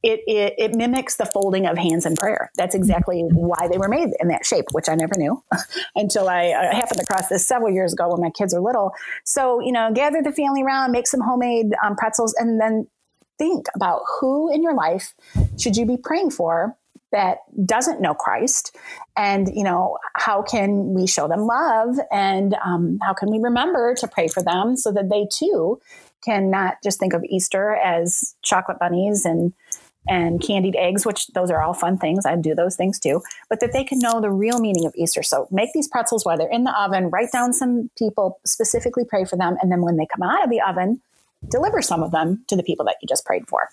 it, 0.01 0.21
it, 0.27 0.53
it, 0.57 0.75
mimics 0.75 1.17
the 1.17 1.25
folding 1.25 1.65
of 1.65 1.77
hands 1.77 2.05
in 2.05 2.15
prayer. 2.15 2.51
That's 2.55 2.73
exactly 2.73 3.21
why 3.21 3.67
they 3.69 3.77
were 3.77 3.89
made 3.89 4.09
in 4.19 4.29
that 4.29 4.45
shape, 4.45 4.65
which 4.71 4.87
I 4.87 4.95
never 4.95 5.13
knew 5.17 5.43
until 5.95 6.29
I, 6.29 6.53
I, 6.53 6.73
happened 6.73 7.01
across 7.01 7.27
this 7.27 7.45
several 7.45 7.71
years 7.71 7.93
ago 7.93 8.09
when 8.09 8.21
my 8.21 8.29
kids 8.29 8.53
are 8.53 8.61
little. 8.61 8.93
So, 9.25 9.59
you 9.59 9.71
know, 9.71 9.91
gather 9.93 10.21
the 10.21 10.31
family 10.31 10.63
around, 10.63 10.91
make 10.91 11.07
some 11.07 11.19
homemade 11.19 11.73
um, 11.83 11.95
pretzels, 11.97 12.33
and 12.37 12.61
then 12.61 12.87
think 13.37 13.65
about 13.75 14.01
who 14.19 14.53
in 14.53 14.63
your 14.63 14.73
life 14.73 15.13
should 15.57 15.75
you 15.75 15.85
be 15.85 15.97
praying 15.97 16.31
for 16.31 16.77
that 17.11 17.39
doesn't 17.65 18.01
know 18.01 18.13
Christ, 18.13 18.75
and 19.17 19.49
you 19.53 19.63
know 19.63 19.97
how 20.15 20.43
can 20.43 20.93
we 20.93 21.07
show 21.07 21.27
them 21.27 21.41
love, 21.41 21.97
and 22.11 22.55
um, 22.63 22.99
how 23.01 23.13
can 23.13 23.31
we 23.31 23.39
remember 23.39 23.95
to 23.95 24.07
pray 24.07 24.27
for 24.27 24.43
them 24.43 24.77
so 24.77 24.91
that 24.91 25.09
they 25.09 25.27
too 25.31 25.81
can 26.23 26.51
not 26.51 26.75
just 26.83 26.99
think 26.99 27.13
of 27.13 27.23
Easter 27.23 27.75
as 27.75 28.35
chocolate 28.43 28.77
bunnies 28.79 29.25
and 29.25 29.53
and 30.07 30.41
candied 30.41 30.75
eggs, 30.75 31.05
which 31.05 31.27
those 31.27 31.51
are 31.51 31.61
all 31.61 31.73
fun 31.73 31.97
things. 31.97 32.25
I 32.25 32.35
do 32.35 32.55
those 32.55 32.75
things 32.75 32.99
too, 32.99 33.21
but 33.49 33.59
that 33.59 33.73
they 33.73 33.83
can 33.83 33.99
know 33.99 34.21
the 34.21 34.31
real 34.31 34.59
meaning 34.59 34.85
of 34.85 34.93
Easter. 34.95 35.23
So 35.23 35.47
make 35.51 35.73
these 35.73 35.87
pretzels 35.87 36.25
while 36.25 36.37
they're 36.37 36.49
in 36.49 36.63
the 36.63 36.81
oven, 36.81 37.09
write 37.09 37.31
down 37.31 37.53
some 37.53 37.89
people, 37.97 38.39
specifically 38.45 39.03
pray 39.03 39.25
for 39.25 39.35
them. 39.35 39.57
And 39.61 39.71
then 39.71 39.81
when 39.81 39.97
they 39.97 40.07
come 40.07 40.27
out 40.27 40.43
of 40.43 40.49
the 40.49 40.61
oven, 40.61 41.01
deliver 41.49 41.81
some 41.81 42.03
of 42.03 42.11
them 42.11 42.43
to 42.47 42.55
the 42.55 42.63
people 42.63 42.85
that 42.85 42.95
you 43.01 43.07
just 43.07 43.25
prayed 43.25 43.47
for. 43.47 43.69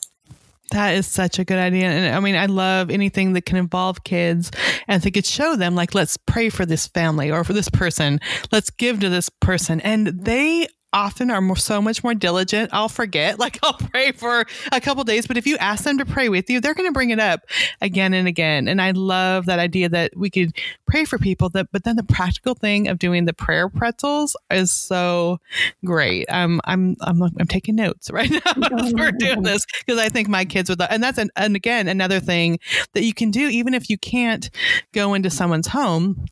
That 0.72 0.94
is 0.94 1.06
such 1.06 1.38
a 1.38 1.44
good 1.44 1.58
idea. 1.58 1.86
And 1.86 2.14
I 2.14 2.18
mean, 2.18 2.34
I 2.34 2.46
love 2.46 2.90
anything 2.90 3.34
that 3.34 3.46
can 3.46 3.56
involve 3.56 4.02
kids 4.02 4.50
and 4.88 5.00
they 5.00 5.12
could 5.12 5.24
show 5.24 5.54
them, 5.54 5.76
like, 5.76 5.94
let's 5.94 6.16
pray 6.16 6.48
for 6.48 6.66
this 6.66 6.88
family 6.88 7.30
or 7.30 7.44
for 7.44 7.52
this 7.52 7.68
person. 7.68 8.20
Let's 8.50 8.70
give 8.70 8.98
to 9.00 9.08
this 9.08 9.28
person. 9.28 9.80
And 9.80 10.08
they 10.08 10.66
often 10.96 11.30
are 11.30 11.42
more, 11.42 11.56
so 11.56 11.82
much 11.82 12.02
more 12.02 12.14
diligent. 12.14 12.70
I'll 12.72 12.88
forget, 12.88 13.38
like 13.46 13.58
I'll 13.62 13.74
pray 13.74 14.12
for 14.12 14.46
a 14.72 14.80
couple 14.80 15.04
days, 15.04 15.26
but 15.26 15.36
if 15.36 15.46
you 15.46 15.56
ask 15.58 15.84
them 15.84 15.98
to 15.98 16.06
pray 16.06 16.28
with 16.28 16.48
you, 16.50 16.60
they're 16.60 16.74
going 16.74 16.88
to 16.88 16.92
bring 16.92 17.10
it 17.10 17.20
up 17.20 17.42
again 17.80 18.14
and 18.14 18.26
again. 18.26 18.66
And 18.66 18.80
I 18.80 18.92
love 18.92 19.46
that 19.46 19.58
idea 19.58 19.88
that 19.90 20.16
we 20.16 20.30
could 20.30 20.56
pray 20.86 21.04
for 21.04 21.18
people 21.18 21.50
that, 21.50 21.68
but 21.70 21.84
then 21.84 21.96
the 21.96 22.02
practical 22.02 22.54
thing 22.54 22.88
of 22.88 22.98
doing 22.98 23.26
the 23.26 23.34
prayer 23.34 23.68
pretzels 23.68 24.36
is 24.50 24.72
so 24.72 25.38
great. 25.84 26.26
Um, 26.30 26.60
I'm, 26.64 26.96
I'm, 27.02 27.22
I'm 27.22 27.46
taking 27.46 27.76
notes 27.76 28.10
right 28.16 28.30
now 28.30 28.78
as 28.78 28.94
we're 28.94 29.12
doing 29.12 29.42
this 29.42 29.66
because 29.84 30.00
I 30.00 30.08
think 30.08 30.28
my 30.28 30.44
kids 30.44 30.70
would, 30.70 30.78
love, 30.78 30.88
and 30.90 31.02
that's 31.02 31.18
an, 31.18 31.30
and 31.36 31.54
again, 31.54 31.88
another 31.88 32.20
thing 32.20 32.58
that 32.94 33.04
you 33.04 33.12
can 33.12 33.30
do, 33.30 33.48
even 33.48 33.74
if 33.74 33.90
you 33.90 33.98
can't 33.98 34.48
go 34.92 35.12
into 35.12 35.28
someone's 35.28 35.68
home 35.68 36.26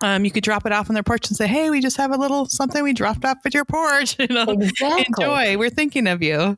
um, 0.00 0.24
you 0.24 0.30
could 0.30 0.44
drop 0.44 0.66
it 0.66 0.72
off 0.72 0.90
on 0.90 0.94
their 0.94 1.02
porch 1.02 1.28
and 1.28 1.36
say, 1.36 1.46
"Hey, 1.46 1.70
we 1.70 1.80
just 1.80 1.96
have 1.96 2.12
a 2.12 2.16
little 2.16 2.46
something 2.46 2.82
we 2.82 2.92
dropped 2.92 3.24
off 3.24 3.38
at 3.44 3.54
your 3.54 3.64
porch. 3.64 4.16
You 4.20 4.28
know, 4.28 4.44
exactly. 4.44 5.06
enjoy. 5.08 5.58
We're 5.58 5.70
thinking 5.70 6.06
of 6.06 6.22
you." 6.22 6.56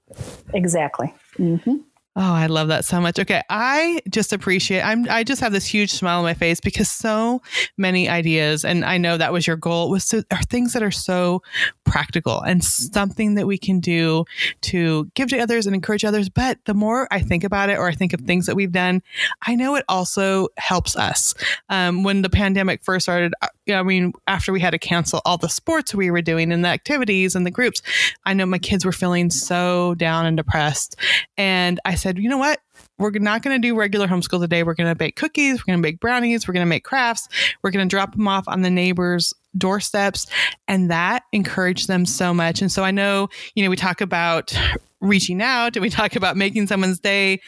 Exactly. 0.53 1.13
Mm-hmm. 1.39 1.77
Oh, 2.15 2.21
I 2.35 2.47
love 2.47 2.69
that 2.69 2.85
so 2.85 3.01
much. 3.01 3.19
Okay, 3.19 3.41
I 3.49 4.03
just 4.11 4.35
appreciate. 4.35 4.83
I'm. 4.83 5.09
I 5.09 5.25
just 5.25 5.41
have 5.41 5.53
this 5.53 5.65
huge 5.65 5.91
smile 5.91 6.19
on 6.19 6.25
my 6.25 6.35
face 6.35 6.61
because 6.61 6.91
so 6.91 7.41
many 7.79 8.07
ideas, 8.07 8.67
and 8.67 8.85
I 8.85 8.99
know 8.99 9.17
that 9.17 9.33
was 9.33 9.47
your 9.47 9.57
goal. 9.57 9.89
Was 9.89 10.07
to 10.09 10.23
are 10.31 10.43
things 10.43 10.75
that 10.75 10.83
are 10.83 10.91
so 10.91 11.41
practical 11.85 12.43
and 12.43 12.63
something 12.63 13.35
that 13.37 13.47
we 13.47 13.57
can 13.57 13.81
do 13.81 14.27
to 14.63 15.11
give 15.15 15.31
to 15.31 15.39
others 15.39 15.65
and 15.65 15.75
encourage 15.75 16.05
others. 16.05 16.29
But 16.29 16.59
the 16.67 16.75
more 16.75 17.09
I 17.11 17.21
think 17.21 17.45
about 17.45 17.71
it, 17.71 17.79
or 17.79 17.89
I 17.89 17.95
think 17.95 18.13
of 18.13 18.21
things 18.21 18.45
that 18.45 18.57
we've 18.57 18.73
done, 18.73 19.03
I 19.47 19.55
know 19.55 19.75
it 19.77 19.85
also 19.89 20.49
helps 20.59 20.97
us. 20.97 21.35
Um, 21.71 22.03
when 22.03 22.21
the 22.21 22.31
pandemic 22.31 22.85
first 22.85 23.07
started, 23.07 23.33
uh, 23.41 23.49
I 23.71 23.83
mean, 23.83 24.13
after 24.27 24.53
we 24.53 24.61
had 24.61 24.71
to 24.71 24.79
cancel 24.79 25.21
all 25.25 25.39
the 25.39 25.49
sports 25.49 25.95
we 25.95 26.11
were 26.11 26.23
doing 26.23 26.53
and 26.53 26.65
the 26.65 26.69
activities 26.69 27.35
and 27.35 27.47
the 27.47 27.51
groups, 27.51 27.83
I 28.25 28.35
know 28.35 28.47
my 28.47 28.59
kids 28.59 28.85
were 28.85 28.93
feeling 28.93 29.31
so 29.31 29.95
down 29.95 30.27
and 30.27 30.37
depressed, 30.37 30.97
and 31.37 31.79
I 31.85 31.95
said, 31.95 32.19
you 32.19 32.29
know 32.29 32.39
what? 32.39 32.61
We're 32.99 33.11
not 33.11 33.43
going 33.43 33.61
to 33.61 33.69
do 33.69 33.75
regular 33.75 34.07
homeschool 34.07 34.41
today. 34.41 34.63
We're 34.63 34.75
going 34.75 34.89
to 34.89 34.95
bake 34.95 35.17
cookies. 35.17 35.61
We're 35.61 35.73
going 35.73 35.83
to 35.83 35.83
bake 35.83 35.99
brownies. 35.99 36.47
We're 36.47 36.55
going 36.55 36.65
to 36.65 36.69
make 36.69 36.85
crafts. 36.85 37.29
We're 37.63 37.71
going 37.71 37.89
to 37.89 37.91
drop 37.91 38.13
them 38.13 38.29
off 38.29 38.47
on 38.47 38.63
the 38.63 38.71
neighbors' 38.71 39.35
doorsteps. 39.57 40.27
And 40.69 40.91
that 40.91 41.25
encouraged 41.33 41.89
them 41.89 42.07
so 42.07 42.33
much. 42.33 42.63
And 42.63 42.71
so 42.71 42.85
I 42.85 42.93
know, 42.93 43.29
you 43.55 43.65
know, 43.65 43.71
we 43.71 43.77
talk 43.77 44.01
about 44.01 44.57
reaching 45.03 45.43
out 45.43 45.77
and 45.77 45.83
we 45.83 45.91
talk 45.91 46.17
about 46.17 46.37
making 46.37 46.67
someone's 46.67 46.99
day. 46.99 47.41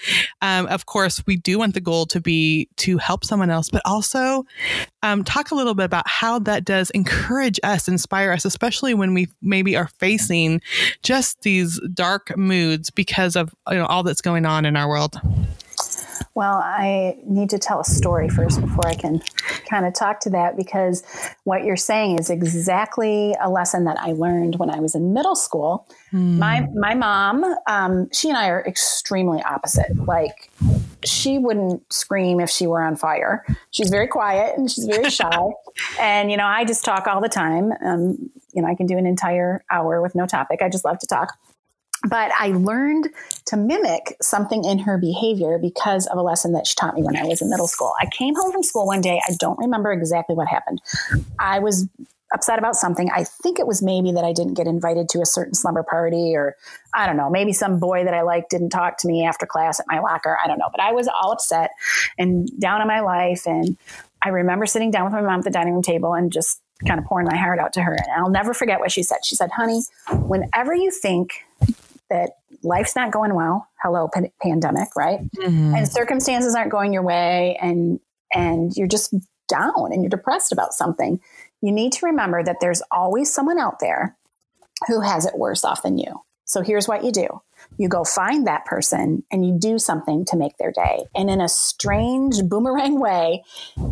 Um, 0.43 0.67
of 0.67 0.87
course, 0.87 1.23
we 1.27 1.37
do 1.37 1.59
want 1.59 1.73
the 1.75 1.81
goal 1.81 2.05
to 2.07 2.21
be 2.21 2.69
to 2.79 2.99
help 2.99 3.25
someone 3.25 3.51
else, 3.51 3.71
but 3.71 3.81
also 3.85 4.45
um, 5.03 5.25
talk 5.25 5.51
a 5.51 5.55
little 5.55 5.75
bit 5.75 5.85
about 5.85 6.07
how 6.07 6.39
that 6.41 6.65
does 6.65 6.91
encourage 6.91 7.59
us, 7.63 7.89
inspire 7.89 8.33
us, 8.33 8.45
especially 8.45 8.93
when 8.93 9.15
we 9.15 9.29
maybe 9.41 9.77
are 9.77 9.89
facing 9.99 10.61
just 11.03 11.41
these 11.43 11.81
dark 11.95 12.37
moods 12.37 12.91
because 12.91 13.37
of 13.37 13.55
you 13.71 13.77
know 13.77 13.87
all 13.87 14.03
that's 14.03 14.21
going 14.21 14.45
on 14.45 14.67
in 14.67 14.77
our 14.77 14.89
world. 14.89 15.21
Well, 16.35 16.57
I 16.57 17.17
need 17.25 17.51
to 17.51 17.59
tell 17.59 17.81
a 17.81 17.85
story 17.85 18.29
first 18.29 18.61
before 18.61 18.87
I 18.87 18.95
can 18.95 19.23
kind 19.69 19.87
of 19.87 19.95
talk 19.95 20.21
to 20.21 20.31
that 20.31 20.57
because 20.57 21.03
what 21.45 21.65
you're 21.65 21.77
saying 21.77 22.19
is 22.19 22.31
exactly 22.31 23.35
a 23.41 23.51
lesson 23.51 23.85
that 23.85 23.99
I 23.99 24.13
learned 24.13 24.57
when 24.57 24.71
I 24.71 24.81
was 24.81 24.95
in 24.95 25.13
middle 25.13 25.37
school. 25.37 25.89
Mm. 26.13 26.39
My 26.39 26.69
my 26.75 26.95
mom, 26.95 27.45
um, 27.67 28.09
she 28.13 28.29
and 28.29 28.39
I 28.39 28.49
are 28.49 28.65
extremely 28.67 29.43
opposite. 29.43 29.97
Like 29.97 30.51
she 31.05 31.39
wouldn't 31.39 31.93
scream 31.93 32.41
if 32.41 32.51
she 32.51 32.67
were 32.67 32.83
on 32.83 32.97
fire. 32.97 33.45
She's 33.71 33.91
very 33.91 34.07
quiet 34.07 34.57
and 34.57 34.71
she's 34.71 34.87
very 34.87 35.11
shy. 35.11 35.39
and 36.01 36.31
you 36.31 36.37
know, 36.37 36.47
I 36.47 36.65
just 36.65 36.85
talk 36.85 37.07
all 37.07 37.21
the 37.21 37.29
time. 37.29 37.73
Um, 37.85 38.31
you 38.55 38.63
know, 38.63 38.69
I 38.69 38.75
can 38.75 38.87
do 38.87 38.97
an 38.97 39.07
entire 39.07 39.65
hour 39.71 40.01
with 40.01 40.15
no 40.15 40.27
topic. 40.27 40.63
I 40.63 40.69
just 40.69 40.85
love 40.85 40.99
to 41.01 41.07
talk 41.07 41.37
but 42.05 42.31
I 42.39 42.49
learned 42.49 43.09
to 43.47 43.57
mimic 43.57 44.17
something 44.21 44.65
in 44.65 44.79
her 44.81 44.99
behavior 44.99 45.59
because 45.59 46.07
of 46.07 46.19
a 46.19 46.23
lesson 46.23 46.53
that 46.53 46.67
she 46.67 46.75
taught 46.75 46.95
me 46.95 47.03
when 47.03 47.17
I 47.17 47.25
was 47.25 47.41
in 47.41 47.51
middle 47.51 47.69
school. 47.69 47.95
I 48.01 48.07
came 48.07 48.35
home 48.35 48.53
from 48.53 48.63
school 48.63 48.87
one 48.87 49.01
day. 49.01 49.21
I 49.27 49.35
don't 49.39 49.59
remember 49.59 49.93
exactly 49.93 50.35
what 50.35 50.49
happened. 50.49 50.81
I 51.39 51.59
was 51.59 51.89
upset 52.33 52.59
about 52.59 52.75
something. 52.75 53.11
I 53.15 53.25
think 53.25 53.59
it 53.59 53.67
was 53.67 53.81
maybe 53.81 54.13
that 54.13 54.25
I 54.25 54.33
didn't 54.33 54.55
get 54.55 54.67
invited 54.67 55.09
to 55.11 55.21
a 55.21 55.27
certain 55.27 55.55
slumber 55.55 55.85
party, 55.85 56.35
or 56.35 56.57
I 56.93 57.07
don't 57.07 57.17
know, 57.17 57.31
maybe 57.31 57.53
some 57.53 57.79
boy 57.79 58.05
that 58.05 58.13
I 58.13 58.23
liked 58.23 58.51
didn't 58.51 58.71
talk 58.71 58.99
to 58.99 59.09
me 59.09 59.25
after 59.25 59.47
class 59.47 59.79
at 59.79 59.87
my 59.89 60.01
locker. 60.01 60.37
I 60.43 60.49
don't 60.49 60.59
know, 60.59 60.69
but 60.71 60.81
I 60.81 60.93
was 60.93 61.09
all 61.09 61.33
upset 61.33 61.71
and 62.19 62.49
down 62.61 62.83
in 62.83 62.89
my 62.89 63.01
life. 63.01 63.47
And 63.47 63.77
I 64.23 64.31
remember 64.31 64.67
sitting 64.67 64.91
down 64.91 65.05
with 65.05 65.13
my 65.13 65.21
mom 65.21 65.39
at 65.39 65.45
the 65.45 65.51
dining 65.51 65.75
room 65.75 65.83
table 65.83 66.13
and 66.13 66.33
just 66.33 66.61
kind 66.87 66.99
of 66.99 67.07
pouring 67.07 67.27
my 67.27 67.37
heart 67.37 67.61
out 67.61 67.73
to 67.75 67.83
her. 67.83 67.93
And 67.93 68.13
I'll 68.17 68.31
never 68.31 68.53
forget 68.53 68.81
what 68.81 68.91
she 68.91 69.03
said. 69.03 69.19
She 69.25 69.37
said, 69.37 69.51
honey, 69.53 69.83
whenever 70.11 70.75
you 70.75 70.91
think 70.91 71.45
that 72.15 72.37
life's 72.63 72.97
not 72.97 73.13
going 73.13 73.35
well. 73.35 73.69
Hello, 73.83 74.09
p- 74.09 74.33
pandemic, 74.41 74.89
right? 74.97 75.21
Mm-hmm. 75.37 75.75
And 75.75 75.89
circumstances 75.89 76.55
aren't 76.55 76.71
going 76.71 76.93
your 76.93 77.03
way, 77.03 77.59
and 77.61 78.01
and 78.33 78.73
you're 78.77 78.89
just 78.89 79.15
down 79.49 79.93
and 79.93 80.03
you're 80.03 80.11
depressed 80.11 80.53
about 80.53 80.73
something. 80.73 81.21
You 81.61 81.73
need 81.73 81.93
to 81.93 82.07
remember 82.07 82.43
that 82.43 82.57
there's 82.61 82.83
always 82.91 83.33
someone 83.33 83.59
out 83.59 83.81
there 83.81 84.17
who 84.87 85.01
has 85.01 85.27
it 85.27 85.39
worse 85.39 85.65
off 85.65 85.83
than 85.83 85.99
you. 85.99 86.23
So 86.47 86.63
here's 86.63 86.87
what 86.87 87.05
you 87.05 87.13
do. 87.13 87.27
You 87.79 87.89
go 87.89 88.05
find 88.05 88.47
that 88.47 88.67
person 88.67 89.25
and 89.33 89.47
you 89.47 89.59
do 89.59 89.79
something 89.79 90.27
to 90.27 90.37
make 90.37 90.59
their 90.59 90.73
day. 90.73 91.05
And 91.15 91.31
in 91.31 91.41
a 91.41 91.49
strange 91.49 92.43
boomerang 92.45 93.01
way, 93.01 93.43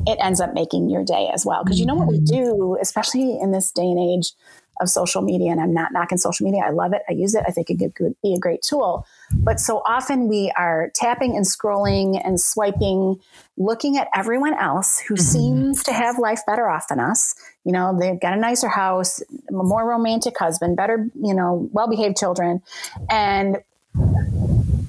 it 0.06 0.18
ends 0.20 0.40
up 0.40 0.52
making 0.52 0.90
your 0.90 1.04
day 1.04 1.30
as 1.32 1.46
well. 1.46 1.64
Because 1.64 1.80
you 1.80 1.86
know 1.86 1.94
what 1.94 2.08
we 2.08 2.20
mm-hmm. 2.20 2.42
do, 2.44 2.78
especially 2.80 3.38
in 3.40 3.52
this 3.52 3.72
day 3.72 3.82
and 3.82 3.98
age, 3.98 4.32
of 4.80 4.88
social 4.88 5.22
media. 5.22 5.50
And 5.50 5.60
I'm 5.60 5.74
not 5.74 5.92
knocking 5.92 6.18
social 6.18 6.44
media. 6.44 6.62
I 6.64 6.70
love 6.70 6.92
it. 6.92 7.02
I 7.08 7.12
use 7.12 7.34
it. 7.34 7.44
I 7.46 7.50
think 7.50 7.70
it 7.70 7.94
could 7.94 8.14
be 8.22 8.34
a 8.34 8.38
great 8.38 8.62
tool. 8.62 9.06
But 9.34 9.60
so 9.60 9.82
often 9.86 10.28
we 10.28 10.52
are 10.56 10.90
tapping 10.94 11.36
and 11.36 11.46
scrolling 11.46 12.20
and 12.24 12.40
swiping, 12.40 13.20
looking 13.56 13.96
at 13.96 14.08
everyone 14.14 14.54
else 14.54 14.98
who 15.00 15.14
mm-hmm. 15.14 15.22
seems 15.22 15.82
to 15.84 15.92
have 15.92 16.18
life 16.18 16.40
better 16.46 16.68
off 16.68 16.88
than 16.88 17.00
us. 17.00 17.34
You 17.64 17.72
know, 17.72 17.96
they've 17.98 18.20
got 18.20 18.32
a 18.32 18.40
nicer 18.40 18.68
house, 18.68 19.20
a 19.48 19.52
more 19.52 19.88
romantic 19.88 20.38
husband, 20.38 20.76
better, 20.76 21.08
you 21.14 21.34
know, 21.34 21.68
well 21.72 21.88
behaved 21.88 22.16
children. 22.16 22.62
And 23.08 23.58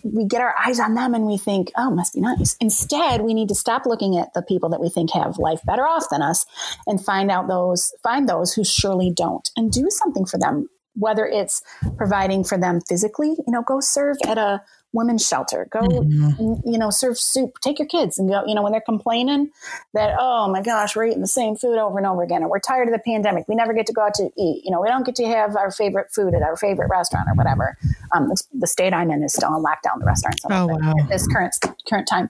we 0.04 0.26
get 0.26 0.42
our 0.42 0.54
eyes 0.66 0.80
on 0.80 0.96
them 0.96 1.14
and 1.14 1.26
we 1.26 1.38
think, 1.38 1.72
oh, 1.78 1.90
must 1.90 2.14
be 2.14 2.22
nice. 2.22 2.56
Instead, 2.60 3.22
we 3.22 3.34
need 3.34 3.50
to 3.50 3.56
stop 3.56 3.86
looking 3.86 4.18
at 4.18 4.34
the 4.34 4.42
people 4.42 4.70
that 4.70 4.82
we 4.82 4.90
think 4.90 5.12
have 5.12 5.38
life 5.38 5.62
better 5.66 5.88
off 5.88 6.10
than 6.12 6.22
us 6.22 6.46
and 6.86 7.04
find 7.04 7.32
out 7.32 7.48
those, 7.48 7.94
find 8.04 8.28
those 8.28 8.54
who 8.54 8.64
surely 8.64 9.12
don't 9.16 9.50
and 9.56 9.72
do 9.72 9.90
something 9.90 10.26
for 10.26 10.38
them. 10.38 10.68
Whether 10.96 11.26
it's 11.26 11.64
providing 11.98 12.44
for 12.44 12.58
them 12.58 12.80
physically, 12.88 13.30
you 13.30 13.46
know, 13.48 13.64
go 13.64 13.80
serve 13.80 14.18
at 14.28 14.38
a 14.38 14.62
women's 14.94 15.28
shelter. 15.28 15.68
Go, 15.72 15.82
mm-hmm. 15.82 16.70
you 16.70 16.78
know, 16.78 16.90
serve 16.90 17.18
soup. 17.18 17.60
Take 17.60 17.80
your 17.80 17.88
kids 17.88 18.18
and 18.18 18.30
go, 18.30 18.44
you 18.46 18.56
know, 18.56 18.62
when 18.62 18.72
they're 18.72 18.82
complaining 18.82 19.52
that, 19.94 20.16
oh 20.18 20.48
my 20.48 20.62
gosh, 20.62 20.96
we're 20.96 21.06
eating 21.06 21.22
the 21.22 21.28
same 21.28 21.56
food 21.56 21.78
over 21.78 21.98
and 21.98 22.08
over 22.08 22.24
again, 22.24 22.42
and 22.42 22.50
we're 22.50 22.60
tired 22.60 22.88
of 22.88 22.94
the 22.94 23.02
pandemic. 23.06 23.48
We 23.48 23.56
never 23.56 23.74
get 23.74 23.88
to 23.88 23.94
go 23.94 24.04
out 24.04 24.14
to 24.16 24.30
eat. 24.38 24.64
You 24.64 24.72
know, 24.72 24.82
we 24.82 24.88
don't 24.88 25.06
get 25.06 25.16
to 25.16 25.26
have 25.26 25.56
our 25.56 25.72
favorite 25.72 26.14
food 26.14 26.34
at 26.34 26.42
our 26.42 26.56
favorite 26.56 26.90
restaurant 26.90 27.28
or 27.28 27.34
whatever. 27.34 27.78
Um, 28.16 28.32
the 28.54 28.68
state 28.68 28.94
I'm 28.94 29.12
in 29.12 29.24
is 29.24 29.34
still 29.34 29.50
on 29.50 29.64
lockdown, 29.64 30.00
the 30.00 30.06
restaurants 30.06 30.46
oh, 30.50 30.68
wow. 30.68 30.94
at 31.00 31.10
this 31.10 31.28
current 31.28 31.56
current 31.88 32.08
time. 32.08 32.30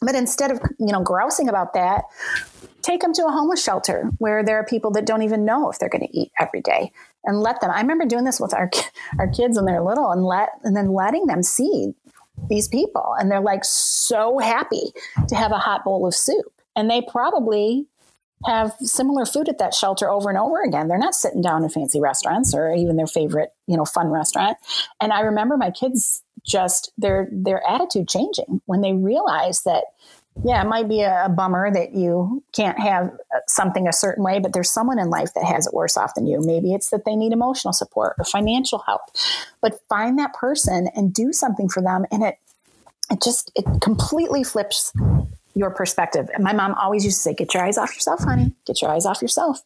But 0.00 0.16
instead 0.16 0.50
of 0.50 0.60
you 0.78 0.92
know 0.92 1.02
grousing 1.02 1.48
about 1.48 1.74
that, 1.74 2.04
take 2.82 3.00
them 3.00 3.12
to 3.14 3.26
a 3.26 3.30
homeless 3.30 3.62
shelter 3.62 4.10
where 4.18 4.44
there 4.44 4.58
are 4.58 4.64
people 4.64 4.90
that 4.92 5.06
don't 5.06 5.22
even 5.22 5.44
know 5.44 5.70
if 5.70 5.78
they're 5.78 5.88
going 5.88 6.06
to 6.06 6.18
eat 6.18 6.32
every 6.38 6.60
day 6.60 6.92
and 7.24 7.40
let 7.40 7.60
them. 7.60 7.70
I 7.70 7.80
remember 7.80 8.04
doing 8.04 8.24
this 8.24 8.40
with 8.40 8.54
our 8.54 8.70
our 9.18 9.28
kids 9.28 9.56
when 9.56 9.66
they're 9.66 9.82
little, 9.82 10.10
and 10.10 10.24
let 10.24 10.50
and 10.64 10.76
then 10.76 10.92
letting 10.92 11.26
them 11.26 11.42
see 11.42 11.94
these 12.48 12.68
people, 12.68 13.14
and 13.18 13.30
they're 13.30 13.40
like 13.40 13.64
so 13.64 14.38
happy 14.38 14.92
to 15.28 15.34
have 15.34 15.52
a 15.52 15.58
hot 15.58 15.84
bowl 15.84 16.06
of 16.06 16.14
soup, 16.14 16.52
and 16.76 16.90
they 16.90 17.02
probably 17.02 17.86
have 18.46 18.72
similar 18.80 19.24
food 19.24 19.48
at 19.48 19.58
that 19.58 19.74
shelter 19.74 20.10
over 20.10 20.28
and 20.28 20.38
over 20.38 20.62
again. 20.62 20.88
They're 20.88 20.98
not 20.98 21.14
sitting 21.14 21.42
down 21.42 21.62
in 21.62 21.70
fancy 21.70 22.00
restaurants 22.00 22.54
or 22.54 22.74
even 22.74 22.96
their 22.96 23.06
favorite, 23.06 23.50
you 23.66 23.76
know, 23.76 23.84
fun 23.84 24.08
restaurant. 24.08 24.56
And 25.00 25.12
I 25.12 25.20
remember 25.20 25.56
my 25.56 25.70
kids 25.70 26.22
just 26.44 26.92
their 26.98 27.28
their 27.30 27.62
attitude 27.68 28.08
changing 28.08 28.60
when 28.66 28.80
they 28.80 28.92
realized 28.92 29.64
that 29.64 29.84
Yeah, 30.44 30.62
it 30.62 30.66
might 30.66 30.88
be 30.88 31.02
a, 31.02 31.26
a 31.26 31.28
bummer 31.28 31.70
that 31.70 31.94
you 31.94 32.42
can't 32.52 32.78
have 32.78 33.06
uh, 33.06 33.38
something 33.46 33.86
a 33.86 33.92
certain 33.92 34.24
way, 34.24 34.38
but 34.38 34.52
there's 34.52 34.70
someone 34.70 34.98
in 34.98 35.10
life 35.10 35.34
that 35.34 35.44
has 35.44 35.66
it 35.66 35.74
worse 35.74 35.96
off 35.96 36.14
than 36.14 36.26
you. 36.26 36.40
Maybe 36.40 36.72
it's 36.72 36.90
that 36.90 37.04
they 37.04 37.14
need 37.14 37.32
emotional 37.32 37.72
support 37.72 38.16
or 38.18 38.24
financial 38.24 38.80
help. 38.86 39.02
But 39.60 39.80
find 39.88 40.18
that 40.18 40.32
person 40.32 40.88
and 40.94 41.12
do 41.12 41.32
something 41.32 41.68
for 41.68 41.82
them 41.82 42.06
and 42.10 42.22
it 42.22 42.38
it 43.10 43.22
just 43.22 43.52
it 43.54 43.66
completely 43.82 44.42
flips 44.42 44.92
your 45.54 45.70
perspective. 45.70 46.30
And 46.32 46.42
my 46.42 46.52
mom 46.52 46.74
always 46.74 47.04
used 47.04 47.18
to 47.18 47.22
say, 47.22 47.34
get 47.34 47.52
your 47.52 47.62
eyes 47.62 47.76
off 47.76 47.94
yourself, 47.94 48.20
honey. 48.20 48.54
Get 48.66 48.80
your 48.80 48.90
eyes 48.90 49.04
off 49.04 49.20
yourself. 49.20 49.60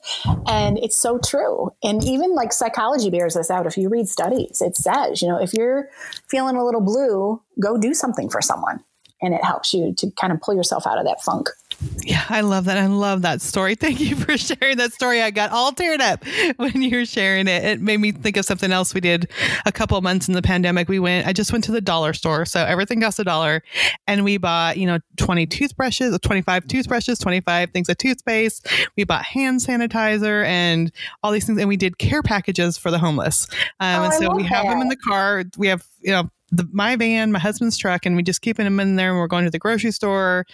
And 0.46 0.78
it's 0.78 0.96
so 0.96 1.18
true. 1.18 1.70
And 1.82 2.02
even 2.04 2.34
like 2.34 2.52
psychology 2.52 3.08
bears 3.08 3.34
this 3.34 3.50
out. 3.50 3.66
If 3.66 3.76
you 3.76 3.88
read 3.88 4.08
studies, 4.08 4.60
it 4.60 4.76
says, 4.76 5.22
you 5.22 5.28
know, 5.28 5.40
if 5.40 5.54
you're 5.54 5.88
feeling 6.28 6.56
a 6.56 6.64
little 6.64 6.80
blue, 6.80 7.40
go 7.60 7.78
do 7.78 7.94
something 7.94 8.28
for 8.28 8.42
someone. 8.42 8.82
And 9.22 9.34
it 9.34 9.42
helps 9.42 9.72
you 9.72 9.94
to 9.96 10.10
kind 10.12 10.32
of 10.32 10.40
pull 10.40 10.54
yourself 10.54 10.86
out 10.86 10.98
of 10.98 11.06
that 11.06 11.22
funk. 11.22 11.48
Yeah, 12.02 12.24
I 12.28 12.40
love 12.40 12.66
that. 12.66 12.78
I 12.78 12.86
love 12.86 13.22
that 13.22 13.42
story. 13.42 13.74
Thank 13.86 14.00
you 14.00 14.16
for 14.16 14.36
sharing 14.36 14.78
that 14.78 14.92
story. 14.92 15.20
I 15.20 15.30
got 15.30 15.50
all 15.50 15.72
teared 15.72 16.00
up 16.00 16.24
when 16.56 16.80
you 16.80 16.98
were 16.98 17.04
sharing 17.04 17.48
it. 17.48 17.64
It 17.64 17.80
made 17.80 17.98
me 17.98 18.12
think 18.12 18.36
of 18.36 18.44
something 18.44 18.72
else 18.72 18.94
we 18.94 19.00
did 19.00 19.30
a 19.64 19.72
couple 19.72 20.00
months 20.00 20.28
in 20.28 20.34
the 20.34 20.42
pandemic. 20.42 20.88
We 20.88 20.98
went, 20.98 21.26
I 21.26 21.32
just 21.32 21.52
went 21.52 21.64
to 21.64 21.72
the 21.72 21.80
dollar 21.80 22.12
store. 22.12 22.44
So 22.44 22.64
everything 22.64 23.00
costs 23.00 23.18
a 23.18 23.24
dollar. 23.24 23.62
And 24.06 24.24
we 24.24 24.38
bought, 24.38 24.78
you 24.78 24.86
know, 24.86 24.98
20 25.16 25.46
toothbrushes, 25.46 26.18
25 26.18 26.66
toothbrushes, 26.66 27.18
25 27.18 27.70
things 27.70 27.88
of 27.88 27.98
toothpaste. 27.98 28.68
We 28.96 29.04
bought 29.04 29.24
hand 29.24 29.60
sanitizer 29.60 30.44
and 30.46 30.92
all 31.22 31.32
these 31.32 31.46
things. 31.46 31.58
And 31.58 31.68
we 31.68 31.76
did 31.76 31.98
care 31.98 32.22
packages 32.22 32.78
for 32.78 32.90
the 32.90 32.98
homeless. 32.98 33.48
Um, 33.80 34.02
oh, 34.02 34.04
and 34.04 34.14
so 34.14 34.34
we 34.34 34.44
that. 34.44 34.52
have 34.52 34.66
them 34.66 34.80
in 34.80 34.88
the 34.88 34.96
car. 34.96 35.44
We 35.58 35.68
have, 35.68 35.84
you 36.00 36.12
know, 36.12 36.30
the, 36.50 36.68
my 36.72 36.96
van, 36.96 37.32
my 37.32 37.38
husband's 37.38 37.76
truck, 37.76 38.06
and 38.06 38.14
we 38.16 38.22
just 38.22 38.40
keeping 38.40 38.64
them 38.64 38.78
in 38.78 38.96
there. 38.96 39.10
And 39.10 39.18
we're 39.18 39.26
going 39.26 39.44
to 39.44 39.50
the 39.50 39.58
grocery 39.58 39.90
store, 39.90 40.46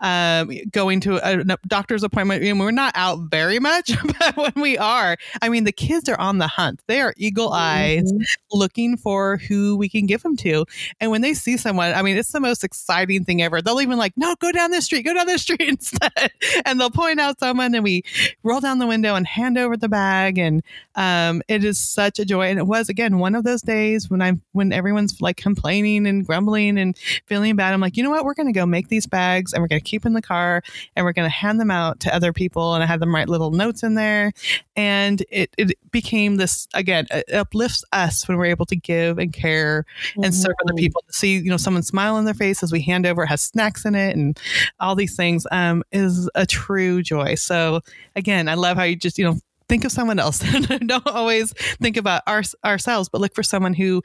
um, 0.00 0.50
going 0.70 1.00
to 1.00 1.16
a, 1.16 1.40
a 1.40 1.56
doctor's 1.66 2.02
appointment. 2.02 2.42
And 2.42 2.58
we're 2.58 2.72
not 2.72 2.92
out 2.96 3.20
very 3.30 3.60
much, 3.60 3.92
but 4.18 4.36
when 4.36 4.52
we 4.56 4.76
are, 4.76 5.16
I 5.42 5.48
mean, 5.48 5.64
the 5.64 5.72
kids 5.72 6.08
are 6.08 6.18
on 6.18 6.38
the 6.38 6.48
hunt. 6.48 6.82
They 6.88 7.00
are 7.00 7.14
eagle 7.16 7.52
eyes 7.52 8.12
mm-hmm. 8.12 8.22
looking 8.52 8.96
for 8.96 9.36
who 9.36 9.76
we 9.76 9.88
can 9.88 10.06
give 10.06 10.22
them 10.22 10.36
to. 10.38 10.66
And 11.00 11.10
when 11.10 11.20
they 11.20 11.34
see 11.34 11.56
someone, 11.56 11.92
I 11.94 12.02
mean, 12.02 12.16
it's 12.16 12.32
the 12.32 12.40
most 12.40 12.64
exciting 12.64 13.24
thing 13.24 13.42
ever. 13.42 13.62
They'll 13.62 13.80
even 13.80 13.98
like, 13.98 14.14
no, 14.16 14.34
go 14.40 14.50
down 14.50 14.72
this 14.72 14.86
street, 14.86 15.02
go 15.02 15.14
down 15.14 15.26
this 15.26 15.42
street 15.42 15.60
instead. 15.60 16.32
and 16.64 16.80
they'll 16.80 16.90
point 16.90 17.20
out 17.20 17.38
someone 17.38 17.74
and 17.74 17.84
we 17.84 18.02
roll 18.42 18.60
down 18.60 18.78
the 18.78 18.86
window 18.86 19.14
and 19.14 19.26
hand 19.26 19.58
over 19.58 19.76
the 19.76 19.88
bag. 19.88 20.38
And 20.38 20.62
um, 20.96 21.42
it 21.46 21.64
is 21.64 21.78
such 21.78 22.18
a 22.18 22.24
joy. 22.24 22.48
And 22.48 22.58
it 22.58 22.66
was, 22.66 22.88
again, 22.88 23.18
one 23.18 23.34
of 23.34 23.44
those 23.44 23.62
days 23.62 24.10
when 24.10 24.20
I'm, 24.20 24.42
when 24.52 24.72
everyone's 24.72 25.20
like, 25.20 25.35
like 25.36 25.42
complaining 25.42 26.06
and 26.06 26.26
grumbling 26.26 26.78
and 26.78 26.96
feeling 27.26 27.56
bad. 27.56 27.72
I'm 27.72 27.80
like, 27.80 27.96
you 27.96 28.02
know 28.02 28.10
what? 28.10 28.24
We're 28.24 28.34
going 28.34 28.52
to 28.52 28.58
go 28.58 28.66
make 28.66 28.88
these 28.88 29.06
bags 29.06 29.52
and 29.52 29.62
we're 29.62 29.68
going 29.68 29.80
to 29.80 29.84
keep 29.84 30.06
in 30.06 30.12
the 30.12 30.22
car 30.22 30.62
and 30.94 31.04
we're 31.04 31.12
going 31.12 31.28
to 31.28 31.34
hand 31.34 31.60
them 31.60 31.70
out 31.70 32.00
to 32.00 32.14
other 32.14 32.32
people. 32.32 32.74
And 32.74 32.82
I 32.82 32.86
had 32.86 33.00
them 33.00 33.14
write 33.14 33.28
little 33.28 33.50
notes 33.50 33.82
in 33.82 33.94
there. 33.94 34.32
And 34.74 35.22
it, 35.30 35.54
it 35.56 35.78
became 35.90 36.36
this, 36.36 36.68
again, 36.74 37.06
it 37.10 37.32
uplifts 37.32 37.84
us 37.92 38.26
when 38.28 38.36
we're 38.36 38.46
able 38.46 38.66
to 38.66 38.76
give 38.76 39.18
and 39.18 39.32
care 39.32 39.84
and 40.16 40.24
mm-hmm. 40.24 40.32
serve 40.32 40.54
other 40.64 40.74
people. 40.74 41.02
To 41.06 41.12
see, 41.12 41.36
you 41.38 41.50
know, 41.50 41.56
someone 41.56 41.82
smile 41.82 42.16
on 42.16 42.24
their 42.24 42.34
face 42.34 42.62
as 42.62 42.72
we 42.72 42.82
hand 42.82 43.06
over, 43.06 43.26
has 43.26 43.42
snacks 43.42 43.84
in 43.84 43.94
it 43.94 44.16
and 44.16 44.38
all 44.80 44.94
these 44.94 45.16
things 45.16 45.46
um, 45.52 45.82
is 45.92 46.28
a 46.34 46.46
true 46.46 47.02
joy. 47.02 47.34
So 47.34 47.80
again, 48.14 48.48
I 48.48 48.54
love 48.54 48.76
how 48.76 48.84
you 48.84 48.96
just, 48.96 49.18
you 49.18 49.24
know, 49.24 49.38
think 49.68 49.84
of 49.84 49.92
someone 49.92 50.18
else. 50.18 50.38
Don't 50.86 51.06
always 51.06 51.52
think 51.80 51.96
about 51.96 52.22
our, 52.26 52.42
ourselves, 52.64 53.08
but 53.08 53.20
look 53.20 53.34
for 53.34 53.42
someone 53.42 53.74
who 53.74 54.02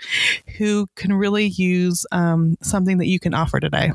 who 0.58 0.88
can 0.96 1.14
really 1.14 1.48
use 1.48 2.06
um, 2.12 2.58
something 2.62 2.98
that 2.98 3.08
you 3.08 3.20
can 3.20 3.34
offer 3.34 3.60
today. 3.60 3.92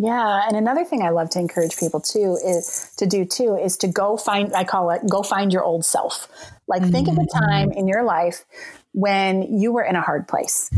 Yeah, 0.00 0.46
and 0.46 0.56
another 0.56 0.84
thing 0.84 1.02
I 1.02 1.10
love 1.10 1.30
to 1.30 1.40
encourage 1.40 1.76
people 1.76 2.00
too 2.00 2.38
is 2.44 2.92
to 2.98 3.06
do 3.06 3.24
too 3.24 3.56
is 3.56 3.76
to 3.78 3.88
go 3.88 4.16
find 4.16 4.52
I 4.54 4.64
call 4.64 4.90
it 4.90 5.02
go 5.10 5.22
find 5.22 5.52
your 5.52 5.64
old 5.64 5.84
self. 5.84 6.28
Like 6.68 6.82
mm-hmm. 6.82 6.92
think 6.92 7.08
of 7.08 7.14
a 7.14 7.20
mm-hmm. 7.20 7.44
time 7.44 7.72
in 7.72 7.88
your 7.88 8.04
life 8.04 8.44
when 8.92 9.42
you 9.58 9.72
were 9.72 9.82
in 9.82 9.96
a 9.96 10.00
hard 10.00 10.28
place 10.28 10.70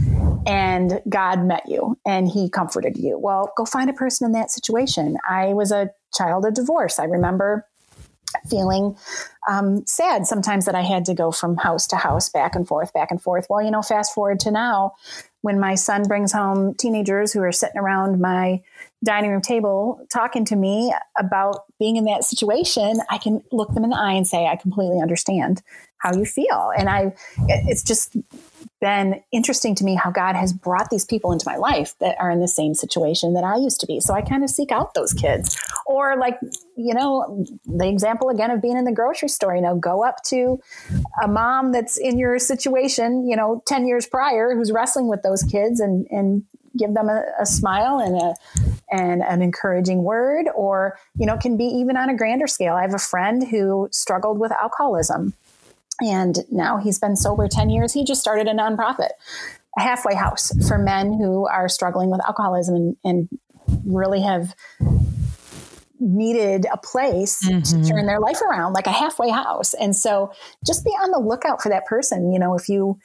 and 0.47 1.01
God 1.09 1.45
met 1.45 1.69
you 1.69 1.99
and 2.07 2.29
he 2.29 2.49
comforted 2.49 2.97
you. 2.97 3.19
Well, 3.19 3.53
go 3.57 3.65
find 3.65 3.91
a 3.91 3.95
person 3.95 4.27
in 4.27 4.33
that 4.33 4.51
situation. 4.51 5.17
I 5.29 5.53
was 5.53 5.71
a 5.71 5.91
child 6.15 6.45
of 6.45 6.55
divorce. 6.55 6.99
I 6.99 7.05
remember 7.05 7.67
feeling 8.49 8.97
um, 9.49 9.85
sad 9.87 10.27
sometimes 10.27 10.67
that 10.67 10.75
I 10.75 10.83
had 10.83 11.05
to 11.07 11.15
go 11.15 11.31
from 11.31 11.57
house 11.57 11.87
to 11.89 11.97
house, 11.97 12.29
back 12.29 12.55
and 12.55 12.67
forth, 12.67 12.93
back 12.93 13.11
and 13.11 13.21
forth. 13.21 13.47
Well, 13.49 13.63
you 13.63 13.71
know, 13.71 13.83
fast 13.83 14.15
forward 14.15 14.41
to 14.41 14.51
now, 14.51 14.95
when 15.43 15.59
my 15.59 15.75
son 15.75 16.07
brings 16.07 16.33
home 16.33 16.75
teenagers 16.75 17.33
who 17.33 17.41
are 17.41 17.53
sitting 17.53 17.79
around 17.79 18.21
my 18.21 18.61
dining 19.03 19.31
room 19.31 19.41
table 19.41 20.07
talking 20.13 20.45
to 20.45 20.57
me 20.57 20.95
about 21.19 21.65
being 21.79 21.97
in 21.97 22.05
that 22.05 22.25
situation, 22.25 23.01
I 23.09 23.19
can 23.19 23.43
look 23.51 23.73
them 23.73 23.85
in 23.85 23.91
the 23.91 23.97
eye 23.97 24.13
and 24.13 24.27
say, 24.27 24.47
I 24.47 24.57
completely 24.57 25.01
understand 25.01 25.63
how 25.97 26.15
you 26.15 26.27
feel. 26.27 26.73
And 26.77 26.89
I, 26.89 27.15
it's 27.49 27.83
just 27.83 28.17
been 28.81 29.23
interesting 29.33 29.75
to 29.77 29.85
me 29.85 29.95
how 29.95 30.11
God 30.11 30.37
has 30.37 30.53
brought 30.53 30.91
these 30.91 31.05
people 31.05 31.33
into 31.33 31.47
my 31.47 31.57
life 31.57 31.95
that 32.01 32.17
are 32.19 32.31
in 32.31 32.41
the 32.41 32.49
same 32.49 32.75
situation 32.75 33.35
that 33.35 33.45
I 33.45 33.57
used 33.57 33.81
to 33.81 33.87
be. 33.87 34.01
So 34.01 34.15
I 34.15 34.23
kind 34.23 34.43
of 34.43 34.51
seek 34.51 34.73
out 34.73 34.95
those 34.95 35.13
kids. 35.13 35.59
Or, 35.87 36.17
like, 36.17 36.39
you 36.77 36.95
know, 36.95 37.45
the 37.67 37.89
example 37.89 38.29
again 38.29 38.51
of 38.51 38.63
being 38.63 38.77
in 38.77 38.85
the 38.85 38.93
grocery 38.93 39.29
store, 39.29 39.55
you 39.55 39.63
know, 39.63 39.77
go 39.77 40.05
up 40.05 40.23
to 40.27 40.61
a 41.23 41.29
mom 41.29 41.73
that's 41.73 41.97
in 41.97 42.19
your 42.19 42.39
situation, 42.39 43.29
you 43.29 43.37
know, 43.37 43.63
10 43.67 43.87
years 43.87 44.07
prior 44.07 44.55
who's 44.55 44.73
wrestling 44.73 45.09
with 45.09 45.23
those 45.23 45.43
kids 45.43 45.81
and, 45.81 46.07
and 46.11 46.45
give 46.77 46.95
them 46.95 47.09
a, 47.09 47.25
a 47.41 47.47
smile 47.47 47.99
and 47.99 48.17
a 48.17 48.35
and 48.93 49.23
an 49.23 49.43
encouraging 49.43 50.03
word 50.03 50.47
or 50.55 50.99
you 51.19 51.27
know 51.27 51.37
can 51.37 51.57
be 51.57 51.65
even 51.65 51.97
on 51.97 52.09
a 52.09 52.17
grander 52.17 52.47
scale 52.47 52.75
i 52.75 52.83
have 52.83 52.95
a 52.95 52.99
friend 52.99 53.49
who 53.49 53.89
struggled 53.91 54.39
with 54.39 54.53
alcoholism 54.53 55.35
and 56.03 56.39
now 56.51 56.79
he's 56.79 56.99
been 56.99 57.17
sober 57.17 57.49
10 57.49 57.71
years. 57.71 57.93
He 57.93 58.05
just 58.05 58.21
started 58.21 58.47
a 58.47 58.55
nonprofit, 58.55 59.11
a 59.79 59.83
halfway 59.83 60.15
house 60.15 60.53
for 60.69 60.79
men 60.79 61.13
who 61.13 61.47
are 61.47 61.69
struggling 61.69 62.11
with 62.11 62.25
alcoholism 62.27 62.75
and, 62.75 62.97
and 63.05 63.29
really 63.85 64.23
have 64.23 64.55
needed 66.01 66.67
a 66.73 66.79
place 66.79 67.45
mm-hmm. 67.45 67.83
to 67.83 67.89
turn 67.89 68.07
their 68.07 68.21
life 68.21 68.41
around, 68.41 68.73
like 68.73 68.87
a 68.87 68.93
halfway 68.93 69.31
house. 69.31 69.75
And 69.75 69.95
so 69.95 70.33
just 70.67 70.85
be 70.85 70.91
on 70.91 71.11
the 71.11 71.19
lookout 71.19 71.63
for 71.63 71.69
that 71.69 71.87
person. 71.87 72.33
You 72.33 72.39
know, 72.39 72.55
if 72.55 72.69
you 72.69 72.99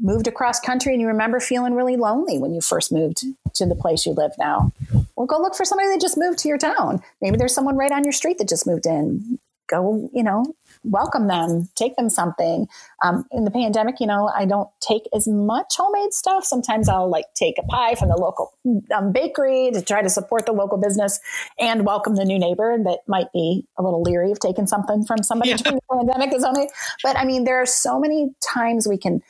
moved 0.00 0.26
across 0.26 0.60
country 0.60 0.92
and 0.92 1.00
you 1.00 1.08
remember 1.08 1.40
feeling 1.40 1.74
really 1.74 1.96
lonely 1.96 2.38
when 2.38 2.54
you 2.54 2.60
first 2.60 2.92
moved 2.92 3.24
to 3.54 3.66
the 3.66 3.74
place 3.74 4.06
you 4.06 4.12
live 4.12 4.32
now, 4.38 4.72
well, 5.16 5.26
go 5.26 5.38
look 5.38 5.54
for 5.54 5.64
somebody 5.64 5.90
that 5.90 6.00
just 6.00 6.16
moved 6.16 6.38
to 6.40 6.48
your 6.48 6.58
town. 6.58 7.02
Maybe 7.20 7.36
there's 7.36 7.54
someone 7.54 7.76
right 7.76 7.92
on 7.92 8.04
your 8.04 8.12
street 8.12 8.38
that 8.38 8.48
just 8.48 8.66
moved 8.66 8.86
in. 8.86 9.38
Go, 9.68 10.08
you 10.14 10.22
know, 10.22 10.54
welcome 10.90 11.28
them, 11.28 11.68
take 11.74 11.96
them 11.96 12.08
something. 12.08 12.66
Um, 13.02 13.24
in 13.30 13.44
the 13.44 13.50
pandemic, 13.50 14.00
you 14.00 14.06
know, 14.06 14.30
I 14.34 14.44
don't 14.44 14.68
take 14.80 15.02
as 15.14 15.26
much 15.28 15.76
homemade 15.76 16.12
stuff. 16.12 16.44
Sometimes 16.44 16.88
I'll 16.88 17.10
like 17.10 17.26
take 17.34 17.56
a 17.58 17.62
pie 17.62 17.94
from 17.94 18.08
the 18.08 18.16
local 18.16 18.52
um, 18.94 19.12
bakery 19.12 19.70
to 19.72 19.82
try 19.82 20.02
to 20.02 20.10
support 20.10 20.46
the 20.46 20.52
local 20.52 20.78
business 20.78 21.20
and 21.58 21.84
welcome 21.84 22.16
the 22.16 22.24
new 22.24 22.38
neighbor 22.38 22.76
that 22.84 23.00
might 23.06 23.32
be 23.32 23.66
a 23.78 23.82
little 23.82 24.02
leery 24.02 24.30
of 24.32 24.40
taking 24.40 24.66
something 24.66 25.04
from 25.04 25.22
somebody 25.22 25.50
yeah. 25.50 25.56
during 25.56 25.76
the 25.76 25.94
pandemic 25.94 26.34
is 26.34 26.44
only. 26.44 26.68
But 27.02 27.16
I 27.16 27.24
mean, 27.24 27.44
there 27.44 27.60
are 27.60 27.66
so 27.66 27.98
many 27.98 28.30
times 28.40 28.88
we 28.88 28.98
can 28.98 29.22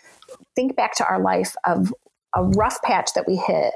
think 0.54 0.76
back 0.76 0.94
to 0.96 1.06
our 1.06 1.20
life 1.20 1.54
of 1.64 1.92
a 2.34 2.42
rough 2.42 2.80
patch 2.82 3.14
that 3.14 3.26
we 3.26 3.36
hit 3.36 3.72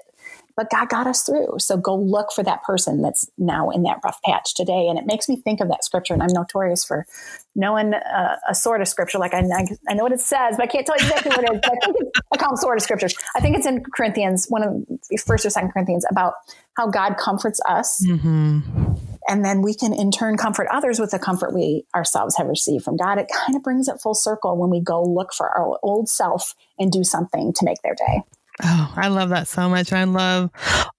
but 0.56 0.70
God 0.70 0.88
got 0.88 1.06
us 1.06 1.22
through. 1.22 1.56
So 1.58 1.76
go 1.76 1.96
look 1.96 2.32
for 2.32 2.42
that 2.42 2.62
person 2.62 3.02
that's 3.02 3.28
now 3.38 3.70
in 3.70 3.82
that 3.84 3.98
rough 4.04 4.20
patch 4.22 4.54
today. 4.54 4.86
And 4.88 4.98
it 4.98 5.06
makes 5.06 5.28
me 5.28 5.36
think 5.36 5.60
of 5.60 5.68
that 5.68 5.84
scripture. 5.84 6.14
And 6.14 6.22
I'm 6.22 6.32
notorious 6.32 6.84
for 6.84 7.06
knowing 7.54 7.94
a, 7.94 8.38
a 8.48 8.54
sort 8.54 8.80
of 8.80 8.88
scripture. 8.88 9.18
Like 9.18 9.34
I, 9.34 9.42
I, 9.88 9.94
know 9.94 10.02
what 10.02 10.12
it 10.12 10.20
says, 10.20 10.56
but 10.56 10.64
I 10.64 10.66
can't 10.66 10.86
tell 10.86 10.96
you 10.98 11.04
exactly 11.04 11.30
what 11.30 11.44
it 11.44 11.54
is. 11.54 11.60
I 11.64 11.92
think 11.92 12.14
I 12.32 12.36
call 12.36 12.50
them 12.50 12.56
sort 12.56 12.76
of 12.76 12.82
scriptures. 12.82 13.14
I 13.36 13.40
think 13.40 13.56
it's 13.56 13.66
in 13.66 13.82
Corinthians, 13.94 14.46
one 14.48 14.62
of 14.62 15.20
first 15.26 15.44
or 15.44 15.50
second 15.50 15.70
Corinthians 15.72 16.04
about 16.10 16.34
how 16.76 16.88
God 16.88 17.16
comforts 17.18 17.60
us. 17.66 18.04
Mm-hmm. 18.06 18.94
And 19.28 19.44
then 19.44 19.62
we 19.62 19.74
can 19.74 19.92
in 19.92 20.10
turn 20.10 20.36
comfort 20.36 20.66
others 20.70 20.98
with 20.98 21.12
the 21.12 21.18
comfort 21.18 21.54
we 21.54 21.84
ourselves 21.94 22.36
have 22.36 22.48
received 22.48 22.84
from 22.84 22.96
God. 22.96 23.18
It 23.18 23.28
kind 23.32 23.56
of 23.56 23.62
brings 23.62 23.88
it 23.88 24.00
full 24.02 24.14
circle 24.14 24.56
when 24.56 24.70
we 24.70 24.80
go 24.80 25.02
look 25.02 25.32
for 25.32 25.48
our 25.48 25.78
old 25.82 26.08
self 26.08 26.54
and 26.78 26.90
do 26.90 27.04
something 27.04 27.52
to 27.52 27.64
make 27.64 27.80
their 27.82 27.94
day. 27.94 28.22
Oh, 28.62 28.92
I 28.96 29.08
love 29.08 29.30
that 29.30 29.48
so 29.48 29.68
much. 29.68 29.92
And 29.92 29.98
I 29.98 30.04
love 30.04 30.50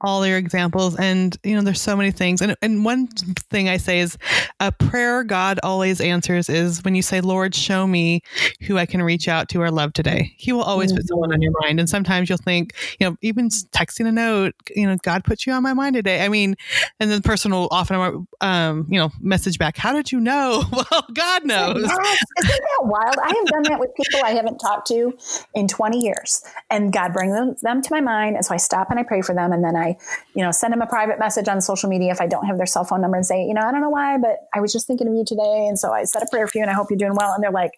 all 0.01 0.25
your 0.25 0.37
examples. 0.37 0.97
And, 0.97 1.37
you 1.43 1.55
know, 1.55 1.61
there's 1.61 1.79
so 1.79 1.95
many 1.95 2.11
things. 2.11 2.41
And, 2.41 2.55
and 2.61 2.83
one 2.83 3.07
thing 3.07 3.69
I 3.69 3.77
say 3.77 3.99
is 3.99 4.17
a 4.59 4.71
prayer 4.71 5.23
God 5.23 5.59
always 5.61 6.01
answers 6.01 6.49
is 6.49 6.83
when 6.83 6.95
you 6.95 7.03
say, 7.03 7.21
Lord, 7.21 7.53
show 7.53 7.85
me 7.85 8.21
who 8.61 8.77
I 8.77 8.85
can 8.85 9.03
reach 9.03 9.27
out 9.27 9.49
to 9.49 9.61
or 9.61 9.69
love 9.69 9.93
today. 9.93 10.33
He 10.37 10.51
will 10.51 10.63
always 10.63 10.91
mm-hmm. 10.91 10.97
put 10.97 11.07
someone 11.07 11.31
on 11.31 11.41
your 11.41 11.53
mind. 11.61 11.79
And 11.79 11.87
sometimes 11.87 12.27
you'll 12.27 12.39
think, 12.39 12.73
you 12.99 13.07
know, 13.07 13.17
even 13.21 13.49
texting 13.49 14.07
a 14.07 14.11
note, 14.11 14.55
you 14.75 14.87
know, 14.87 14.97
God 15.03 15.23
put 15.23 15.45
you 15.45 15.53
on 15.53 15.61
my 15.61 15.73
mind 15.73 15.95
today. 15.95 16.25
I 16.25 16.29
mean, 16.29 16.55
and 16.99 17.11
then 17.11 17.21
the 17.21 17.27
person 17.27 17.51
will 17.51 17.67
often, 17.69 18.27
um, 18.41 18.87
you 18.89 18.99
know, 18.99 19.11
message 19.21 19.59
back, 19.59 19.77
how 19.77 19.93
did 19.93 20.11
you 20.11 20.19
know? 20.19 20.63
well, 20.71 21.05
God 21.13 21.45
knows. 21.45 21.83
Yes. 21.83 22.17
Isn't 22.39 22.61
that 22.61 22.85
wild? 22.85 23.15
I 23.21 23.27
have 23.27 23.45
done 23.45 23.63
that 23.63 23.79
with 23.79 23.91
people 23.95 24.21
I 24.23 24.31
haven't 24.31 24.57
talked 24.57 24.87
to 24.87 25.13
in 25.53 25.67
20 25.67 25.99
years. 25.99 26.43
And 26.71 26.91
God 26.91 27.13
bring 27.13 27.31
them 27.31 27.42
them, 27.45 27.55
them 27.61 27.81
to 27.81 27.89
my 27.91 28.01
mind. 28.01 28.35
And 28.35 28.45
so 28.45 28.53
I 28.53 28.57
stop 28.57 28.89
and 28.89 28.99
I 28.99 29.03
pray 29.03 29.21
for 29.21 29.33
them. 29.33 29.51
And 29.51 29.63
then 29.63 29.75
I, 29.75 29.97
you 30.35 30.43
know, 30.43 30.51
send 30.51 30.73
them 30.73 30.81
a 30.81 30.87
private 30.87 31.19
message 31.19 31.47
on 31.47 31.61
social 31.61 31.89
media 31.89 32.11
if 32.11 32.21
I 32.21 32.27
don't 32.27 32.45
have 32.45 32.57
their 32.57 32.65
cell 32.65 32.83
phone 32.83 33.01
number 33.01 33.17
and 33.17 33.25
say, 33.25 33.45
you 33.45 33.53
know, 33.53 33.61
I 33.61 33.71
don't 33.71 33.81
know 33.81 33.89
why, 33.89 34.17
but 34.17 34.47
I 34.53 34.61
was 34.61 34.71
just 34.71 34.87
thinking 34.87 35.07
of 35.07 35.13
you 35.13 35.23
today. 35.25 35.67
And 35.67 35.77
so 35.77 35.91
I 35.91 36.03
said 36.05 36.23
a 36.23 36.27
prayer 36.29 36.47
for 36.47 36.57
you 36.57 36.63
and 36.63 36.71
I 36.71 36.73
hope 36.73 36.87
you're 36.89 36.97
doing 36.97 37.15
well. 37.15 37.33
And 37.33 37.43
they're 37.43 37.51
like, 37.51 37.73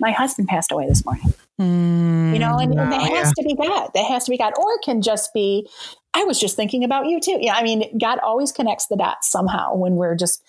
my 0.00 0.10
husband 0.10 0.48
passed 0.48 0.72
away 0.72 0.86
this 0.88 1.04
morning. 1.04 1.32
Mm, 1.60 2.32
you 2.32 2.38
know, 2.38 2.58
and, 2.58 2.78
and 2.78 2.92
that 2.92 3.00
has 3.00 3.32
yeah. 3.36 3.42
to 3.42 3.48
be 3.48 3.54
God. 3.54 3.90
That 3.94 4.06
has 4.06 4.24
to 4.24 4.30
be 4.30 4.38
God. 4.38 4.52
Or 4.58 4.72
it 4.72 4.80
can 4.84 5.02
just 5.02 5.32
be, 5.32 5.68
I 6.14 6.24
was 6.24 6.40
just 6.40 6.56
thinking 6.56 6.84
about 6.84 7.06
you 7.06 7.20
too. 7.20 7.38
Yeah. 7.40 7.54
I 7.54 7.62
mean, 7.62 7.96
God 7.98 8.18
always 8.20 8.52
connects 8.52 8.86
the 8.86 8.96
dots 8.96 9.30
somehow 9.30 9.74
when 9.74 9.94
we're 9.94 10.16
just 10.16 10.42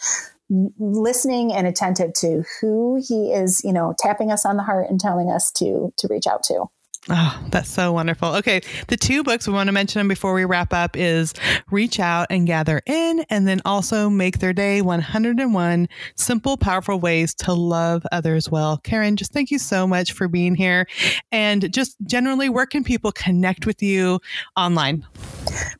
listening 0.79 1.51
and 1.53 1.65
attentive 1.65 2.13
to 2.13 2.43
who 2.61 3.01
he 3.07 3.31
is, 3.33 3.63
you 3.63 3.73
know, 3.73 3.95
tapping 3.97 4.31
us 4.31 4.45
on 4.45 4.57
the 4.57 4.63
heart 4.63 4.87
and 4.89 4.99
telling 4.99 5.29
us 5.31 5.51
to 5.51 5.91
to 5.97 6.07
reach 6.09 6.27
out 6.27 6.43
to. 6.43 6.65
Oh, 7.07 7.39
that's 7.51 7.69
so 7.69 7.91
wonderful. 7.91 8.29
Okay, 8.37 8.61
the 8.87 8.97
two 8.97 9.23
books 9.23 9.47
we 9.47 9.53
want 9.53 9.67
to 9.67 9.71
mention 9.71 10.07
before 10.07 10.33
we 10.33 10.43
wrap 10.43 10.73
up 10.73 10.97
is 10.97 11.35
Reach 11.69 11.99
Out 11.99 12.25
and 12.31 12.47
Gather 12.47 12.81
In, 12.87 13.23
and 13.29 13.47
then 13.47 13.61
also 13.63 14.09
Make 14.09 14.39
Their 14.39 14.53
Day 14.53 14.81
101 14.81 15.87
Simple, 16.15 16.57
Powerful 16.57 16.99
Ways 16.99 17.35
to 17.35 17.53
Love 17.53 18.07
Others 18.11 18.49
Well. 18.49 18.77
Karen, 18.77 19.17
just 19.17 19.33
thank 19.33 19.51
you 19.51 19.59
so 19.59 19.85
much 19.85 20.13
for 20.13 20.27
being 20.27 20.55
here. 20.55 20.87
And 21.31 21.71
just 21.71 21.95
generally, 22.07 22.49
where 22.49 22.65
can 22.65 22.83
people 22.83 23.11
connect 23.11 23.67
with 23.67 23.83
you 23.83 24.19
online? 24.57 25.05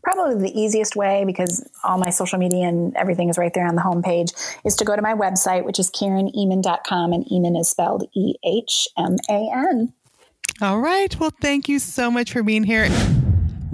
Probably 0.04 0.36
the 0.36 0.60
easiest 0.60 0.96
way, 0.96 1.24
because 1.26 1.68
all 1.84 1.98
my 1.98 2.12
social 2.12 2.38
media 2.38 2.68
and 2.68 2.96
everything 2.96 3.30
is 3.30 3.40
right 3.40 3.54
there 3.56 3.66
on 3.66 3.74
the 3.74 3.82
homepage, 3.82 4.32
is 4.64 4.76
to 4.76 4.86
go 4.86 4.96
to 4.96 5.02
my 5.02 5.16
website, 5.16 5.66
which 5.66 5.80
is 5.80 5.90
KarenEhman.com, 5.90 7.14
and 7.14 7.26
Ehman 7.26 7.60
is 7.60 7.68
spelled 7.68 8.08
E 8.14 8.36
H 8.44 8.88
M 8.96 9.18
A 9.28 9.50
N. 9.52 9.92
All 10.62 10.80
right. 10.80 11.18
Well, 11.20 11.34
thank 11.42 11.68
you 11.68 11.80
so 11.80 12.10
much 12.10 12.32
for 12.32 12.44
being 12.44 12.64
here. 12.64 12.90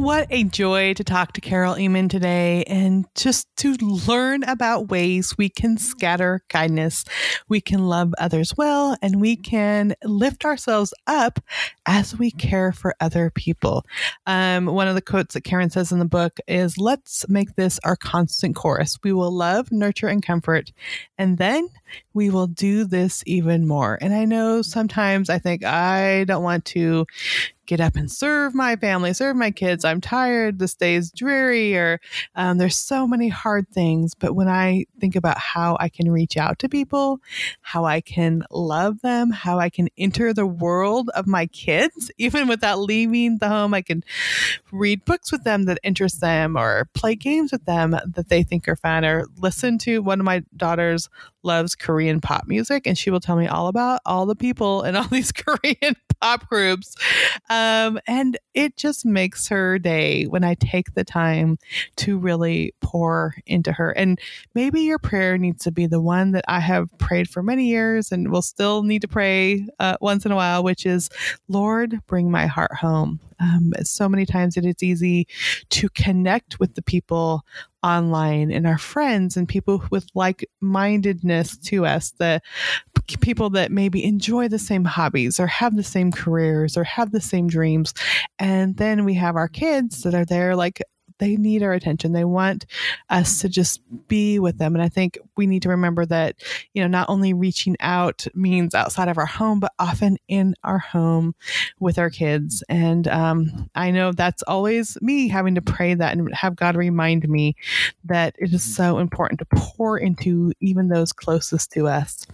What 0.01 0.25
a 0.31 0.45
joy 0.45 0.95
to 0.95 1.03
talk 1.03 1.33
to 1.33 1.41
Carol 1.41 1.75
Ehman 1.75 2.09
today 2.09 2.63
and 2.63 3.05
just 3.13 3.47
to 3.57 3.75
learn 3.75 4.41
about 4.45 4.89
ways 4.89 5.37
we 5.37 5.47
can 5.47 5.77
scatter 5.77 6.41
kindness, 6.49 7.05
we 7.47 7.61
can 7.61 7.85
love 7.85 8.11
others 8.17 8.57
well, 8.57 8.97
and 9.03 9.21
we 9.21 9.35
can 9.35 9.93
lift 10.03 10.43
ourselves 10.43 10.91
up 11.05 11.39
as 11.85 12.17
we 12.17 12.31
care 12.31 12.71
for 12.71 12.95
other 12.99 13.29
people. 13.29 13.85
Um, 14.25 14.65
one 14.65 14.87
of 14.87 14.95
the 14.95 15.03
quotes 15.03 15.35
that 15.35 15.43
Karen 15.43 15.69
says 15.69 15.91
in 15.91 15.99
the 15.99 16.05
book 16.05 16.39
is 16.47 16.79
Let's 16.79 17.29
make 17.29 17.55
this 17.55 17.79
our 17.83 17.95
constant 17.95 18.55
chorus. 18.55 18.97
We 19.03 19.13
will 19.13 19.31
love, 19.31 19.71
nurture, 19.71 20.07
and 20.07 20.25
comfort, 20.25 20.71
and 21.19 21.37
then 21.37 21.69
we 22.15 22.31
will 22.31 22.47
do 22.47 22.85
this 22.85 23.21
even 23.27 23.67
more. 23.67 23.99
And 24.01 24.15
I 24.15 24.25
know 24.25 24.63
sometimes 24.63 25.29
I 25.29 25.37
think 25.37 25.63
I 25.63 26.23
don't 26.23 26.43
want 26.43 26.65
to 26.65 27.05
get 27.71 27.79
up 27.79 27.95
and 27.95 28.11
serve 28.11 28.53
my 28.53 28.75
family, 28.75 29.13
serve 29.13 29.37
my 29.37 29.49
kids. 29.49 29.85
I'm 29.85 30.01
tired. 30.01 30.59
This 30.59 30.75
day 30.75 30.95
is 30.95 31.09
dreary, 31.09 31.73
or 31.77 32.01
um, 32.35 32.57
there's 32.57 32.75
so 32.75 33.07
many 33.07 33.29
hard 33.29 33.69
things. 33.69 34.13
But 34.13 34.35
when 34.35 34.49
I 34.49 34.87
think 34.99 35.15
about 35.15 35.37
how 35.37 35.77
I 35.79 35.87
can 35.87 36.11
reach 36.11 36.35
out 36.35 36.59
to 36.59 36.67
people, 36.67 37.21
how 37.61 37.85
I 37.85 38.01
can 38.01 38.43
love 38.51 38.99
them, 38.99 39.31
how 39.31 39.57
I 39.57 39.69
can 39.69 39.87
enter 39.97 40.33
the 40.33 40.45
world 40.45 41.11
of 41.15 41.27
my 41.27 41.45
kids, 41.45 42.11
even 42.17 42.49
without 42.49 42.79
leaving 42.79 43.37
the 43.37 43.47
home, 43.47 43.73
I 43.73 43.83
can 43.83 44.03
read 44.73 45.05
books 45.05 45.31
with 45.31 45.45
them 45.45 45.63
that 45.63 45.79
interest 45.81 46.19
them, 46.19 46.57
or 46.57 46.89
play 46.93 47.15
games 47.15 47.53
with 47.53 47.63
them 47.63 47.91
that 47.91 48.27
they 48.27 48.43
think 48.43 48.67
are 48.67 48.75
fun, 48.75 49.05
or 49.05 49.27
listen 49.37 49.77
to 49.77 50.01
one 50.01 50.19
of 50.19 50.25
my 50.25 50.43
daughters 50.57 51.07
loves 51.43 51.75
Korean 51.75 52.19
pop 52.19 52.47
music, 52.47 52.85
and 52.85 52.97
she 52.97 53.09
will 53.09 53.21
tell 53.21 53.37
me 53.37 53.47
all 53.47 53.67
about 53.67 54.01
all 54.05 54.25
the 54.25 54.35
people 54.35 54.81
and 54.81 54.97
all 54.97 55.07
these 55.09 55.31
Korean 55.31 55.95
pop 56.19 56.47
groups. 56.49 56.95
And 58.07 58.37
it 58.53 58.77
just 58.77 59.05
makes 59.05 59.47
her 59.47 59.79
day 59.79 60.25
when 60.25 60.43
I 60.43 60.55
take 60.55 60.93
the 60.93 61.03
time 61.03 61.57
to 61.97 62.17
really 62.17 62.73
pour 62.81 63.35
into 63.45 63.71
her. 63.71 63.91
And 63.91 64.19
maybe 64.53 64.81
your 64.81 64.99
prayer 64.99 65.37
needs 65.37 65.63
to 65.63 65.71
be 65.71 65.85
the 65.85 66.01
one 66.01 66.31
that 66.31 66.45
I 66.47 66.59
have 66.59 66.89
prayed 66.97 67.29
for 67.29 67.43
many 67.43 67.67
years 67.67 68.11
and 68.11 68.31
will 68.31 68.41
still 68.41 68.83
need 68.83 69.01
to 69.01 69.07
pray 69.07 69.67
uh, 69.79 69.97
once 70.01 70.25
in 70.25 70.31
a 70.31 70.35
while, 70.35 70.63
which 70.63 70.85
is, 70.85 71.09
Lord, 71.47 71.99
bring 72.07 72.31
my 72.31 72.47
heart 72.47 72.75
home. 72.75 73.19
Um, 73.39 73.73
so 73.83 74.07
many 74.07 74.25
times 74.25 74.55
it 74.55 74.65
is 74.65 74.83
easy 74.83 75.27
to 75.69 75.89
connect 75.89 76.59
with 76.59 76.75
the 76.75 76.83
people 76.83 77.43
online 77.83 78.51
and 78.51 78.67
our 78.67 78.77
friends 78.77 79.35
and 79.35 79.47
people 79.47 79.83
with 79.89 80.07
like 80.13 80.47
mindedness 80.59 81.57
to 81.57 81.85
us, 81.85 82.11
the 82.11 82.41
people 83.19 83.49
that 83.51 83.71
maybe 83.71 84.03
enjoy 84.03 84.47
the 84.47 84.59
same 84.59 84.85
hobbies 84.85 85.39
or 85.39 85.47
have 85.47 85.75
the 85.75 85.83
same 85.83 86.11
careers 86.11 86.77
or 86.77 86.83
have 86.83 87.11
the 87.11 87.21
same 87.21 87.47
dreams. 87.47 87.93
And 88.39 88.77
then 88.77 89.05
we 89.05 89.13
have 89.15 89.35
our 89.35 89.47
kids 89.47 90.03
that 90.03 90.13
are 90.13 90.25
there 90.25 90.55
like, 90.55 90.81
they 91.21 91.35
need 91.37 91.61
our 91.61 91.71
attention. 91.71 92.13
They 92.13 92.25
want 92.25 92.65
us 93.09 93.39
to 93.41 93.47
just 93.47 93.79
be 94.07 94.39
with 94.39 94.57
them. 94.57 94.73
And 94.73 94.83
I 94.83 94.89
think 94.89 95.19
we 95.37 95.45
need 95.45 95.61
to 95.61 95.69
remember 95.69 96.03
that, 96.07 96.37
you 96.73 96.81
know, 96.81 96.87
not 96.87 97.09
only 97.09 97.31
reaching 97.31 97.77
out 97.79 98.25
means 98.33 98.73
outside 98.73 99.07
of 99.07 99.19
our 99.19 99.27
home, 99.27 99.59
but 99.59 99.71
often 99.77 100.17
in 100.27 100.55
our 100.63 100.79
home 100.79 101.35
with 101.79 101.99
our 101.99 102.09
kids. 102.09 102.63
And 102.67 103.07
um, 103.07 103.69
I 103.75 103.91
know 103.91 104.11
that's 104.11 104.41
always 104.43 104.97
me 104.99 105.27
having 105.27 105.53
to 105.55 105.61
pray 105.61 105.93
that 105.93 106.17
and 106.17 106.33
have 106.33 106.55
God 106.55 106.75
remind 106.75 107.29
me 107.29 107.55
that 108.03 108.35
it 108.39 108.51
is 108.51 108.63
so 108.63 108.97
important 108.97 109.39
to 109.39 109.45
pour 109.55 109.99
into 109.99 110.53
even 110.59 110.87
those 110.87 111.13
closest 111.13 111.71
to 111.73 111.87
us. 111.87 112.25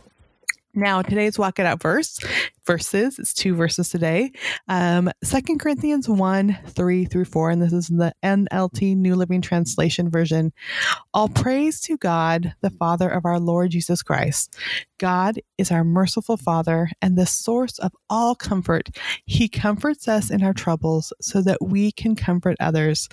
Now, 0.77 1.01
today's 1.01 1.39
Walk 1.39 1.57
It 1.57 1.65
Out 1.65 1.81
verse 1.81 2.19
verses. 2.67 3.17
It's 3.17 3.33
two 3.33 3.55
verses 3.55 3.89
today. 3.89 4.31
Um, 4.67 5.09
2 5.25 5.57
Corinthians 5.57 6.07
1 6.07 6.55
3 6.67 7.05
through 7.05 7.25
4, 7.25 7.49
and 7.49 7.61
this 7.61 7.73
is 7.73 7.87
the 7.87 8.13
NLT 8.23 8.95
New 8.97 9.15
Living 9.15 9.41
Translation 9.41 10.11
version. 10.11 10.51
All 11.13 11.29
praise 11.29 11.79
to 11.81 11.97
God, 11.97 12.53
the 12.61 12.69
Father 12.69 13.09
of 13.09 13.25
our 13.25 13.39
Lord 13.39 13.71
Jesus 13.71 14.03
Christ. 14.03 14.55
God 14.99 15.39
is 15.57 15.71
our 15.71 15.83
merciful 15.83 16.37
Father 16.37 16.89
and 17.01 17.17
the 17.17 17.25
source 17.25 17.79
of 17.79 17.93
all 18.09 18.35
comfort. 18.35 18.89
He 19.25 19.47
comforts 19.47 20.07
us 20.07 20.29
in 20.29 20.43
our 20.43 20.53
troubles 20.53 21.13
so 21.21 21.41
that 21.43 21.61
we 21.61 21.91
can 21.91 22.15
comfort 22.15 22.57
others. 22.59 23.07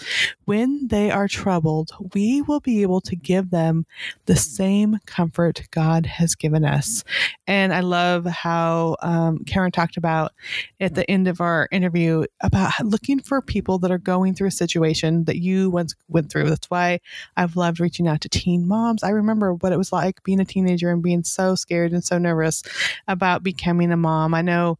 When 0.46 0.88
they 0.88 1.10
are 1.10 1.28
troubled, 1.28 1.92
we 2.14 2.42
will 2.42 2.60
be 2.60 2.82
able 2.82 3.02
to 3.02 3.14
give 3.14 3.50
them 3.50 3.86
the 4.26 4.36
same 4.36 4.98
comfort 5.06 5.68
God 5.70 6.06
has 6.06 6.34
given 6.34 6.64
us. 6.64 7.04
And 7.46 7.53
I 7.54 7.80
love 7.80 8.24
how 8.26 8.96
um, 9.02 9.38
Karen 9.44 9.70
talked 9.70 9.96
about 9.96 10.32
at 10.80 10.94
the 10.94 11.08
end 11.10 11.28
of 11.28 11.40
our 11.40 11.68
interview 11.70 12.24
about 12.40 12.72
looking 12.82 13.20
for 13.20 13.40
people 13.42 13.78
that 13.80 13.90
are 13.90 13.98
going 13.98 14.34
through 14.34 14.48
a 14.48 14.52
situation 14.52 15.24
that 15.24 15.38
you 15.38 15.70
once 15.70 15.94
went 16.08 16.30
through. 16.30 16.48
That's 16.48 16.70
why 16.70 17.00
I've 17.36 17.56
loved 17.56 17.80
reaching 17.80 18.08
out 18.08 18.20
to 18.22 18.28
teen 18.28 18.66
moms. 18.66 19.02
I 19.02 19.10
remember 19.10 19.54
what 19.54 19.72
it 19.72 19.78
was 19.78 19.92
like 19.92 20.22
being 20.22 20.40
a 20.40 20.44
teenager 20.44 20.90
and 20.90 21.02
being 21.02 21.24
so 21.24 21.54
scared 21.54 21.92
and 21.92 22.04
so 22.04 22.18
nervous 22.18 22.62
about 23.08 23.42
becoming 23.42 23.92
a 23.92 23.96
mom. 23.96 24.34
I 24.34 24.42
know 24.42 24.78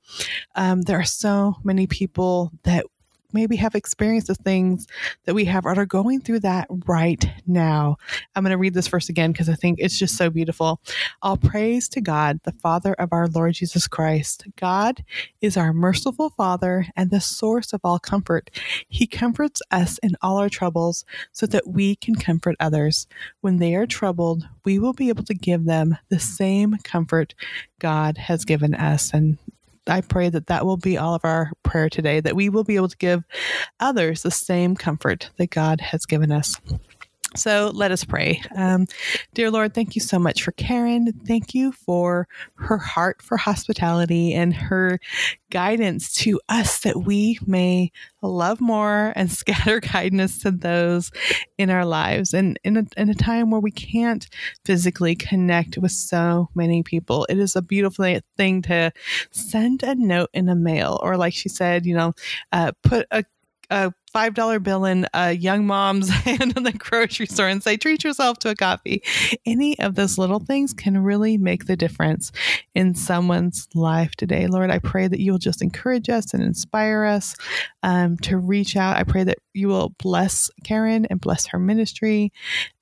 um, 0.54 0.82
there 0.82 0.98
are 0.98 1.04
so 1.04 1.56
many 1.64 1.86
people 1.86 2.50
that 2.64 2.86
maybe 3.34 3.56
have 3.56 3.74
experienced 3.74 4.28
the 4.28 4.34
things 4.34 4.86
that 5.24 5.34
we 5.34 5.44
have 5.44 5.66
or 5.66 5.78
are 5.78 5.86
going 5.86 6.20
through 6.20 6.40
that 6.40 6.66
right 6.86 7.24
now. 7.46 7.96
I'm 8.34 8.44
going 8.44 8.52
to 8.52 8.58
read 8.58 8.74
this 8.74 8.88
verse 8.88 9.08
again 9.08 9.32
because 9.32 9.48
I 9.48 9.54
think 9.54 9.78
it's 9.80 9.98
just 9.98 10.16
so 10.16 10.30
beautiful. 10.30 10.80
All 11.20 11.36
praise 11.36 11.88
to 11.90 12.00
God, 12.00 12.40
the 12.44 12.52
Father 12.52 12.94
of 12.94 13.12
our 13.12 13.28
Lord 13.28 13.54
Jesus 13.54 13.86
Christ. 13.86 14.46
God 14.56 15.04
is 15.40 15.56
our 15.56 15.72
merciful 15.72 16.30
Father 16.30 16.86
and 16.96 17.10
the 17.10 17.20
source 17.20 17.72
of 17.72 17.80
all 17.84 17.98
comfort. 17.98 18.50
He 18.88 19.06
comforts 19.06 19.60
us 19.70 19.98
in 19.98 20.16
all 20.22 20.38
our 20.38 20.48
troubles 20.48 21.04
so 21.32 21.46
that 21.46 21.66
we 21.66 21.96
can 21.96 22.14
comfort 22.14 22.56
others. 22.60 23.06
When 23.40 23.58
they 23.58 23.74
are 23.74 23.86
troubled, 23.86 24.48
we 24.64 24.78
will 24.78 24.92
be 24.92 25.08
able 25.08 25.24
to 25.24 25.34
give 25.34 25.64
them 25.64 25.98
the 26.08 26.20
same 26.20 26.76
comfort 26.84 27.34
God 27.78 28.16
has 28.16 28.44
given 28.44 28.74
us. 28.74 29.12
And 29.12 29.38
I 29.86 30.00
pray 30.00 30.28
that 30.30 30.46
that 30.46 30.64
will 30.64 30.76
be 30.76 30.96
all 30.96 31.14
of 31.14 31.24
our 31.24 31.52
prayer 31.62 31.88
today, 31.88 32.20
that 32.20 32.36
we 32.36 32.48
will 32.48 32.64
be 32.64 32.76
able 32.76 32.88
to 32.88 32.96
give 32.96 33.22
others 33.80 34.22
the 34.22 34.30
same 34.30 34.74
comfort 34.74 35.30
that 35.36 35.50
God 35.50 35.80
has 35.80 36.06
given 36.06 36.32
us. 36.32 36.56
So 37.36 37.72
let 37.74 37.90
us 37.90 38.04
pray. 38.04 38.40
Um, 38.56 38.86
dear 39.34 39.50
Lord, 39.50 39.74
thank 39.74 39.96
you 39.96 40.00
so 40.00 40.18
much 40.18 40.42
for 40.42 40.52
Karen. 40.52 41.12
Thank 41.26 41.54
you 41.54 41.72
for 41.72 42.28
her 42.54 42.78
heart 42.78 43.22
for 43.22 43.36
hospitality 43.36 44.32
and 44.34 44.54
her 44.54 45.00
guidance 45.50 46.12
to 46.14 46.40
us 46.48 46.80
that 46.80 47.04
we 47.04 47.38
may 47.46 47.90
love 48.22 48.60
more 48.60 49.12
and 49.16 49.30
scatter 49.32 49.80
kindness 49.80 50.38
to 50.40 50.52
those 50.52 51.10
in 51.58 51.70
our 51.70 51.84
lives. 51.84 52.34
And 52.34 52.58
in 52.62 52.76
a, 52.76 52.84
in 52.96 53.10
a 53.10 53.14
time 53.14 53.50
where 53.50 53.60
we 53.60 53.72
can't 53.72 54.28
physically 54.64 55.16
connect 55.16 55.76
with 55.76 55.92
so 55.92 56.50
many 56.54 56.82
people, 56.84 57.26
it 57.28 57.38
is 57.38 57.56
a 57.56 57.62
beautiful 57.62 58.18
thing 58.36 58.62
to 58.62 58.92
send 59.32 59.82
a 59.82 59.94
note 59.94 60.30
in 60.34 60.46
the 60.46 60.54
mail 60.54 61.00
or, 61.02 61.16
like 61.16 61.34
she 61.34 61.48
said, 61.48 61.84
you 61.84 61.94
know, 61.96 62.12
uh, 62.52 62.72
put 62.82 63.06
a 63.10 63.24
a 63.70 63.92
$5 64.14 64.62
bill 64.62 64.84
in 64.84 65.06
a 65.12 65.32
young 65.32 65.66
mom's 65.66 66.08
hand 66.24 66.56
in 66.56 66.62
the 66.62 66.72
grocery 66.72 67.26
store 67.26 67.48
and 67.48 67.62
say, 67.62 67.76
treat 67.76 68.04
yourself 68.04 68.38
to 68.38 68.50
a 68.50 68.54
coffee. 68.54 69.02
Any 69.44 69.78
of 69.80 69.96
those 69.96 70.18
little 70.18 70.38
things 70.38 70.72
can 70.72 71.02
really 71.02 71.36
make 71.36 71.66
the 71.66 71.76
difference 71.76 72.30
in 72.74 72.94
someone's 72.94 73.68
life 73.74 74.14
today. 74.14 74.46
Lord, 74.46 74.70
I 74.70 74.78
pray 74.78 75.08
that 75.08 75.18
you 75.18 75.32
will 75.32 75.38
just 75.38 75.62
encourage 75.62 76.08
us 76.08 76.32
and 76.32 76.42
inspire 76.42 77.04
us 77.04 77.34
um, 77.82 78.16
to 78.18 78.38
reach 78.38 78.76
out. 78.76 78.96
I 78.96 79.02
pray 79.02 79.24
that 79.24 79.38
you 79.52 79.68
will 79.68 79.90
bless 79.98 80.50
Karen 80.64 81.06
and 81.06 81.20
bless 81.20 81.46
her 81.46 81.58
ministry 81.58 82.32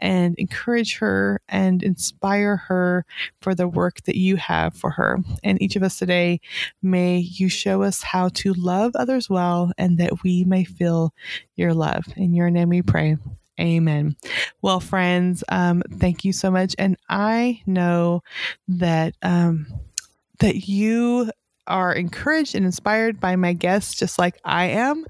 and 0.00 0.34
encourage 0.38 0.98
her 0.98 1.40
and 1.48 1.82
inspire 1.82 2.56
her 2.56 3.04
for 3.40 3.54
the 3.54 3.68
work 3.68 4.02
that 4.04 4.16
you 4.16 4.36
have 4.36 4.74
for 4.74 4.90
her. 4.90 5.18
And 5.42 5.60
each 5.62 5.76
of 5.76 5.82
us 5.82 5.98
today, 5.98 6.40
may 6.82 7.18
you 7.18 7.48
show 7.48 7.82
us 7.82 8.02
how 8.02 8.28
to 8.28 8.54
love 8.54 8.92
others 8.94 9.28
well 9.28 9.72
and 9.78 9.98
that 9.98 10.22
we 10.22 10.44
may 10.44 10.64
feel 10.64 11.12
your 11.56 11.74
love. 11.74 12.04
In 12.16 12.34
your 12.34 12.50
name 12.50 12.68
we 12.70 12.82
pray. 12.82 13.16
Amen. 13.60 14.16
Well, 14.62 14.80
friends, 14.80 15.44
um, 15.48 15.82
thank 15.98 16.24
you 16.24 16.32
so 16.32 16.50
much. 16.50 16.74
And 16.78 16.96
I 17.08 17.60
know 17.66 18.22
that 18.68 19.14
um, 19.22 19.66
that 20.40 20.68
you 20.68 21.30
are 21.66 21.92
encouraged 21.92 22.54
and 22.54 22.64
inspired 22.64 23.20
by 23.20 23.36
my 23.36 23.52
guests, 23.52 23.94
just 23.94 24.18
like 24.18 24.38
I 24.44 24.66
am. 24.66 25.04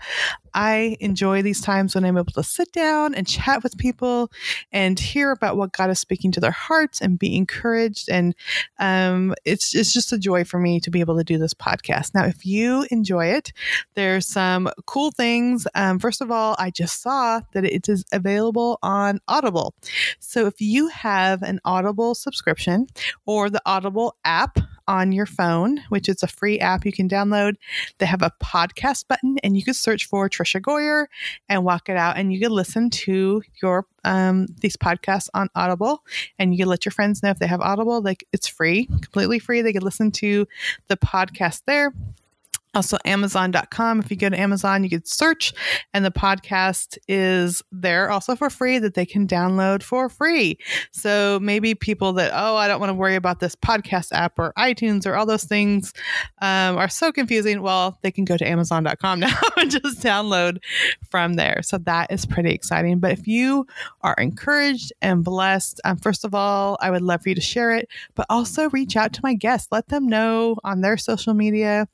I 0.55 0.97
enjoy 1.01 1.43
these 1.43 1.61
times 1.61 1.95
when 1.95 2.05
I'm 2.05 2.19
able 2.19 2.33
to 2.33 2.43
sit 2.43 2.73
down 2.73 3.15
and 3.15 3.27
chat 3.27 3.63
with 3.63 3.79
people 3.79 4.31
and 4.71 4.99
hear 4.99 5.31
about 5.31 5.57
what 5.57 5.73
God 5.73 5.91
is 5.91 5.99
speaking 5.99 6.31
to 6.33 6.41
their 6.41 6.51
hearts 6.51 7.01
and 7.01 7.19
be 7.19 7.37
encouraged. 7.37 8.11
And 8.11 8.35
um, 8.79 9.35
it's, 9.45 9.75
it's 9.75 9.93
just 9.93 10.13
a 10.13 10.19
joy 10.19 10.45
for 10.45 10.59
me 10.59 10.79
to 10.81 10.91
be 10.91 11.01
able 11.01 11.17
to 11.17 11.25
do 11.25 11.39
this 11.39 11.55
podcast. 11.55 12.15
Now, 12.15 12.27
if 12.27 12.45
you 12.45 12.87
enjoy 12.91 13.27
it, 13.27 13.53
there's 13.95 14.27
some 14.27 14.69
cool 14.87 15.11
things. 15.11 15.67
Um, 15.75 15.99
first 15.99 16.21
of 16.21 16.31
all, 16.31 16.55
I 16.59 16.71
just 16.71 17.01
saw 17.01 17.41
that 17.53 17.65
it 17.65 17.89
is 17.89 18.05
available 18.13 18.79
on 18.83 19.21
Audible. 19.29 19.75
So 20.19 20.47
if 20.47 20.61
you 20.61 20.89
have 20.89 21.43
an 21.43 21.61
Audible 21.65 22.15
subscription 22.15 22.89
or 23.25 23.49
the 23.49 23.63
Audible 23.65 24.17
app, 24.25 24.59
on 24.89 25.13
your 25.13 25.27
phone, 25.27 25.81
which 25.89 26.09
is 26.09 26.23
a 26.23 26.27
free 26.27 26.59
app 26.59 26.85
you 26.85 26.93
can 26.93 27.09
download. 27.09 27.55
They 27.99 28.07
have 28.07 28.23
a 28.23 28.33
podcast 28.43 29.09
button, 29.09 29.39
and 29.43 29.57
you 29.57 29.65
can 29.65 29.75
search 29.75 30.07
for 30.07 30.29
Tricia 30.29 30.61
Goyer 30.61 31.07
and 31.49 31.65
walk 31.65 31.89
it 31.89 31.97
out, 31.97 32.17
and 32.17 32.33
you 32.33 32.41
can 32.41 32.53
listen 32.53 32.91
to 32.91 33.43
your 33.63 33.87
um, 34.05 34.47
these 34.61 34.77
podcasts 34.77 35.29
on 35.35 35.49
Audible, 35.55 36.05
and 36.39 36.53
you 36.53 36.59
can 36.59 36.69
let 36.69 36.85
your 36.85 36.93
friends 36.93 37.23
know 37.23 37.31
if 37.31 37.39
they 37.39 37.47
have 37.47 37.61
Audible. 37.61 38.03
Like 38.03 38.25
it's 38.33 38.49
free, 38.49 38.87
completely 38.87 39.39
free. 39.39 39.63
They 39.63 39.73
can 39.73 39.83
listen 39.83 40.11
to 40.13 40.47
the 40.89 40.97
podcast 40.97 41.63
there 41.67 41.93
also 42.75 42.97
amazon.com 43.05 44.01
if 44.01 44.11
you 44.11 44.17
go 44.17 44.29
to 44.29 44.39
amazon 44.39 44.83
you 44.85 44.91
can 44.91 45.05
search 45.05 45.53
and 45.93 46.05
the 46.05 46.11
podcast 46.11 46.99
is 47.09 47.63
there 47.71 48.11
also 48.11 48.37
for 48.37 48.51
free 48.51 48.79
that 48.79 48.95
they 48.95 49.07
can 49.07 49.27
download 49.27 49.83
for 49.83 50.09
free. 50.09 50.59
So 50.91 51.39
maybe 51.41 51.75
people 51.75 52.13
that 52.15 52.33
oh 52.35 52.57
i 52.57 52.69
don't 52.69 52.81
want 52.81 52.91
to 52.91 52.95
worry 52.95 53.17
about 53.17 53.41
this 53.41 53.55
podcast 53.55 54.13
app 54.13 54.39
or 54.39 54.53
itunes 54.59 55.07
or 55.07 55.15
all 55.15 55.27
those 55.27 55.45
things 55.45 55.93
um, 56.41 56.77
are 56.77 56.89
so 56.89 57.13
confusing. 57.13 57.63
Well 57.63 57.99
they 58.03 58.11
can 58.11 58.25
go 58.25 58.37
to 58.37 58.47
amazon.com 58.47 59.21
now 59.21 59.39
and 59.57 59.71
just 59.71 60.01
download 60.01 60.59
from 61.11 61.35
there. 61.35 61.61
So 61.63 61.79
that 61.79 62.13
is 62.13 62.27
pretty 62.27 62.51
exciting. 62.51 63.01
But 63.01 63.13
if 63.13 63.27
you 63.27 63.67
are 64.03 64.15
encouraged 64.15 64.93
and 65.01 65.25
blessed 65.25 65.81
um, 65.85 65.97
first 65.97 66.25
of 66.25 66.35
all 66.35 66.77
i 66.81 66.91
would 66.91 67.03
love 67.03 67.23
for 67.23 67.29
you 67.29 67.35
to 67.35 67.41
share 67.41 67.73
it 67.73 67.89
but 68.15 68.27
also 68.29 68.69
reach 68.71 68.97
out 68.97 69.13
to 69.15 69.21
my 69.23 69.35
guests. 69.35 69.69
Let 69.71 69.89
them 69.89 70.07
know 70.09 70.57
on 70.65 70.81
their 70.81 70.97
social 70.97 71.35
media 71.35 71.89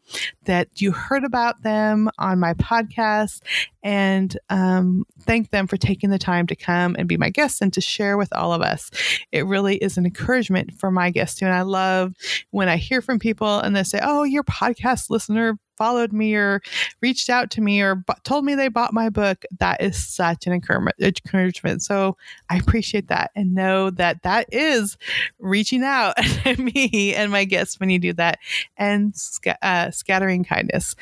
that 0.44 0.67
you 0.76 0.92
heard 0.92 1.24
about 1.24 1.62
them 1.62 2.10
on 2.18 2.38
my 2.38 2.54
podcast 2.54 3.40
and 3.82 4.36
um, 4.50 5.04
thank 5.20 5.50
them 5.50 5.66
for 5.66 5.76
taking 5.76 6.10
the 6.10 6.18
time 6.18 6.46
to 6.46 6.56
come 6.56 6.96
and 6.98 7.08
be 7.08 7.16
my 7.16 7.30
guests 7.30 7.60
and 7.60 7.72
to 7.72 7.80
share 7.80 8.16
with 8.16 8.32
all 8.32 8.52
of 8.52 8.62
us. 8.62 8.90
It 9.32 9.46
really 9.46 9.76
is 9.76 9.96
an 9.96 10.06
encouragement 10.06 10.74
for 10.78 10.90
my 10.90 11.10
guests 11.10 11.38
too. 11.38 11.46
And 11.46 11.54
I 11.54 11.62
love 11.62 12.14
when 12.50 12.68
I 12.68 12.76
hear 12.76 13.00
from 13.00 13.18
people 13.18 13.60
and 13.60 13.74
they 13.74 13.82
say, 13.82 14.00
Oh, 14.02 14.24
your 14.24 14.44
podcast 14.44 15.10
listener 15.10 15.58
followed 15.78 16.12
me 16.12 16.34
or 16.34 16.60
reached 17.00 17.30
out 17.30 17.50
to 17.52 17.60
me 17.60 17.80
or 17.80 17.94
b- 17.94 18.12
told 18.24 18.44
me 18.44 18.54
they 18.54 18.68
bought 18.68 18.92
my 18.92 19.08
book, 19.08 19.44
that 19.60 19.80
is 19.80 19.96
such 19.96 20.46
an 20.46 20.52
encouragement. 20.52 21.82
So 21.82 22.16
I 22.50 22.56
appreciate 22.56 23.08
that 23.08 23.30
and 23.34 23.54
know 23.54 23.90
that 23.90 24.22
that 24.24 24.46
is 24.52 24.98
reaching 25.38 25.84
out 25.84 26.14
to 26.44 26.56
me 26.60 27.14
and 27.14 27.30
my 27.30 27.44
guests 27.44 27.78
when 27.80 27.88
you 27.88 27.98
do 27.98 28.12
that 28.14 28.38
and 28.76 29.16
sc- 29.16 29.46
uh, 29.62 29.90
scattering 29.90 30.44
kindness. 30.44 30.96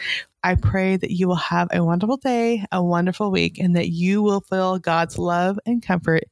I 0.44 0.54
pray 0.54 0.96
that 0.96 1.10
you 1.10 1.26
will 1.26 1.34
have 1.34 1.68
a 1.72 1.82
wonderful 1.82 2.18
day, 2.18 2.64
a 2.70 2.80
wonderful 2.80 3.32
week, 3.32 3.58
and 3.58 3.74
that 3.74 3.88
you 3.88 4.22
will 4.22 4.42
feel 4.42 4.78
God's 4.78 5.18
love 5.18 5.58
and 5.66 5.82
comfort 5.82 6.24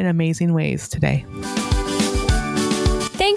in 0.00 0.06
amazing 0.06 0.52
ways 0.52 0.88
today. 0.88 1.24